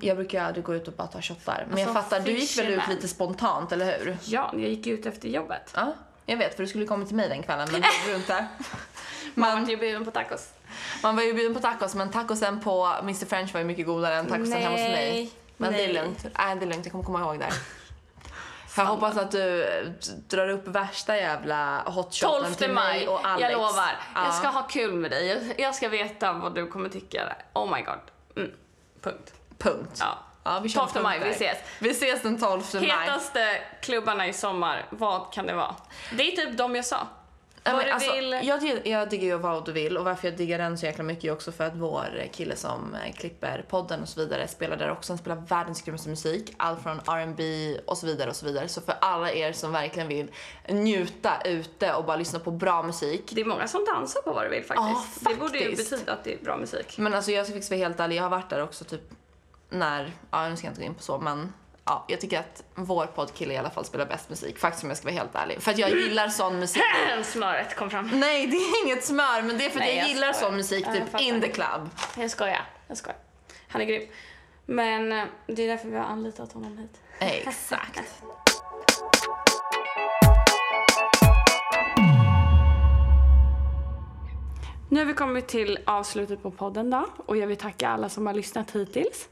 Jag 0.00 0.16
brukar 0.16 0.38
ju 0.40 0.44
aldrig 0.44 0.64
gå 0.64 0.74
ut 0.74 0.88
och 0.88 0.94
bara 0.94 1.06
ta 1.08 1.22
shottar. 1.22 1.66
Men 1.70 1.78
jag 1.78 1.88
Alltså, 1.88 2.02
fattar, 2.02 2.20
du 2.20 2.32
gick 2.32 2.58
väl 2.58 2.66
ut 2.66 2.88
lite 2.88 3.08
spontant, 3.08 3.72
eller 3.72 3.98
hur? 3.98 4.16
ja, 4.24 4.50
jag 4.52 4.68
gick 4.70 4.86
ut 4.86 5.06
efter 5.06 5.28
jobbet. 5.28 5.72
Ja. 5.76 5.92
Jag 6.26 6.36
vet, 6.36 6.54
för 6.56 6.62
du 6.62 6.68
skulle 6.68 6.86
komma 6.86 7.06
till 7.06 7.16
mig 7.16 7.28
den 7.28 7.42
kvällen, 7.42 7.68
men 7.72 7.82
du 8.06 8.14
inte. 8.14 8.46
Man 9.34 9.50
Men 9.50 9.60
vart 9.60 9.70
ju 9.70 9.76
bjuden 9.76 10.04
på 10.04 10.10
tacos. 10.10 10.48
man 11.02 11.16
var 11.16 11.22
ju 11.22 11.32
bjuden 11.34 11.54
på 11.54 11.60
tacos, 11.60 11.94
men 11.94 12.10
tacosen 12.10 12.60
på 12.60 12.86
Mr 13.02 13.26
French 13.26 13.52
var 13.52 13.60
ju 13.60 13.66
mycket 13.66 13.86
godare 13.86 14.14
än 14.14 14.26
tacosen 14.26 14.52
hemma 14.52 14.70
hos 14.70 14.80
mig. 14.80 15.12
Nej, 15.12 15.30
Men 15.56 15.72
det 15.72 15.82
är 15.84 15.92
nej. 15.92 16.02
lugnt. 16.02 16.26
Nej, 16.38 16.56
det 16.56 16.64
är 16.64 16.68
lugnt. 16.68 16.84
Jag 16.86 16.92
kommer 16.92 17.04
komma 17.04 17.20
ihåg 17.20 17.38
det. 17.38 17.52
Jag 18.82 18.86
hoppas 18.86 19.16
att 19.16 19.30
du 19.30 19.64
eh, 19.64 19.84
drar 20.28 20.48
upp 20.48 20.68
värsta 20.68 21.16
jävla 21.16 21.82
hotshoten 21.86 22.42
12 22.42 22.54
till 22.54 22.72
maj, 22.72 22.98
mig 22.98 23.08
och 23.08 23.26
Alex. 23.26 23.42
jag 23.42 23.52
lovar. 23.52 23.90
Ja. 24.14 24.24
Jag 24.24 24.34
ska 24.34 24.48
ha 24.48 24.62
kul 24.62 24.94
med 24.94 25.10
dig. 25.10 25.54
Jag- 25.58 25.74
ska 25.74 25.88
veta 25.88 26.32
vad 26.32 26.54
du 26.54 26.66
kommer 26.66 26.88
tycka. 26.88 27.36
Oh 27.54 27.74
my 27.76 27.82
god. 27.82 27.94
Mm. 28.36 28.50
Punkt. 29.02 29.34
Punkt. 29.58 29.96
Ja. 30.00 30.18
Ja, 30.44 30.60
vi 30.62 30.68
kör 30.68 30.86
12 30.86 31.02
maj, 31.02 31.18
vi 31.24 31.30
ses. 31.30 31.58
Vi 31.78 31.90
ses 31.90 32.22
den 32.22 32.38
12 32.40 32.62
maj. 32.74 32.86
Hetaste 32.86 33.60
klubbarna 33.82 34.26
i 34.26 34.32
sommar, 34.32 34.86
vad 34.90 35.32
kan 35.32 35.46
det 35.46 35.54
vara? 35.54 35.74
Det 36.12 36.32
är 36.32 36.36
typ 36.36 36.58
de 36.58 36.76
jag 36.76 36.84
sa. 36.84 37.06
Vad 37.72 37.84
men 37.84 37.92
alltså, 37.94 38.12
vill. 38.12 38.32
jag, 38.42 38.86
jag 38.86 39.10
diggar 39.10 39.24
ju 39.26 39.38
vad 39.38 39.64
du 39.64 39.72
vill 39.72 39.96
och 39.96 40.04
varför 40.04 40.28
jag 40.28 40.36
diggar 40.36 40.58
den 40.58 40.78
så 40.78 40.86
jäkla 40.86 41.04
mycket 41.04 41.24
är 41.24 41.32
också 41.32 41.52
för 41.52 41.64
att 41.64 41.76
vår 41.76 42.22
kille 42.32 42.56
som 42.56 42.94
eh, 42.94 43.12
klipper 43.12 43.64
podden 43.68 44.02
och 44.02 44.08
så 44.08 44.20
vidare 44.20 44.48
spelar 44.48 44.76
där 44.76 44.90
också. 44.90 45.12
Han 45.12 45.18
spelar 45.18 45.36
världens 45.36 45.82
grymmaste 45.82 46.08
musik. 46.08 46.54
Allt 46.56 46.82
från 46.82 47.00
R&B 47.06 47.76
och 47.86 47.98
så 47.98 48.06
vidare 48.06 48.30
och 48.30 48.36
så 48.36 48.46
vidare. 48.46 48.68
Så 48.68 48.80
för 48.80 48.94
alla 49.00 49.32
er 49.32 49.52
som 49.52 49.72
verkligen 49.72 50.08
vill 50.08 50.30
njuta 50.68 51.40
ute 51.44 51.94
och 51.94 52.04
bara 52.04 52.16
lyssna 52.16 52.38
på 52.38 52.50
bra 52.50 52.82
musik. 52.82 53.30
Det 53.34 53.40
är 53.40 53.44
många 53.44 53.68
som 53.68 53.84
dansar 53.84 54.20
på 54.22 54.32
vad 54.32 54.44
du 54.44 54.48
vill 54.48 54.64
faktiskt. 54.64 55.22
Ja, 55.24 55.30
Det 55.30 55.36
borde 55.36 55.58
ju 55.58 55.68
faktiskt. 55.68 55.90
betyda 55.90 56.12
att 56.12 56.24
det 56.24 56.34
är 56.34 56.44
bra 56.44 56.56
musik. 56.56 56.98
Men 56.98 57.14
alltså 57.14 57.30
jag 57.30 57.46
ska 57.46 57.52
faktiskt 57.52 57.70
vara 57.70 57.78
helt 57.78 58.00
ärlig, 58.00 58.16
jag 58.16 58.22
har 58.22 58.30
varit 58.30 58.50
där 58.50 58.62
också 58.62 58.84
typ 58.84 59.02
när, 59.70 60.12
ja 60.30 60.48
nu 60.48 60.56
ska 60.56 60.66
jag 60.66 60.72
inte 60.72 60.80
gå 60.80 60.86
in 60.86 60.94
på 60.94 61.02
så 61.02 61.18
men 61.18 61.52
ja, 61.88 62.04
jag 62.08 62.20
tycker 62.20 62.38
att 62.38 62.64
vår 62.74 63.06
poddkille 63.06 63.54
i 63.54 63.56
alla 63.56 63.70
fall 63.70 63.84
spelar 63.84 64.06
bäst 64.06 64.28
musik. 64.30 64.58
Faktiskt 64.58 64.84
om 64.84 64.90
jag 64.90 64.96
ska 64.96 65.04
vara 65.06 65.14
helt 65.14 65.34
ärlig. 65.34 65.62
För 65.62 65.70
att 65.70 65.78
jag 65.78 65.90
gillar 65.90 66.28
sån 66.28 66.58
musik. 66.58 66.82
Smöret 67.24 67.76
kom 67.76 67.90
fram. 67.90 68.10
Nej, 68.12 68.46
det 68.46 68.56
är 68.56 68.84
inget 68.84 69.04
smör, 69.04 69.42
men 69.42 69.58
det 69.58 69.64
är 69.64 69.70
för 69.70 69.78
att 69.78 69.84
Nej, 69.84 69.96
jag, 69.96 70.04
jag 70.04 70.08
gillar 70.08 70.32
skojar. 70.32 70.50
sån 70.50 70.56
musik 70.56 70.86
typ 70.92 71.20
in 71.20 71.40
the 71.40 71.48
club. 71.48 71.90
Jag 72.16 72.30
skojar, 72.30 72.66
jag 72.88 72.96
skojar. 72.96 73.18
Han 73.68 73.82
är 73.82 73.86
grym. 73.86 74.08
Men 74.66 75.12
eh, 75.12 75.24
det 75.46 75.62
är 75.62 75.68
därför 75.68 75.88
vi 75.88 75.96
har 75.96 76.04
anlitat 76.04 76.52
honom 76.52 76.78
hit. 76.78 77.00
Exakt. 77.18 78.00
Nu 84.90 84.98
har 85.00 85.06
vi 85.06 85.14
kommit 85.14 85.48
till 85.48 85.78
avslutet 85.86 86.42
på 86.42 86.50
podden 86.50 86.90
då 86.90 87.06
och 87.26 87.36
jag 87.36 87.46
vill 87.46 87.56
tacka 87.56 87.88
alla 87.88 88.08
som 88.08 88.26
har 88.26 88.34
lyssnat 88.34 88.70
hittills. 88.70 89.28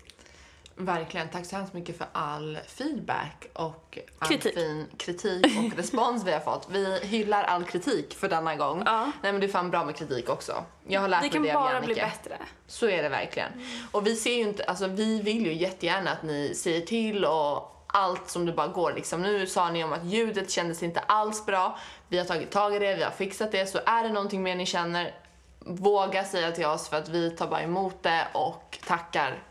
Verkligen. 0.78 1.28
Tack 1.28 1.44
så 1.46 1.56
hemskt 1.56 1.72
mycket 1.72 1.98
för 1.98 2.06
all 2.12 2.58
feedback 2.66 3.46
och 3.52 3.98
all 4.18 4.28
Kritik. 4.28 4.54
fin 4.54 4.86
kritik 4.98 5.46
och 5.46 5.76
respons 5.76 6.24
vi 6.24 6.32
har 6.32 6.40
fått. 6.40 6.66
Vi 6.70 6.98
hyllar 7.02 7.42
all 7.44 7.64
kritik 7.64 8.14
för 8.14 8.28
denna 8.28 8.56
gång. 8.56 8.82
Ja. 8.86 9.12
Nej 9.22 9.32
men 9.32 9.40
det 9.40 9.46
är 9.46 9.48
fan 9.48 9.70
bra 9.70 9.84
med 9.84 9.96
kritik 9.96 10.28
också. 10.30 10.64
Jag 10.86 11.00
har 11.00 11.08
lärt 11.08 11.20
Det 11.20 11.24
mig 11.26 11.30
kan 11.32 11.42
det 11.42 11.52
av 11.54 11.62
bara 11.62 11.72
Jannike. 11.72 11.92
bli 11.92 12.02
bättre. 12.02 12.36
Så 12.66 12.88
är 12.88 13.02
det 13.02 13.08
verkligen. 13.08 13.50
Och 13.92 14.06
vi 14.06 14.16
ser 14.16 14.34
ju 14.34 14.40
inte, 14.42 14.64
alltså 14.64 14.86
vi 14.86 15.22
vill 15.22 15.46
ju 15.46 15.52
jättegärna 15.54 16.10
att 16.10 16.22
ni 16.22 16.54
säger 16.54 16.80
till 16.80 17.24
och 17.24 17.72
allt 17.86 18.30
som 18.30 18.46
det 18.46 18.52
bara 18.52 18.68
går 18.68 18.92
liksom. 18.92 19.22
Nu 19.22 19.46
sa 19.46 19.70
ni 19.70 19.84
om 19.84 19.92
att 19.92 20.04
ljudet 20.04 20.50
kändes 20.50 20.82
inte 20.82 21.00
alls 21.00 21.46
bra. 21.46 21.78
Vi 22.08 22.18
har 22.18 22.24
tagit 22.24 22.50
tag 22.50 22.74
i 22.76 22.78
det, 22.78 22.94
vi 22.94 23.02
har 23.02 23.10
fixat 23.10 23.52
det. 23.52 23.66
Så 23.66 23.78
är 23.86 24.02
det 24.02 24.08
någonting 24.08 24.42
mer 24.42 24.54
ni 24.56 24.66
känner, 24.66 25.14
våga 25.60 26.24
säga 26.24 26.52
till 26.52 26.66
oss 26.66 26.88
för 26.88 26.96
att 26.96 27.08
vi 27.08 27.30
tar 27.30 27.46
bara 27.46 27.62
emot 27.62 28.02
det 28.02 28.28
och 28.32 28.78
tackar 28.86 29.42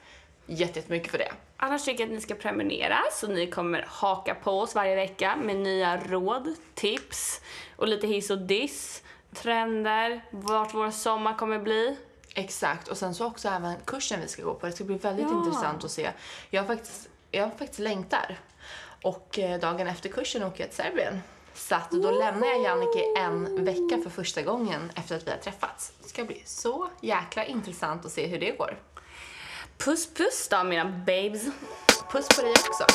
jättemycket 0.46 1.12
för 1.12 1.18
det. 1.18 1.32
Annars 1.58 1.86
tycker 1.86 2.04
jag 2.04 2.08
att 2.10 2.16
ni 2.16 2.22
ska 2.22 2.36
prenumerera 2.36 3.00
så 3.12 3.28
ni 3.28 3.48
kommer 3.48 3.86
haka 3.90 4.36
på 4.36 4.52
oss 4.60 4.76
varje 4.76 4.96
vecka 4.96 5.36
med 5.36 5.56
nya 5.56 5.98
råd, 5.98 6.56
tips 6.74 7.42
och 7.76 7.88
lite 7.88 8.08
hiss 8.08 8.30
och 8.30 8.38
diss, 8.42 9.04
trender, 9.34 10.22
vart 10.32 10.74
vår 10.74 10.92
sommar 10.92 11.34
kommer 11.38 11.60
bli. 11.60 11.98
Exakt, 12.36 12.88
och 12.88 12.98
sen 12.98 13.16
så 13.16 13.26
också 13.26 13.48
även 13.48 13.74
kursen 13.86 14.22
vi 14.22 14.28
ska 14.28 14.44
gå 14.44 14.54
på. 14.54 14.66
Det 14.66 14.72
ska 14.72 14.84
bli 14.84 14.96
väldigt 14.96 15.26
Ja. 15.32 15.38
intressant 15.38 15.84
att 15.84 15.92
se. 15.92 16.10
Jag 16.50 16.62
har 16.64 16.68
faktiskt, 16.68 17.10
jag 17.32 17.50
faktiskt 17.58 17.80
längtar. 17.80 18.40
Och 19.02 19.40
eh, 19.40 19.60
dagen 19.60 19.88
efter 19.88 20.10
kursen 20.10 20.44
åker 20.44 20.64
jag 20.64 20.70
till 20.72 20.84
Serbien. 20.84 21.22
Så 21.54 21.76
att 21.76 21.92
då 21.92 22.12
lämnar 22.12 22.48
jag 22.48 22.62
Jannike 22.62 23.04
en 23.18 23.66
vecka 23.66 24.04
för 24.04 24.10
första 24.10 24.42
gången 24.42 24.92
efter 24.96 25.16
att 25.16 25.28
vi 25.28 25.32
har 25.32 25.38
träffats. 25.38 25.94
Det 26.04 26.10
ska 26.10 26.24
bli 26.24 26.42
så 26.46 26.90
jäkla 27.02 27.46
intressant 27.46 28.06
att 28.06 28.12
se 28.12 28.28
hur 28.28 28.40
det 28.40 28.52
går. 28.52 28.78
Puss 29.78 30.14
puss 30.14 30.48
då 30.50 30.64
mina 30.64 30.86
babes. 30.86 31.44
Puss 32.12 32.28
på 32.28 32.42
dig 32.42 32.52
också. 32.52 32.86